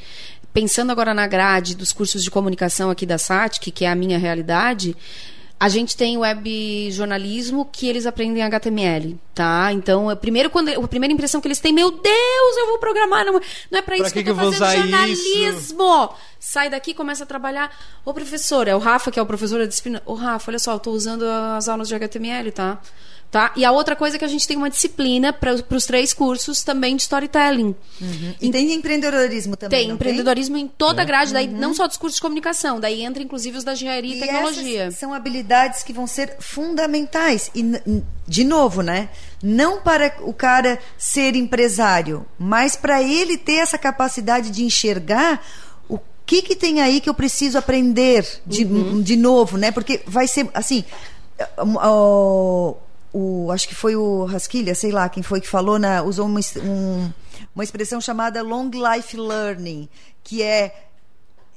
pensando 0.55 0.91
agora 0.91 1.13
na 1.13 1.27
grade 1.27 1.77
dos 1.77 1.93
cursos 1.93 2.25
de 2.25 2.31
comunicação 2.31 2.89
aqui 2.89 3.05
da 3.05 3.19
SATIC, 3.19 3.71
que 3.71 3.85
é 3.85 3.91
a 3.91 3.95
minha 3.95 4.17
realidade, 4.19 4.97
A 5.59 5.69
gente 5.71 5.97
tem 5.97 6.19
web 6.19 6.91
jornalismo 6.91 7.65
que 7.65 7.89
eles 7.89 8.05
aprendem 8.05 8.43
HTML, 8.43 9.19
tá? 9.35 9.73
Então, 9.73 10.11
a, 10.11 10.15
primeiro, 10.15 10.51
quando, 10.51 10.69
a 10.69 10.89
primeira 10.89 11.15
impressão 11.15 11.41
que 11.41 11.49
eles 11.49 11.59
têm, 11.59 11.73
meu 11.73 11.91
Deus, 11.91 12.57
eu 12.59 12.67
vou 12.67 12.79
programar, 12.79 13.25
não, 13.25 13.41
não 13.71 13.79
é 13.79 13.81
para 13.81 13.97
isso 13.97 14.13
que, 14.13 14.23
que 14.23 14.31
eu 14.31 14.35
tô 14.35 14.41
que 14.41 14.45
fazendo 14.45 14.59
vou 14.59 14.69
usar 14.69 14.77
jornalismo. 14.77 15.59
isso? 15.59 16.11
Sai 16.39 16.69
daqui, 16.69 16.93
começa 16.93 17.25
a 17.25 17.27
trabalhar. 17.27 17.75
Ô, 18.05 18.13
professor, 18.13 18.69
é 18.69 18.77
o 18.77 18.79
Rafa, 18.79 19.11
que 19.11 19.19
é 19.19 19.23
o 19.23 19.27
professor 19.27 19.59
da 19.59 19.67
disciplina. 19.67 20.03
Ô, 20.05 20.15
Rafa, 20.15 20.51
olha 20.51 20.59
só, 20.59 20.75
eu 20.75 20.79
tô 20.79 20.91
usando 20.91 21.25
as 21.25 21.69
aulas 21.69 21.89
de 21.89 21.95
HTML, 21.95 22.53
tá? 22.53 22.79
Tá? 23.29 23.53
E 23.57 23.65
a 23.65 23.73
outra 23.73 23.95
coisa 23.97 24.17
é 24.17 24.19
que 24.19 24.25
a 24.25 24.29
gente 24.29 24.47
tem 24.49 24.57
uma 24.57 24.71
disciplina 24.71 25.31
para 25.33 25.53
os 25.53 25.85
três 25.85 26.15
cursos 26.15 26.63
também 26.63 26.95
de 26.97 27.03
storytelling. 27.03 27.75
E 28.41 28.51
tem 28.51 28.73
empreendedorismo 28.73 29.57
também. 29.57 29.79
Tem 29.81 29.89
não 29.89 29.97
empreendedorismo 29.97 30.57
em 30.57 30.67
toda 30.69 31.03
a 31.03 31.05
grade, 31.05 31.33
daí 31.33 31.47
não 31.49 31.75
só 31.75 31.87
dos 31.87 31.97
cursos 31.99 32.17
de 32.17 32.23
comunicação, 32.23 32.79
daí 32.81 33.03
entra 33.03 33.23
inclusive 33.23 33.59
os 33.59 33.65
da 33.65 33.73
engenharia 33.73 34.15
e, 34.15 34.19
E 34.19 34.21
tecnologia. 34.21 34.83
essas 34.85 34.99
são 35.01 35.13
habilidades 35.13 35.83
que 35.83 35.93
vão 35.93 36.07
ser 36.07 36.37
fundamentais. 36.39 37.51
E, 37.55 37.63
de 38.27 38.45
novo, 38.45 38.81
né? 38.81 39.09
Não 39.43 39.81
para 39.81 40.15
o 40.23 40.33
cara 40.33 40.79
ser 40.97 41.35
empresário, 41.37 42.25
mas 42.39 42.75
para 42.77 43.03
ele 43.03 43.37
ter 43.37 43.57
essa 43.57 43.77
capacidade 43.77 44.51
de 44.51 44.65
enxergar 44.65 45.45
o 45.89 45.99
que, 46.25 46.41
que 46.43 46.57
tem 46.57 46.81
aí 46.81 47.01
que 47.01 47.11
eu 47.11 47.15
preciso 47.15 47.59
aprender 47.59 48.25
de, 48.47 48.65
Uhum. 48.65 49.03
de 49.03 49.17
novo, 49.17 49.59
né? 49.59 49.71
Porque 49.73 50.01
vai 50.07 50.27
ser 50.29 50.49
assim. 50.55 50.85
o- 51.59 52.77
o, 53.19 53.51
acho 53.51 53.67
que 53.69 53.75
foi 53.75 53.97
o 53.97 54.25
Rasquilha, 54.25 54.75
sei 54.75 54.91
lá 54.93 55.09
quem 55.09 55.23
foi 55.23 55.41
que 55.41 55.49
falou, 55.49 55.79
na, 55.79 56.03
usou 56.03 56.27
uma, 56.27 56.41
um- 56.63 57.11
uma 57.55 57.65
expressão 57.65 58.01
chamada 58.01 58.43
long 58.43 58.71
life 58.71 59.17
learning, 59.17 59.89
que 60.23 60.43
é 60.43 60.89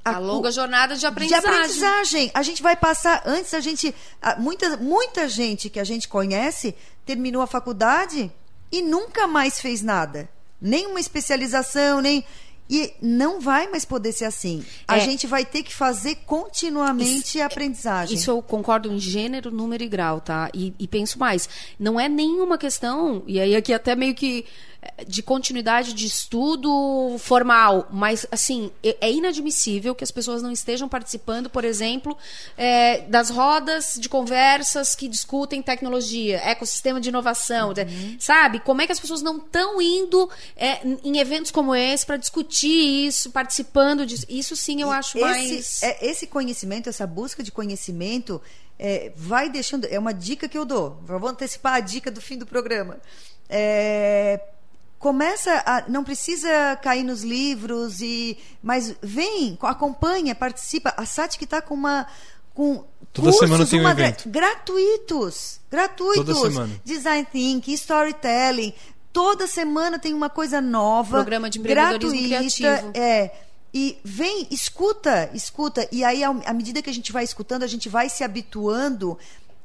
A 0.05 0.17
longa 0.17 0.51
jornada 0.51 0.93
de 0.95 1.01
de 1.01 1.05
aprendizagem. 1.05 1.49
aprendizagem. 1.49 2.31
A 2.33 2.41
gente 2.43 2.61
vai 2.63 2.75
passar 2.75 3.21
antes 3.25 3.53
a 3.53 3.59
gente 3.59 3.93
a- 4.21 4.35
muita 4.37 4.77
muita 4.77 5.27
gente 5.27 5.69
que 5.69 5.79
a 5.79 5.83
gente 5.83 6.07
conhece 6.07 6.73
terminou 7.05 7.41
a 7.41 7.47
faculdade 7.47 8.31
e 8.71 8.81
nunca 8.81 9.27
mais 9.27 9.59
fez 9.59 9.81
nada, 9.81 10.29
nem 10.61 10.87
uma 10.87 10.99
especialização, 10.99 11.99
nem 12.01 12.23
e 12.69 12.93
não 13.01 13.39
vai 13.41 13.67
mais 13.67 13.83
poder 13.83 14.11
ser 14.11 14.25
assim. 14.25 14.63
A 14.87 14.97
É. 14.97 14.99
gente 14.99 15.25
vai 15.25 15.43
ter 15.43 15.63
que 15.63 15.73
fazer 15.73 16.15
continuamente 16.25 17.41
a 17.41 17.47
aprendizagem. 17.47 18.15
Isso 18.15 18.29
eu 18.29 18.41
concordo 18.41 18.91
em 18.91 18.99
gênero, 18.99 19.51
número 19.51 19.83
e 19.83 19.87
grau, 19.87 20.21
tá? 20.21 20.49
E, 20.53 20.73
e 20.77 20.87
penso 20.87 21.17
mais. 21.17 21.49
Não 21.79 21.99
é 21.99 22.07
nenhuma 22.07 22.57
questão, 22.57 23.23
e 23.25 23.39
aí 23.39 23.55
aqui 23.55 23.73
até 23.73 23.95
meio 23.95 24.13
que 24.13 24.45
de 25.07 25.21
continuidade 25.21 25.93
de 25.93 26.05
estudo 26.05 27.15
formal, 27.19 27.87
mas 27.91 28.25
assim, 28.31 28.71
é 28.83 29.09
é 29.09 29.11
inadmissível 29.11 29.95
que 29.95 30.03
as 30.03 30.11
pessoas 30.11 30.41
não 30.41 30.51
estejam 30.51 30.87
participando, 30.87 31.49
por 31.49 31.65
exemplo, 31.65 32.17
eh, 32.57 33.01
das 33.07 33.29
rodas 33.29 33.97
de 33.99 34.07
conversas 34.07 34.95
que 34.95 35.07
discutem 35.07 35.61
tecnologia, 35.61 36.37
ecossistema 36.43 37.01
de 37.01 37.09
inovação, 37.09 37.73
sabe? 38.19 38.59
Como 38.59 38.81
é 38.81 38.85
que 38.85 38.91
as 38.91 38.99
pessoas 38.99 39.21
não 39.21 39.37
estão 39.37 39.81
indo 39.81 40.29
eh, 40.55 40.79
em 41.03 41.17
eventos 41.17 41.51
como 41.51 41.75
esse 41.75 42.05
para 42.05 42.17
discutir 42.17 43.07
isso, 43.07 43.31
participando 43.31 44.05
disso? 44.05 44.25
Isso 44.29 44.55
sim 44.55 44.81
eu 44.81 44.91
acho 44.91 45.17
esse, 45.17 45.25
mais. 45.25 45.83
é, 45.83 46.05
esse 46.05 46.27
conhecimento, 46.27 46.87
essa 46.87 47.07
busca 47.07 47.41
de 47.41 47.51
conhecimento, 47.51 48.41
é, 48.77 49.11
vai 49.15 49.49
deixando. 49.49 49.85
É 49.85 49.97
uma 49.97 50.13
dica 50.13 50.47
que 50.47 50.57
eu 50.57 50.65
dou. 50.65 51.01
Vou 51.03 51.27
antecipar 51.27 51.73
a 51.73 51.79
dica 51.79 52.11
do 52.11 52.21
fim 52.21 52.37
do 52.37 52.45
programa. 52.45 52.97
É, 53.49 54.39
começa 54.99 55.63
a. 55.65 55.89
Não 55.89 56.03
precisa 56.03 56.77
cair 56.83 57.03
nos 57.03 57.23
livros, 57.23 58.01
e 58.01 58.37
mas 58.61 58.93
vem, 59.01 59.57
acompanha, 59.61 60.35
participa. 60.35 60.93
A 60.95 61.05
SAT 61.05 61.37
que 61.37 61.45
está 61.45 61.61
com 61.61 61.73
uma. 61.73 62.05
Com 62.53 62.83
Toda 63.13 63.31
cursos, 63.31 63.39
semana 63.39 63.65
tem 63.65 63.81
um 63.81 63.89
evento. 63.89 64.29
gratuitos. 64.29 65.61
Gratuitos. 65.71 66.25
Toda 66.25 66.49
semana. 66.49 66.81
Design 66.83 67.27
thinking, 67.31 67.73
storytelling. 67.73 68.73
Toda 69.13 69.47
semana 69.47 69.97
tem 69.97 70.13
uma 70.13 70.29
coisa 70.29 70.61
nova. 70.61 71.17
Programa 71.17 71.49
de 71.49 71.57
empreendedorismo 71.57 72.29
gratuita, 72.29 72.57
criativo. 72.57 72.91
É. 72.93 73.31
E 73.73 73.97
vem, 74.03 74.47
escuta, 74.51 75.29
escuta. 75.33 75.87
E 75.91 76.03
aí, 76.03 76.23
à 76.23 76.53
medida 76.53 76.81
que 76.81 76.89
a 76.89 76.93
gente 76.93 77.11
vai 77.11 77.23
escutando, 77.23 77.63
a 77.63 77.67
gente 77.67 77.87
vai 77.87 78.09
se 78.09 78.23
habituando. 78.23 79.17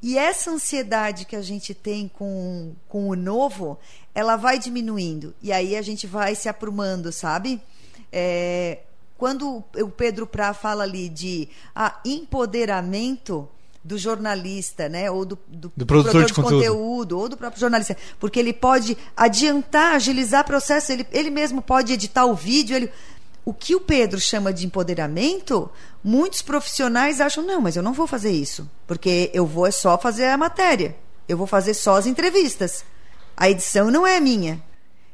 E 0.03 0.19
essa 0.19 0.51
ansiedade 0.51 1.25
que 1.25 1.35
a 1.35 1.41
gente 1.41 1.73
tem 1.73 2.09
com, 2.09 2.75
com 2.87 3.09
o 3.09 3.17
novo, 3.17 3.79
ela 4.15 4.37
vai 4.37 4.59
diminuindo. 4.59 5.35
E 5.43 5.53
aí 5.53 5.77
a 5.77 5.83
gente 5.83 6.07
vai 6.07 6.35
se 6.35 6.49
aprumando, 6.49 7.11
sabe? 7.11 7.61
É, 8.13 8.79
quando 9.19 9.65
o 9.77 9.89
Pedro 9.89 10.27
Prá 10.27 10.55
fala 10.55 10.85
ali 10.85 11.09
de 11.09 11.49
ah, 11.75 11.99
empoderamento 12.05 13.49
do 13.83 13.99
jornalista, 13.99 14.89
né? 14.89 15.11
Ou 15.11 15.25
do, 15.27 15.39
do, 15.47 15.73
Do 15.77 15.85
produtor 15.85 16.25
de 16.25 16.33
conteúdo. 16.33 16.57
conteúdo, 16.57 17.19
ou 17.19 17.29
do 17.29 17.37
próprio 17.37 17.61
jornalista. 17.61 17.97
Porque 18.19 18.41
ele 18.41 18.53
pode 18.53 18.97
adiantar, 19.17 19.95
agilizar 19.95 20.45
processo, 20.45 20.91
ele, 20.91 21.07
ele 21.13 21.31
mesmo 21.31 21.61
pode 21.61 21.93
editar 21.93 22.25
o 22.25 22.35
vídeo. 22.35 22.77
Ele... 22.77 22.91
O 23.45 23.53
que 23.53 23.75
o 23.75 23.81
Pedro 23.81 24.19
chama 24.19 24.55
de 24.55 24.65
empoderamento, 24.65 25.71
muitos 26.03 26.41
profissionais 26.41 27.21
acham, 27.21 27.45
não, 27.45 27.61
mas 27.61 27.77
eu 27.77 27.83
não 27.83 27.93
vou 27.93 28.07
fazer 28.07 28.31
isso. 28.31 28.69
Porque 28.87 29.31
eu 29.35 29.45
vou 29.45 29.67
é 29.67 29.71
só 29.71 29.99
fazer 29.99 30.27
a 30.29 30.39
matéria. 30.39 30.97
Eu 31.29 31.37
vou 31.37 31.47
fazer 31.47 31.75
só 31.75 31.97
as 31.97 32.07
entrevistas. 32.07 32.85
A 33.37 33.51
edição 33.51 33.91
não 33.91 34.07
é 34.07 34.21
minha. 34.21 34.63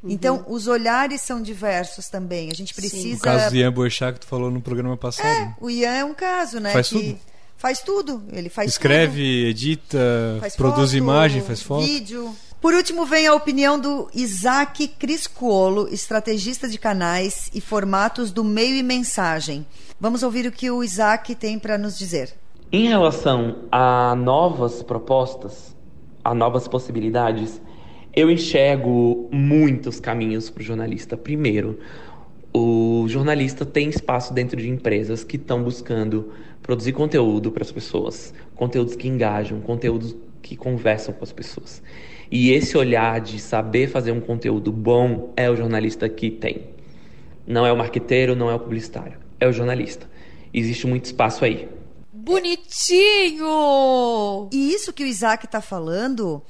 Então, 0.02 0.44
os 0.48 0.66
olhares 0.66 1.20
são 1.20 1.42
diversos 1.42 2.08
também. 2.08 2.50
A 2.50 2.54
gente 2.54 2.72
precisa. 2.74 3.18
O 3.18 3.20
caso 3.20 3.50
do 3.50 3.56
Ian 3.56 3.72
Boechat 3.72 4.14
que 4.14 4.20
tu 4.20 4.26
falou 4.26 4.50
no 4.50 4.60
programa 4.60 4.96
passado. 4.96 5.26
né? 5.26 5.54
O 5.60 5.68
Ian 5.68 5.90
é 5.92 6.04
um 6.04 6.14
caso, 6.14 6.58
né? 6.58 6.72
Faz 6.72 6.88
que 6.88 6.98
tudo. 6.98 7.18
Faz 7.56 7.80
tudo. 7.80 8.22
Ele 8.32 8.48
faz 8.48 8.70
Escreve, 8.70 9.40
tudo. 9.40 9.48
edita, 9.50 10.36
Faz 10.40 10.56
produz 10.56 10.90
foto, 10.92 10.96
imagem, 10.98 11.42
faz 11.42 11.62
foto. 11.62 11.84
Vídeo. 11.84 12.34
Por 12.58 12.72
último, 12.72 13.04
vem 13.04 13.26
a 13.26 13.34
opinião 13.34 13.78
do 13.78 14.08
Isaac 14.14 14.88
Criscuolo, 14.88 15.86
estrategista 15.92 16.66
de 16.68 16.78
canais 16.78 17.50
e 17.54 17.60
formatos 17.60 18.30
do 18.32 18.42
meio 18.42 18.76
e 18.76 18.82
mensagem. 18.82 19.66
Vamos 20.00 20.22
ouvir 20.22 20.46
o 20.46 20.52
que 20.52 20.70
o 20.70 20.82
Isaac 20.82 21.34
tem 21.34 21.58
para 21.58 21.76
nos 21.76 21.98
dizer. 21.98 22.32
Em 22.72 22.88
relação 22.88 23.64
a 23.70 24.14
novas 24.14 24.82
propostas, 24.82 25.74
a 26.24 26.34
novas 26.34 26.66
possibilidades, 26.68 27.60
eu 28.14 28.30
enxergo 28.30 29.28
muitos 29.32 30.00
caminhos 30.00 30.50
para 30.50 30.61
o 30.61 30.64
jornalista. 30.64 31.16
Primeiro, 31.16 31.78
o 32.52 33.06
jornalista 33.08 33.64
tem 33.64 33.88
espaço 33.88 34.34
dentro 34.34 34.61
de 34.61 34.68
empresas 34.68 35.22
que 35.22 35.36
estão 35.36 35.62
buscando 35.62 36.32
produzir 36.62 36.92
conteúdo 36.92 37.52
para 37.52 37.62
as 37.62 37.70
pessoas, 37.72 38.34
conteúdos 38.54 38.96
que 38.96 39.08
engajam, 39.08 39.61
conteúdos 39.61 40.16
que 40.42 40.56
conversam 40.56 41.14
com 41.14 41.22
as 41.24 41.32
pessoas. 41.32 41.82
E 42.30 42.52
esse 42.52 42.76
olhar 42.76 43.20
de 43.20 43.38
saber 43.40 43.88
fazer 43.88 44.12
um 44.12 44.20
conteúdo 44.20 44.70
bom 44.70 45.32
é 45.36 45.50
o 45.50 45.56
jornalista 45.56 46.08
que 46.08 46.30
tem. 46.30 46.66
Não 47.46 47.66
é 47.66 47.72
o 47.72 47.76
marqueteiro, 47.76 48.36
não 48.36 48.50
é 48.50 48.54
o 48.54 48.58
publicitário, 48.58 49.18
é 49.38 49.46
o 49.48 49.52
jornalista. 49.52 50.08
Existe 50.52 50.86
muito 50.86 51.06
espaço 51.06 51.44
aí. 51.44 51.68
Bonitinho! 52.12 53.48
E 54.52 54.72
isso 54.72 54.92
que 54.92 55.02
o 55.02 55.06
Isaac 55.06 55.46
está 55.46 55.61
falando 55.61 56.42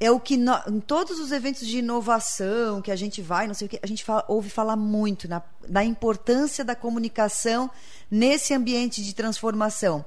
é 0.00 0.10
o 0.10 0.20
que 0.20 0.36
nó- 0.36 0.62
em 0.68 0.78
todos 0.80 1.18
os 1.18 1.32
eventos 1.32 1.66
de 1.66 1.78
inovação 1.78 2.80
que 2.80 2.90
a 2.90 2.96
gente 2.96 3.20
vai, 3.20 3.46
não 3.46 3.54
sei 3.54 3.66
o 3.66 3.68
que, 3.70 3.80
a 3.82 3.86
gente 3.86 4.04
fala- 4.04 4.24
ouve 4.28 4.48
falar 4.48 4.76
muito 4.76 5.26
na, 5.28 5.42
na 5.68 5.84
importância 5.84 6.64
da 6.64 6.74
comunicação 6.76 7.70
nesse 8.10 8.54
ambiente 8.54 9.02
de 9.02 9.12
transformação. 9.14 10.04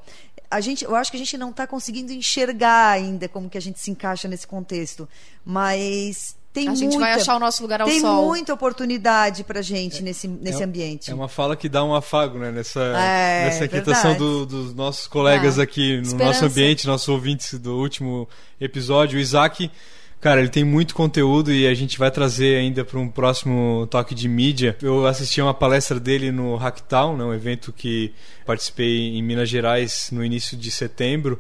A 0.50 0.60
gente, 0.60 0.84
eu 0.84 0.96
acho 0.96 1.12
que 1.12 1.18
a 1.18 1.20
gente 1.20 1.38
não 1.38 1.50
está 1.52 1.66
conseguindo 1.66 2.12
enxergar 2.12 2.90
ainda 2.92 3.28
como 3.30 3.50
que 3.50 3.58
a 3.58 3.62
gente 3.62 3.80
se 3.80 3.90
encaixa 3.92 4.28
nesse 4.28 4.46
contexto, 4.48 5.08
mas 5.46 6.36
tem 6.54 6.68
A 6.68 6.72
muita, 6.72 6.86
gente 6.86 6.98
vai 7.00 7.14
achar 7.14 7.36
o 7.36 7.40
nosso 7.40 7.62
lugar 7.62 7.82
ao 7.82 7.88
tem 7.88 8.02
sol. 8.02 8.26
muita 8.28 8.54
oportunidade 8.54 9.44
para 9.44 9.62
gente 9.62 10.04
nesse, 10.04 10.28
nesse 10.28 10.62
É- 10.62 10.66
ambiente. 10.66 11.10
É 11.10 11.14
uma 11.14 11.28
fala 11.30 11.56
que 11.56 11.70
dá 11.70 11.84
um 11.84 11.96
afago, 11.96 12.38
né? 12.38 12.52
Nessa, 12.52 12.80
É, 12.82 13.46
nessa 13.46 13.66
inquietação 13.66 14.16
do- 14.18 14.46
dos 14.46 14.74
nossos 14.76 15.08
colegas 15.08 15.58
aqui 15.58 15.98
no 15.98 16.02
esperança. 16.04 16.26
nosso 16.26 16.46
ambiente, 16.46 16.88
nossos 16.88 17.08
ouvintes 17.08 17.58
do 17.58 17.78
último 17.78 18.28
episódio. 18.60 19.18
O 19.18 19.22
Isaac, 19.22 19.72
cara, 20.20 20.40
ele 20.42 20.50
tem 20.50 20.64
muito 20.64 20.94
conteúdo 20.94 21.52
e 21.54 21.66
a 21.66 21.74
gente 21.74 21.98
vai 21.98 22.12
trazer 22.12 22.58
ainda 22.58 22.84
para 22.84 23.00
um 23.00 23.08
próximo 23.08 23.88
toque 23.90 24.14
de 24.14 24.28
mídia. 24.28 24.76
Eu 24.82 25.08
assisti 25.08 25.40
a 25.40 25.46
uma 25.46 25.54
palestra 25.54 26.00
dele 26.00 26.32
no 26.32 26.56
Hacktown, 26.58 27.16
né? 27.18 27.24
um 27.24 27.34
evento 27.34 27.72
que 27.72 28.14
participei 28.46 29.16
em 29.18 29.24
Minas 29.24 29.48
Gerais 29.50 30.10
no 30.12 30.24
início 30.24 30.58
de 30.58 30.70
setembro 30.70 31.40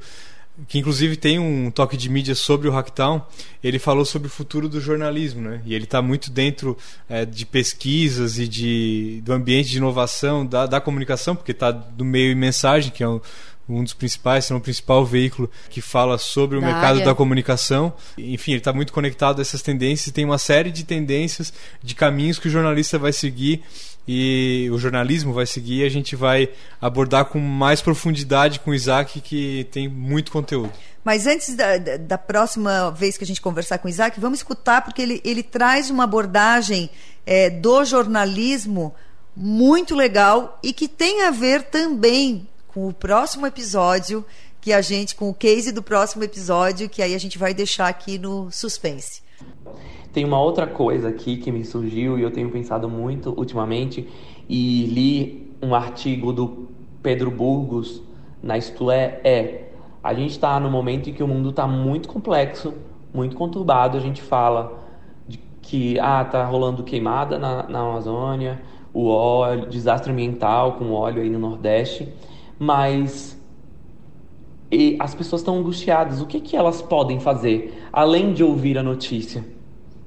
que 0.67 0.77
inclusive 0.77 1.15
tem 1.15 1.39
um 1.39 1.71
toque 1.71 1.97
de 1.97 2.09
mídia 2.09 2.35
sobre 2.35 2.67
o 2.67 2.71
Hacktown, 2.71 3.21
ele 3.63 3.79
falou 3.79 4.05
sobre 4.05 4.27
o 4.27 4.31
futuro 4.31 4.69
do 4.69 4.79
jornalismo, 4.79 5.41
né? 5.41 5.61
E 5.65 5.73
ele 5.73 5.85
está 5.85 6.01
muito 6.01 6.29
dentro 6.29 6.77
é, 7.09 7.25
de 7.25 7.45
pesquisas 7.45 8.37
e 8.37 8.47
de, 8.47 9.21
do 9.23 9.33
ambiente 9.33 9.69
de 9.69 9.77
inovação 9.77 10.45
da, 10.45 10.65
da 10.65 10.81
comunicação, 10.81 11.35
porque 11.35 11.51
está 11.51 11.71
do 11.71 12.05
meio 12.05 12.31
e 12.31 12.35
mensagem, 12.35 12.91
que 12.91 13.03
é 13.03 13.07
um, 13.07 13.19
um 13.67 13.83
dos 13.83 13.93
principais, 13.93 14.45
se 14.45 14.51
não 14.51 14.59
o 14.59 14.61
principal 14.61 15.05
veículo 15.05 15.49
que 15.69 15.81
fala 15.81 16.17
sobre 16.17 16.57
o 16.57 16.61
Da 16.61 16.67
mercado 16.67 16.95
área. 16.95 17.05
da 17.05 17.15
comunicação. 17.15 17.93
Enfim, 18.17 18.51
ele 18.51 18.59
está 18.59 18.73
muito 18.73 18.93
conectado 18.93 19.39
a 19.39 19.41
essas 19.41 19.61
tendências 19.61 20.07
e 20.07 20.11
tem 20.11 20.25
uma 20.25 20.37
série 20.37 20.71
de 20.71 20.83
tendências, 20.83 21.53
de 21.81 21.95
caminhos 21.95 22.37
que 22.37 22.47
o 22.47 22.51
jornalista 22.51 22.99
vai 22.99 23.13
seguir 23.13 23.63
e 24.07 24.69
o 24.71 24.77
jornalismo 24.77 25.33
vai 25.33 25.45
seguir, 25.45 25.85
a 25.85 25.89
gente 25.89 26.15
vai 26.15 26.49
abordar 26.79 27.25
com 27.25 27.39
mais 27.39 27.81
profundidade 27.81 28.59
com 28.59 28.71
o 28.71 28.73
Isaac, 28.73 29.21
que 29.21 29.67
tem 29.71 29.87
muito 29.87 30.31
conteúdo. 30.31 30.71
Mas 31.03 31.25
antes 31.25 31.55
da, 31.55 31.77
da, 31.77 32.17
próxima 32.17 32.91
vez 32.91 33.17
que 33.17 33.23
a 33.23 33.27
gente 33.27 33.41
conversar 33.41 33.79
com 33.79 33.87
o 33.87 33.89
Isaac, 33.89 34.19
vamos 34.19 34.39
escutar, 34.39 34.83
porque 34.83 35.01
ele, 35.01 35.21
ele 35.23 35.41
traz 35.41 35.89
uma 35.89 36.03
abordagem 36.03 36.89
é, 37.25 37.49
do 37.49 37.83
jornalismo 37.83 38.93
muito 39.35 39.95
legal 39.95 40.59
e 40.61 40.73
que 40.73 40.87
tem 40.87 41.23
a 41.23 41.31
ver 41.31 41.63
também 41.63 42.47
com 42.67 42.87
o 42.87 42.93
próximo 42.93 43.47
episódio, 43.47 44.25
que 44.59 44.71
a 44.71 44.81
gente, 44.81 45.15
com 45.15 45.29
o 45.29 45.33
case 45.33 45.71
do 45.71 45.81
próximo 45.81 46.23
episódio, 46.23 46.87
que 46.87 47.01
aí 47.01 47.15
a 47.15 47.19
gente 47.19 47.37
vai 47.37 47.53
deixar 47.53 47.87
aqui 47.87 48.19
no 48.19 48.51
suspense. 48.51 49.21
Tem 50.13 50.25
uma 50.25 50.39
outra 50.41 50.67
coisa 50.67 51.09
aqui 51.09 51.37
que 51.37 51.51
me 51.51 51.63
surgiu 51.63 52.19
e 52.19 52.21
eu 52.21 52.31
tenho 52.31 52.49
pensado 52.49 52.89
muito 52.89 53.33
ultimamente 53.37 54.07
e 54.49 54.85
li 54.85 55.51
um 55.61 55.73
artigo 55.73 56.33
do 56.33 56.67
Pedro 57.01 57.31
Burgos 57.31 58.01
na 58.43 58.57
Isto 58.57 58.91
É, 58.91 59.21
é 59.23 59.71
a 60.03 60.13
gente 60.13 60.31
está 60.31 60.59
no 60.59 60.69
momento 60.69 61.09
em 61.09 61.13
que 61.13 61.21
o 61.21 61.27
mundo 61.27 61.51
está 61.51 61.67
muito 61.67 62.09
complexo, 62.09 62.73
muito 63.13 63.35
conturbado. 63.35 63.97
A 63.97 64.01
gente 64.01 64.21
fala 64.21 64.79
de 65.27 65.39
que 65.61 65.99
ah 65.99 66.25
tá 66.25 66.43
rolando 66.43 66.83
queimada 66.83 67.37
na, 67.37 67.63
na 67.69 67.79
Amazônia, 67.81 68.61
o 68.93 69.07
óleo, 69.07 69.67
desastre 69.67 70.11
ambiental 70.11 70.73
com 70.73 70.91
óleo 70.91 71.21
aí 71.21 71.29
no 71.29 71.39
Nordeste, 71.39 72.11
mas 72.59 73.39
e 74.71 74.95
as 74.99 75.13
pessoas 75.13 75.41
estão 75.41 75.57
angustiadas. 75.57 76.21
O 76.21 76.25
que, 76.25 76.39
que 76.39 76.55
elas 76.55 76.81
podem 76.81 77.19
fazer 77.19 77.83
além 77.91 78.33
de 78.33 78.43
ouvir 78.43 78.77
a 78.77 78.83
notícia? 78.83 79.43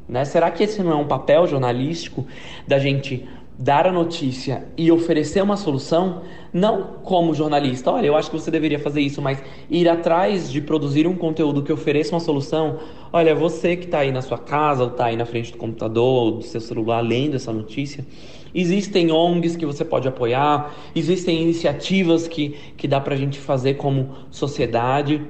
Né? 0.09 0.25
Será 0.25 0.51
que 0.51 0.63
esse 0.63 0.83
não 0.83 0.93
é 0.93 0.97
um 0.97 1.07
papel 1.07 1.47
jornalístico 1.47 2.27
da 2.67 2.79
gente 2.79 3.29
dar 3.59 3.87
a 3.87 3.93
notícia 3.93 4.67
e 4.77 4.91
oferecer 4.91 5.43
uma 5.43 5.57
solução? 5.57 6.23
Não 6.53 6.99
como 7.03 7.35
jornalista, 7.35 7.91
olha, 7.91 8.07
eu 8.07 8.17
acho 8.17 8.31
que 8.31 8.39
você 8.39 8.51
deveria 8.51 8.79
fazer 8.79 9.01
isso, 9.01 9.21
mas 9.21 9.43
ir 9.69 9.89
atrás 9.89 10.51
de 10.51 10.61
produzir 10.61 11.07
um 11.07 11.17
conteúdo 11.17 11.63
que 11.63 11.73
ofereça 11.73 12.15
uma 12.15 12.21
solução. 12.21 12.79
Olha, 13.13 13.35
você 13.35 13.77
que 13.77 13.87
está 13.87 14.01
aí 14.01 14.13
na 14.13 14.23
sua 14.23 14.39
casa, 14.39 14.85
ou 14.85 14.91
está 14.91 15.07
aí 15.07 15.17
na 15.17 15.27
frente 15.27 15.53
do 15.53 15.59
computador, 15.59 16.25
ou 16.25 16.31
do 16.33 16.43
seu 16.43 16.61
celular, 16.61 17.01
lendo 17.01 17.35
essa 17.35 17.53
notícia, 17.53 18.07
existem 18.55 19.11
ONGs 19.11 19.57
que 19.57 19.67
você 19.67 19.85
pode 19.85 20.07
apoiar, 20.07 20.75
existem 20.95 21.43
iniciativas 21.43 22.29
que, 22.29 22.57
que 22.77 22.87
dá 22.87 23.01
para 23.01 23.15
a 23.15 23.19
gente 23.19 23.39
fazer 23.39 23.75
como 23.75 24.11
sociedade. 24.31 25.23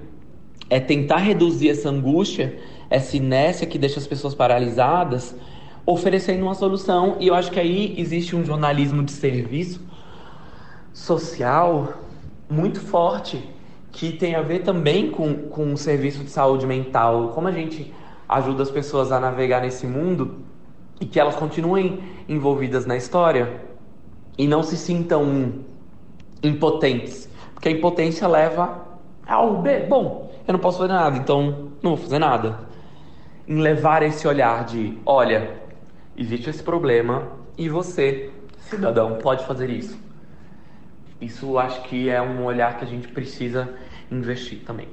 É 0.69 0.81
tentar 0.81 1.19
reduzir 1.19 1.69
essa 1.69 1.89
angústia 1.89 2.59
essa 2.95 3.17
inércia 3.17 3.67
que 3.67 3.79
deixa 3.79 3.99
as 3.99 4.07
pessoas 4.07 4.35
paralisadas, 4.35 5.35
oferecendo 5.87 6.43
uma 6.43 6.55
solução. 6.55 7.17
E 7.21 7.29
eu 7.29 7.35
acho 7.35 7.51
que 7.51 7.61
aí 7.61 7.95
existe 7.99 8.35
um 8.35 8.45
jornalismo 8.45 9.03
de 9.03 9.13
serviço 9.13 9.81
social 10.93 11.95
muito 12.49 12.81
forte 12.81 13.43
que 13.91 14.13
tem 14.13 14.35
a 14.35 14.43
ver 14.43 14.63
também 14.63 15.11
com, 15.11 15.35
com 15.49 15.73
o 15.73 15.77
serviço 15.77 16.25
de 16.25 16.31
saúde 16.31 16.67
mental. 16.67 17.29
Como 17.29 17.47
a 17.47 17.53
gente 17.53 17.93
ajuda 18.29 18.63
as 18.63 18.71
pessoas 18.71 19.13
a 19.13 19.21
navegar 19.21 19.61
nesse 19.61 19.87
mundo 19.87 20.41
e 21.01 21.07
que 21.07 21.21
elas 21.21 21.37
continuem 21.37 22.01
envolvidas 22.29 22.87
na 22.87 22.97
história 22.97 23.61
e 24.37 24.49
não 24.49 24.63
se 24.63 24.77
sintam 24.77 25.61
impotentes. 26.43 27.29
Porque 27.55 27.69
a 27.69 27.73
impotência 27.73 28.27
leva 28.27 28.85
ao 29.27 29.63
B. 29.63 29.81
Bom, 29.81 30.33
eu 30.47 30.53
não 30.53 30.61
posso 30.61 30.79
fazer 30.79 30.93
nada, 30.93 31.17
então 31.17 31.71
não 31.83 31.95
vou 31.95 31.97
fazer 31.97 32.19
nada 32.19 32.59
em 33.47 33.61
levar 33.61 34.03
esse 34.03 34.27
olhar 34.27 34.65
de: 34.65 34.99
olha, 35.07 35.64
existe 36.17 36.51
esse 36.51 36.63
problema 36.63 37.33
e 37.57 37.69
você, 37.69 38.31
cidadão, 38.69 39.19
pode 39.19 39.47
fazer 39.47 39.71
isso. 39.71 39.99
Isso 41.21 41.59
acho 41.59 41.83
que 41.83 42.09
é 42.11 42.21
um 42.21 42.45
olhar 42.45 42.79
que 42.79 42.85
a 42.85 42.89
gente 42.89 43.09
precisa 43.09 43.69
investir 44.11 44.61
também. 44.65 44.89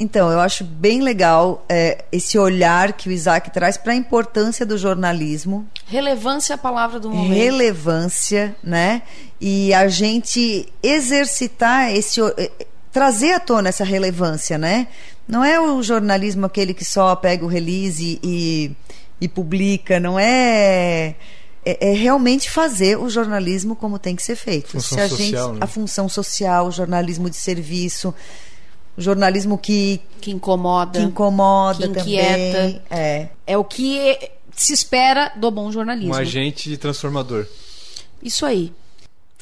Então, 0.00 0.32
eu 0.32 0.40
acho 0.40 0.64
bem 0.64 1.00
legal 1.00 1.64
é, 1.68 2.04
esse 2.10 2.36
olhar 2.36 2.92
que 2.92 3.08
o 3.08 3.12
Isaac 3.12 3.50
traz 3.52 3.76
para 3.76 3.92
a 3.92 3.96
importância 3.96 4.66
do 4.66 4.76
jornalismo. 4.76 5.64
Relevância 5.86 6.54
é 6.54 6.56
a 6.56 6.58
palavra 6.58 6.98
do 6.98 7.10
momento. 7.10 7.32
Relevância, 7.32 8.56
né? 8.64 9.02
E 9.40 9.72
a 9.72 9.86
gente 9.86 10.66
exercitar 10.82 11.92
esse. 11.92 12.20
trazer 12.90 13.34
à 13.34 13.40
tona 13.40 13.68
essa 13.68 13.84
relevância, 13.84 14.58
né? 14.58 14.88
Não 15.28 15.44
é 15.44 15.60
o 15.60 15.80
jornalismo 15.82 16.46
aquele 16.46 16.74
que 16.74 16.84
só 16.84 17.14
pega 17.14 17.44
o 17.44 17.48
release 17.48 18.18
e, 18.24 18.72
e 19.22 19.28
publica, 19.28 20.00
não 20.00 20.18
é, 20.18 21.14
é, 21.64 21.90
é. 21.90 21.92
realmente 21.94 22.50
fazer 22.50 22.98
o 22.98 23.08
jornalismo 23.08 23.76
como 23.76 23.96
tem 23.96 24.16
que 24.16 24.22
ser 24.22 24.34
feito. 24.34 24.70
Função 24.70 24.98
Se 24.98 25.04
a, 25.04 25.08
social, 25.08 25.48
gente, 25.48 25.58
né? 25.58 25.64
a 25.64 25.66
função 25.68 26.08
social, 26.08 26.66
o 26.66 26.72
jornalismo 26.72 27.30
de 27.30 27.36
serviço, 27.36 28.12
o 28.96 29.00
jornalismo 29.00 29.56
que. 29.56 30.00
Que 30.20 30.32
incomoda. 30.32 30.98
Que 30.98 31.06
incomoda 31.06 31.88
que 31.88 32.00
inquieta. 32.00 32.58
também. 32.58 32.82
É. 32.90 33.28
é 33.46 33.56
o 33.56 33.62
que 33.64 34.18
se 34.56 34.72
espera 34.72 35.32
do 35.36 35.52
bom 35.52 35.70
jornalismo. 35.70 36.12
Um 36.12 36.18
agente 36.18 36.76
transformador. 36.76 37.46
Isso 38.20 38.44
aí. 38.44 38.72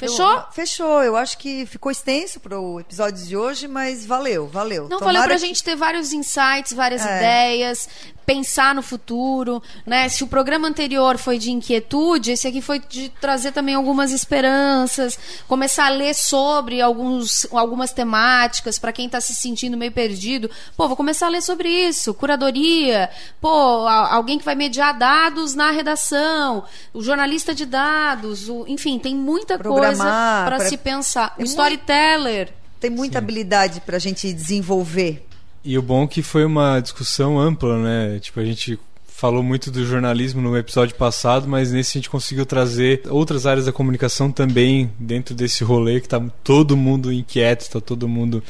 Fechou? 0.00 0.30
Eu, 0.30 0.44
fechou. 0.50 1.02
Eu 1.02 1.14
acho 1.14 1.36
que 1.36 1.66
ficou 1.66 1.92
extenso 1.92 2.40
para 2.40 2.58
o 2.58 2.80
episódio 2.80 3.22
de 3.26 3.36
hoje, 3.36 3.68
mas 3.68 4.06
valeu, 4.06 4.46
valeu. 4.46 4.88
Não, 4.88 4.98
Tomara 4.98 5.18
valeu 5.18 5.22
para 5.24 5.34
a 5.34 5.38
que... 5.38 5.46
gente 5.46 5.62
ter 5.62 5.76
vários 5.76 6.14
insights, 6.14 6.72
várias 6.72 7.04
é. 7.04 7.16
ideias, 7.16 7.86
pensar 8.30 8.76
no 8.76 8.80
futuro, 8.80 9.60
né? 9.84 10.08
Se 10.08 10.22
o 10.22 10.26
programa 10.28 10.68
anterior 10.68 11.18
foi 11.18 11.36
de 11.36 11.50
inquietude, 11.50 12.30
esse 12.30 12.46
aqui 12.46 12.62
foi 12.62 12.78
de 12.78 13.08
trazer 13.20 13.50
também 13.50 13.74
algumas 13.74 14.12
esperanças, 14.12 15.18
começar 15.48 15.86
a 15.86 15.88
ler 15.88 16.14
sobre 16.14 16.80
alguns, 16.80 17.44
algumas 17.50 17.92
temáticas 17.92 18.78
para 18.78 18.92
quem 18.92 19.06
está 19.06 19.20
se 19.20 19.34
sentindo 19.34 19.76
meio 19.76 19.90
perdido. 19.90 20.48
Pô, 20.76 20.86
vou 20.86 20.96
começar 20.96 21.26
a 21.26 21.28
ler 21.28 21.42
sobre 21.42 21.68
isso, 21.68 22.14
curadoria, 22.14 23.10
pô, 23.40 23.48
alguém 23.48 24.38
que 24.38 24.44
vai 24.44 24.54
mediar 24.54 24.96
dados 24.96 25.56
na 25.56 25.72
redação, 25.72 26.62
o 26.94 27.02
jornalista 27.02 27.52
de 27.52 27.66
dados, 27.66 28.48
o, 28.48 28.64
enfim, 28.68 29.00
tem 29.00 29.12
muita 29.12 29.58
coisa 29.58 30.04
para 30.04 30.56
pra... 30.58 30.68
se 30.68 30.76
pensar. 30.76 31.34
O 31.36 31.42
storyteller. 31.42 32.52
Tem 32.78 32.90
muita 32.90 33.18
Sim. 33.18 33.24
habilidade 33.24 33.80
para 33.80 33.96
a 33.96 34.00
gente 34.00 34.32
desenvolver. 34.32 35.26
E 35.64 35.76
o 35.76 35.82
bom 35.82 36.04
é 36.04 36.06
que 36.06 36.22
foi 36.22 36.44
uma 36.44 36.80
discussão 36.80 37.38
ampla, 37.38 37.78
né? 37.78 38.18
Tipo, 38.18 38.40
a 38.40 38.44
gente 38.44 38.78
falou 39.06 39.42
muito 39.42 39.70
do 39.70 39.84
jornalismo 39.84 40.40
no 40.40 40.56
episódio 40.56 40.94
passado, 40.94 41.46
mas 41.46 41.70
nesse 41.70 41.98
a 41.98 42.00
gente 42.00 42.08
conseguiu 42.08 42.46
trazer 42.46 43.02
outras 43.11 43.44
áreas 43.44 43.66
da 43.66 43.72
comunicação 43.72 44.32
também 44.32 44.90
dentro 44.98 45.34
desse 45.34 45.62
rolê 45.62 46.00
que 46.00 46.08
tá 46.08 46.18
todo 46.42 46.74
mundo 46.74 47.12
inquieto, 47.12 47.61
está 47.61 47.82
todo 47.82 48.08
mundo 48.08 48.42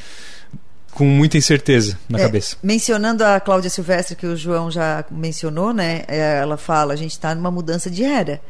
com 0.91 1.03
muita 1.03 1.37
incerteza 1.37 1.99
na 2.07 2.19
é, 2.19 2.21
cabeça. 2.21 2.55
Mencionando 2.63 3.21
a 3.23 3.39
Cláudia 3.41 3.69
Silvestre, 3.69 4.15
que 4.15 4.25
o 4.25 4.37
João 4.37 4.71
já 4.71 5.03
mencionou, 5.11 5.73
né? 5.73 6.03
É, 6.07 6.39
ela 6.39 6.55
fala, 6.55 6.93
a 6.93 6.97
gente 6.97 7.11
está 7.11 7.35
numa 7.35 7.51
mudança 7.51 7.89
de 7.89 8.05
era. 8.05 8.41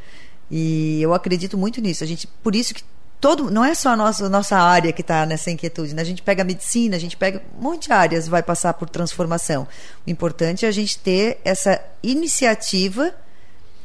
E 0.50 1.02
eu 1.02 1.16
acredito 1.16 1.58
muito 1.58 1.82
nisso. 1.82 2.04
A 2.04 2.08
gente, 2.08 2.28
por 2.44 2.56
isso 2.56 2.74
que 2.74 2.84
todo, 3.22 3.52
não 3.52 3.64
é 3.64 3.76
só 3.76 3.90
a 3.90 3.96
nossa, 3.96 4.28
nossa 4.28 4.58
área 4.58 4.92
que 4.92 5.02
está 5.02 5.28
nessa 5.28 5.52
inquietude, 5.52 5.94
né? 5.94 6.02
a 6.02 6.06
gente 6.06 6.24
pega 6.24 6.42
a 6.42 6.46
medicina, 6.46 6.96
a 6.96 7.00
gente 7.00 7.16
pega 7.16 7.40
um 7.58 7.62
monte 7.62 7.86
de 7.86 7.94
áreas 7.94 8.28
vai 8.28 8.42
passar 8.42 8.74
por 8.74 8.90
transformação. 8.90 9.68
O 10.06 10.10
importante 10.10 10.66
é 10.66 10.68
a 10.68 10.72
gente 10.72 10.98
ter 10.98 11.40
essa 11.46 11.80
iniciativa 12.02 13.14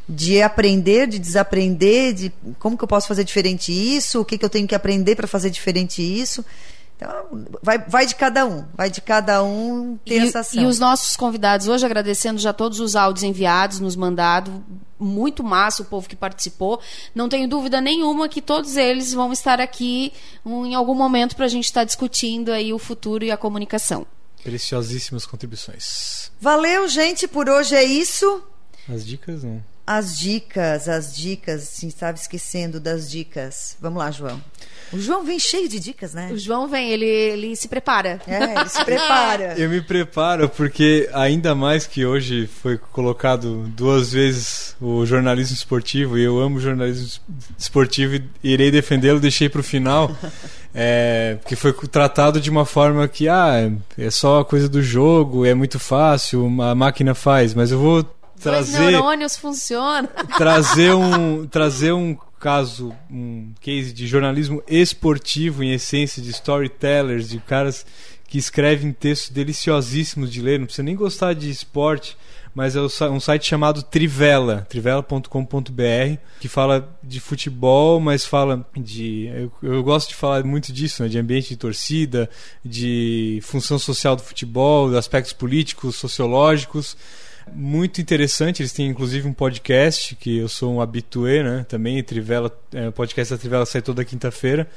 de 0.09 0.41
aprender, 0.41 1.07
de 1.07 1.19
desaprender, 1.19 2.15
de 2.15 2.33
como 2.59 2.79
que 2.79 2.85
eu 2.85 2.89
posso 2.89 3.07
fazer 3.07 3.25
diferente 3.25 3.73
isso, 3.73 4.21
o 4.21 4.25
que, 4.25 4.39
que 4.39 4.45
eu 4.45 4.49
tenho 4.49 4.67
que 4.67 4.75
aprender 4.75 5.15
para 5.15 5.27
fazer 5.27 5.51
diferente 5.51 6.01
isso. 6.01 6.45
Então, 6.97 7.45
vai, 7.63 7.79
vai 7.79 8.07
de 8.07 8.15
cada 8.15 8.47
um, 8.47 8.65
vai 8.75 8.91
de 8.91 9.03
cada 9.03 9.43
um 9.43 9.99
ter 9.99 10.23
e, 10.23 10.29
essa 10.29 10.41
ação. 10.41 10.63
E 10.63 10.67
os 10.67 10.79
nossos 10.79 11.15
convidados 11.15 11.69
hoje, 11.69 11.85
agradecendo 11.85 12.41
já 12.41 12.55
todos 12.55 12.81
os 12.81 12.97
áudios 12.97 13.23
enviados, 13.23 13.81
nos 13.81 13.95
mandados, 13.95 14.53
muito 14.99 15.45
massa 15.45 15.83
o 15.83 15.85
povo 15.85 16.09
que 16.09 16.17
participou. 16.17 16.81
Não 17.15 17.29
tenho 17.29 17.47
dúvida 17.47 17.83
nenhuma 17.83 18.31
que 18.31 18.41
todos 18.41 18.77
eles 18.79 19.13
vão 19.13 19.31
estar 19.31 19.61
aqui 19.61 20.11
um, 20.45 20.65
em 20.65 20.75
algum 20.75 20.95
momento 20.95 21.37
para 21.37 21.45
a 21.45 21.49
gente 21.49 21.67
estar 21.67 21.83
tá 21.83 21.85
discutindo 21.85 22.51
aí 22.51 22.73
o 22.73 22.79
futuro 22.79 23.23
e 23.23 23.31
a 23.31 23.37
comunicação. 23.37 24.07
Preciosíssimas 24.43 25.27
contribuições. 25.27 26.31
Valeu, 26.41 26.89
gente, 26.89 27.29
por 27.29 27.49
hoje 27.49 27.75
é 27.75 27.85
isso. 27.85 28.43
As 28.89 29.05
dicas, 29.05 29.45
não. 29.45 29.63
As 29.87 30.19
dicas, 30.19 30.89
as 30.89 31.15
dicas, 31.15 31.63
sim, 31.65 31.89
estava 31.89 32.17
esquecendo 32.17 32.81
das 32.81 33.11
dicas. 33.11 33.77
Vamos 33.81 33.99
lá, 33.99 34.11
João. 34.11 34.43
O 34.93 34.99
João 34.99 35.25
vem 35.25 35.39
cheio 35.39 35.69
de 35.69 35.81
dicas, 35.81 36.15
né? 36.15 36.31
O 36.33 36.39
João 36.39 36.69
vem, 36.69 36.91
ele, 36.91 37.07
ele 37.07 37.57
se 37.57 37.69
prepara. 37.69 38.21
É, 38.27 38.61
ele 38.61 38.69
se 38.69 38.85
prepara. 38.85 39.55
Eu 39.59 39.69
me 39.69 39.81
preparo 39.81 40.49
porque, 40.49 41.09
ainda 41.13 41.55
mais 41.55 41.87
que 41.87 42.05
hoje 42.05 42.47
foi 42.47 42.79
colocado 42.79 43.65
duas 43.69 44.13
vezes 44.13 44.77
o 44.81 45.05
jornalismo 45.07 45.55
esportivo, 45.55 46.19
e 46.19 46.25
eu 46.25 46.39
amo 46.39 46.61
jornalismo 46.61 47.23
esportivo 47.59 48.15
e 48.15 48.53
irei 48.53 48.71
defendê-lo, 48.71 49.19
deixei 49.21 49.49
para 49.49 49.61
o 49.61 49.65
final. 49.65 50.11
É, 50.79 51.39
porque 51.41 51.57
foi 51.57 51.73
tratado 51.73 52.39
de 52.39 52.51
uma 52.51 52.67
forma 52.67 53.09
que 53.09 53.31
ah, 53.31 53.73
é 53.97 54.11
só 54.11 54.41
a 54.41 54.45
coisa 54.45 54.69
do 54.69 54.83
jogo, 54.83 55.47
é 55.47 55.55
muito 55.55 55.79
fácil, 55.79 56.45
a 56.61 56.75
máquina 56.75 57.15
faz, 57.15 57.55
mas 57.55 57.73
eu 57.73 57.79
vou 57.79 58.05
trazer. 58.39 58.85
Os 58.85 58.91
neurônios 58.91 59.37
funcionam. 59.37 60.09
Trazer 60.37 60.95
um, 60.95 61.47
trazer 61.49 61.93
um 61.93 62.17
caso, 62.47 62.95
um 63.11 63.53
case 63.61 63.93
de 63.93 64.07
jornalismo 64.07 64.63
esportivo, 64.69 65.65
em 65.65 65.73
essência, 65.73 66.23
de 66.23 66.31
storytellers, 66.31 67.29
de 67.29 67.41
caras 67.41 67.85
que 68.29 68.39
escrevem 68.39 68.93
textos 68.93 69.31
deliciosíssimos 69.31 70.31
de 70.31 70.41
ler, 70.41 70.61
não 70.61 70.67
precisa 70.67 70.85
nem 70.85 70.95
gostar 70.95 71.33
de 71.33 71.51
esporte, 71.51 72.17
mas 72.55 72.77
é 72.77 72.81
um 73.11 73.19
site 73.19 73.45
chamado 73.45 73.83
Trivela, 73.83 74.65
trivela.com.br, 74.69 76.21
que 76.39 76.47
fala 76.47 76.97
de 77.03 77.19
futebol, 77.19 77.99
mas 77.99 78.25
fala 78.25 78.65
de. 78.77 79.27
Eu, 79.27 79.53
eu, 79.61 79.83
gosto 79.83 80.11
de 80.11 80.15
falar 80.15 80.45
muito 80.45 80.73
disso, 80.73 81.03
né, 81.03 81.09
de 81.09 81.19
ambiente 81.19 81.49
de 81.49 81.57
torcida, 81.57 82.31
de 82.65 83.41
função 83.43 83.77
social 83.77 84.15
do 84.15 84.23
futebol, 84.23 84.97
aspectos 84.97 85.33
políticos, 85.33 85.97
sociológicos. 85.97 86.97
Muito 87.53 88.01
interessante, 88.01 88.61
eles 88.61 88.73
têm 88.73 88.89
inclusive 88.89 89.27
um 89.27 89.33
podcast 89.33 90.15
que 90.17 90.39
eu 90.39 90.49
sou 90.49 90.75
um 90.75 90.81
habitué, 90.81 91.43
né? 91.43 91.65
Também, 91.69 92.03
Trivela, 92.03 92.51
é, 92.73 92.89
o 92.89 92.93
podcast 92.93 93.33
da 93.33 93.39
Trivela 93.39 93.65
sai 93.65 93.83
toda 93.83 94.05
quinta-feira. 94.05 94.69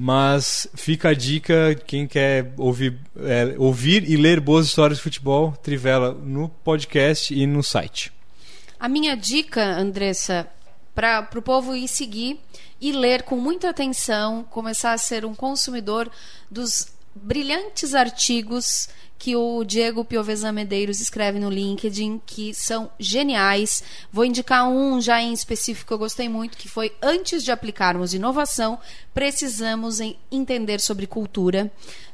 Mas 0.00 0.68
fica 0.74 1.08
a 1.08 1.14
dica, 1.14 1.74
quem 1.86 2.06
quer 2.06 2.52
ouvir, 2.56 2.96
é, 3.16 3.56
ouvir 3.58 4.08
e 4.08 4.16
ler 4.16 4.38
boas 4.38 4.66
histórias 4.66 4.98
de 4.98 5.02
futebol, 5.02 5.52
Trivela 5.60 6.14
no 6.14 6.48
podcast 6.48 7.34
e 7.34 7.46
no 7.46 7.64
site. 7.64 8.12
A 8.78 8.88
minha 8.88 9.16
dica, 9.16 9.60
Andressa, 9.60 10.46
para 10.94 11.28
o 11.36 11.42
povo 11.42 11.74
ir 11.74 11.88
seguir 11.88 12.40
e 12.80 12.92
ler 12.92 13.24
com 13.24 13.36
muita 13.36 13.70
atenção, 13.70 14.44
começar 14.44 14.92
a 14.92 14.98
ser 14.98 15.24
um 15.24 15.34
consumidor 15.34 16.08
dos 16.48 16.92
brilhantes 17.22 17.94
artigos 17.94 18.88
que 19.18 19.34
o 19.34 19.64
Diego 19.64 20.04
Piovesan 20.04 20.52
Medeiros 20.52 21.00
escreve 21.00 21.40
no 21.40 21.50
LinkedIn, 21.50 22.22
que 22.24 22.54
são 22.54 22.88
geniais. 22.98 23.82
Vou 24.12 24.24
indicar 24.24 24.68
um 24.68 25.00
já 25.00 25.20
em 25.20 25.32
específico 25.32 25.88
que 25.88 25.92
eu 25.92 25.98
gostei 25.98 26.28
muito, 26.28 26.56
que 26.56 26.68
foi 26.68 26.92
antes 27.02 27.42
de 27.42 27.50
aplicarmos 27.50 28.14
inovação, 28.14 28.78
precisamos 29.12 29.98
entender 30.30 30.80
sobre 30.80 31.06
cultura. 31.06 31.70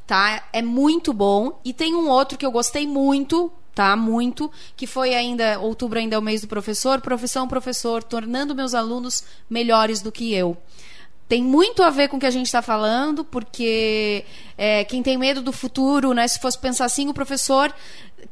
Tá? 0.06 0.48
É 0.52 0.62
muito 0.62 1.12
bom. 1.12 1.60
E 1.64 1.72
tem 1.72 1.94
um 1.94 2.08
outro 2.08 2.38
que 2.38 2.46
eu 2.46 2.50
gostei 2.50 2.86
muito, 2.86 3.52
tá? 3.74 3.94
Muito, 3.96 4.50
que 4.76 4.86
foi 4.86 5.14
ainda 5.14 5.58
outubro 5.60 5.98
ainda 5.98 6.16
é 6.16 6.18
o 6.18 6.22
mês 6.22 6.40
do 6.40 6.48
professor, 6.48 7.00
profissão 7.00 7.46
professor, 7.46 8.02
tornando 8.02 8.54
meus 8.54 8.74
alunos 8.74 9.24
melhores 9.48 10.00
do 10.00 10.12
que 10.12 10.32
eu 10.34 10.56
tem 11.28 11.42
muito 11.42 11.82
a 11.82 11.90
ver 11.90 12.08
com 12.08 12.16
o 12.16 12.20
que 12.20 12.26
a 12.26 12.30
gente 12.30 12.46
está 12.46 12.60
falando, 12.60 13.24
porque 13.24 14.24
é, 14.58 14.84
quem 14.84 15.02
tem 15.02 15.16
medo 15.16 15.40
do 15.40 15.52
futuro, 15.52 16.12
né, 16.12 16.28
se 16.28 16.38
fosse 16.38 16.58
pensar 16.58 16.84
assim, 16.84 17.08
o 17.08 17.14
professor 17.14 17.74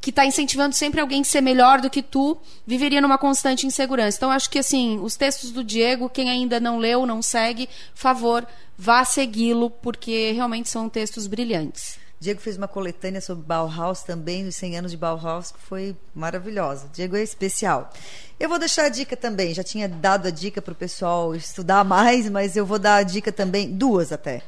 que 0.01 0.11
está 0.11 0.25
incentivando 0.25 0.75
sempre 0.75 1.01
alguém 1.01 1.21
a 1.21 1.25
ser 1.25 1.41
melhor 1.41 1.81
do 1.81 1.91
que 1.91 2.03
tu, 2.03 2.37
viveria 2.67 3.01
numa 3.01 3.19
constante 3.19 3.67
insegurança. 3.67 4.17
Então, 4.17 4.31
acho 4.31 4.51
que 4.51 4.59
assim, 4.59 4.99
os 5.03 5.17
textos 5.17 5.51
do 5.51 5.63
Diego, 5.63 6.09
quem 6.09 6.31
ainda 6.31 6.59
não 6.59 6.79
leu, 6.79 7.07
não 7.07 7.23
segue, 7.23 7.69
favor, 7.95 8.47
vá 8.77 9.05
segui-lo, 9.05 9.71
porque 9.71 10.33
realmente 10.33 10.69
são 10.69 10.89
textos 10.89 11.27
brilhantes. 11.27 12.02
Diego 12.23 12.41
fez 12.41 12.57
uma 12.57 12.69
coletânea 12.69 13.21
sobre 13.21 13.45
Bauhaus 13.45 14.05
também, 14.05 14.47
os 14.47 14.55
100 14.55 14.79
anos 14.79 14.91
de 14.93 14.97
Bauhaus, 14.97 15.51
que 15.51 15.59
foi 15.59 15.97
maravilhosa. 16.15 16.89
Diego 16.93 17.17
é 17.17 17.23
especial. 17.23 17.91
Eu 18.39 18.49
vou 18.49 18.61
deixar 18.61 18.85
a 18.85 18.89
dica 18.89 19.17
também, 19.17 19.53
já 19.53 19.65
tinha 19.65 19.89
dado 19.89 20.29
a 20.29 20.31
dica 20.31 20.63
para 20.63 20.71
o 20.71 20.77
pessoal 20.77 21.35
estudar 21.35 21.83
mais, 21.83 22.31
mas 22.31 22.57
eu 22.57 22.65
vou 22.65 22.79
dar 22.79 22.99
a 22.99 23.03
dica 23.03 23.33
também, 23.33 23.73
duas 23.73 24.13
até. 24.13 24.41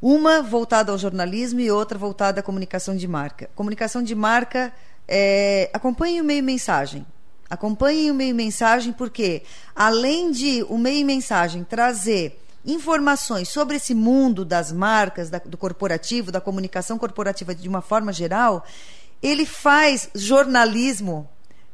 Uma 0.00 0.42
voltada 0.42 0.92
ao 0.92 0.98
jornalismo 0.98 1.58
e 1.58 1.68
outra 1.72 1.98
voltada 1.98 2.38
à 2.38 2.42
comunicação 2.42 2.96
de 2.96 3.08
marca. 3.08 3.50
Comunicação 3.56 4.00
de 4.00 4.14
marca, 4.14 4.72
é, 5.08 5.70
acompanhe 5.72 6.20
o 6.20 6.24
meio 6.24 6.44
mensagem. 6.44 7.04
Acompanhe 7.50 8.12
o 8.12 8.14
meio 8.14 8.32
mensagem, 8.32 8.92
porque 8.92 9.42
além 9.74 10.30
de 10.30 10.62
o 10.68 10.78
meio 10.78 11.04
mensagem 11.04 11.64
trazer 11.64 12.40
informações 12.64 13.48
sobre 13.48 13.76
esse 13.76 13.94
mundo 13.94 14.44
das 14.44 14.72
marcas, 14.72 15.30
da, 15.30 15.38
do 15.38 15.56
corporativo, 15.56 16.32
da 16.32 16.40
comunicação 16.40 16.98
corporativa 16.98 17.54
de 17.54 17.68
uma 17.68 17.80
forma 17.80 18.12
geral, 18.12 18.64
ele 19.22 19.46
faz 19.46 20.08
jornalismo 20.14 21.28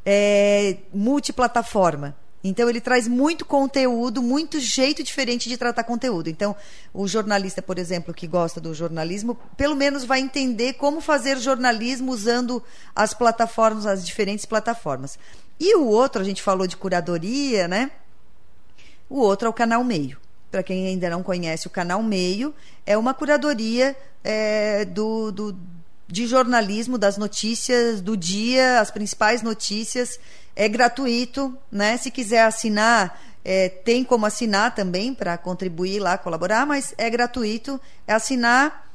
é, 0.05 0.79
multiplataforma. 0.93 2.17
Então 2.43 2.69
ele 2.69 2.81
traz 2.81 3.09
muito 3.09 3.47
conteúdo, 3.47 4.21
muito 4.21 4.61
jeito 4.61 5.03
diferente 5.03 5.49
de 5.49 5.57
tratar 5.57 5.83
conteúdo. 5.83 6.29
Então, 6.29 6.55
o 6.93 7.09
jornalista, 7.09 7.63
por 7.63 7.79
exemplo, 7.79 8.13
que 8.13 8.27
gosta 8.27 8.61
do 8.61 8.75
jornalismo, 8.75 9.35
pelo 9.57 9.75
menos 9.75 10.05
vai 10.05 10.21
entender 10.21 10.75
como 10.75 11.01
fazer 11.01 11.39
jornalismo 11.39 12.13
usando 12.13 12.63
as 12.95 13.15
plataformas, 13.15 13.87
as 13.87 14.05
diferentes 14.05 14.45
plataformas. 14.45 15.19
E 15.59 15.75
o 15.75 15.87
outro, 15.87 16.21
a 16.21 16.25
gente 16.25 16.43
falou 16.43 16.67
de 16.67 16.77
curadoria, 16.77 17.67
né? 17.67 17.91
O 19.09 19.21
outro 19.21 19.47
é 19.47 19.51
o 19.51 19.55
canal 19.55 19.83
Meio 19.83 20.24
para 20.55 20.63
quem 20.63 20.87
ainda 20.87 21.11
não 21.11 21.21
conhece 21.21 21.67
o 21.67 21.71
canal 21.71 22.01
Meio, 22.01 22.55
é 22.87 22.97
uma 22.97 23.13
curadoria 23.13 23.97
é, 24.23 24.85
do, 24.85 25.33
do, 25.33 25.57
de 26.07 26.29
jornalismo 26.29 26.97
das 26.97 27.19
notícias 27.19 28.01
do 28.01 28.17
dia, 28.17 28.79
as 28.79 28.89
principais 28.89 29.43
notícias. 29.43 30.17
É 30.55 30.69
gratuito, 30.69 31.59
né? 31.73 31.97
Se 31.97 32.09
quiser 32.09 32.45
assinar, 32.45 33.21
é, 33.45 33.69
tem 33.69 34.05
como 34.05 34.27
assinar 34.27 34.73
também 34.77 35.13
para 35.13 35.37
contribuir 35.37 35.99
lá, 35.99 36.17
colaborar, 36.17 36.65
mas 36.65 36.95
é 36.97 37.11
gratuito. 37.11 37.81
É 38.07 38.13
assinar 38.13 38.89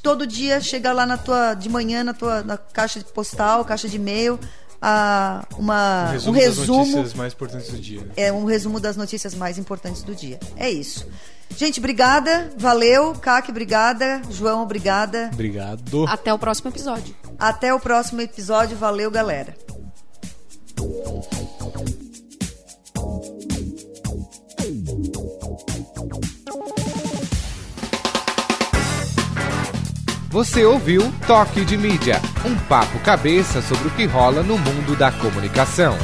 todo 0.00 0.24
dia, 0.24 0.60
chega 0.60 0.92
lá 0.92 1.04
na 1.04 1.18
tua 1.18 1.54
de 1.54 1.68
manhã 1.68 2.04
na 2.04 2.14
tua 2.14 2.44
na 2.44 2.56
caixa 2.56 3.00
postal, 3.12 3.64
caixa 3.64 3.88
de 3.88 3.96
e-mail, 3.96 4.38
a, 4.80 5.44
uma, 5.58 6.06
um 6.06 6.10
resumo, 6.12 6.38
um 6.38 6.40
resumo 6.40 6.80
das 6.80 6.96
notícias 6.96 7.14
mais 7.14 7.32
importantes 7.32 7.70
do 7.70 7.78
dia. 7.78 8.08
É 8.16 8.32
um 8.32 8.44
resumo 8.44 8.80
das 8.80 8.96
notícias 8.96 9.34
mais 9.34 9.58
importantes 9.58 10.02
do 10.02 10.14
dia. 10.14 10.38
É 10.56 10.70
isso. 10.70 11.06
Gente, 11.56 11.78
obrigada. 11.78 12.50
Valeu. 12.56 13.12
Kaki, 13.14 13.50
obrigada. 13.50 14.22
João, 14.30 14.62
obrigada. 14.62 15.30
Obrigado. 15.32 16.06
Até 16.06 16.32
o 16.32 16.38
próximo 16.38 16.70
episódio. 16.70 17.14
Até 17.38 17.74
o 17.74 17.80
próximo 17.80 18.20
episódio. 18.20 18.76
Valeu, 18.76 19.10
galera. 19.10 19.54
Você 30.30 30.64
ouviu 30.64 31.12
Toque 31.26 31.64
de 31.64 31.76
Mídia, 31.76 32.22
um 32.46 32.54
papo 32.68 33.00
cabeça 33.00 33.60
sobre 33.60 33.88
o 33.88 33.90
que 33.90 34.06
rola 34.06 34.44
no 34.44 34.56
mundo 34.56 34.96
da 34.96 35.10
comunicação. 35.10 35.98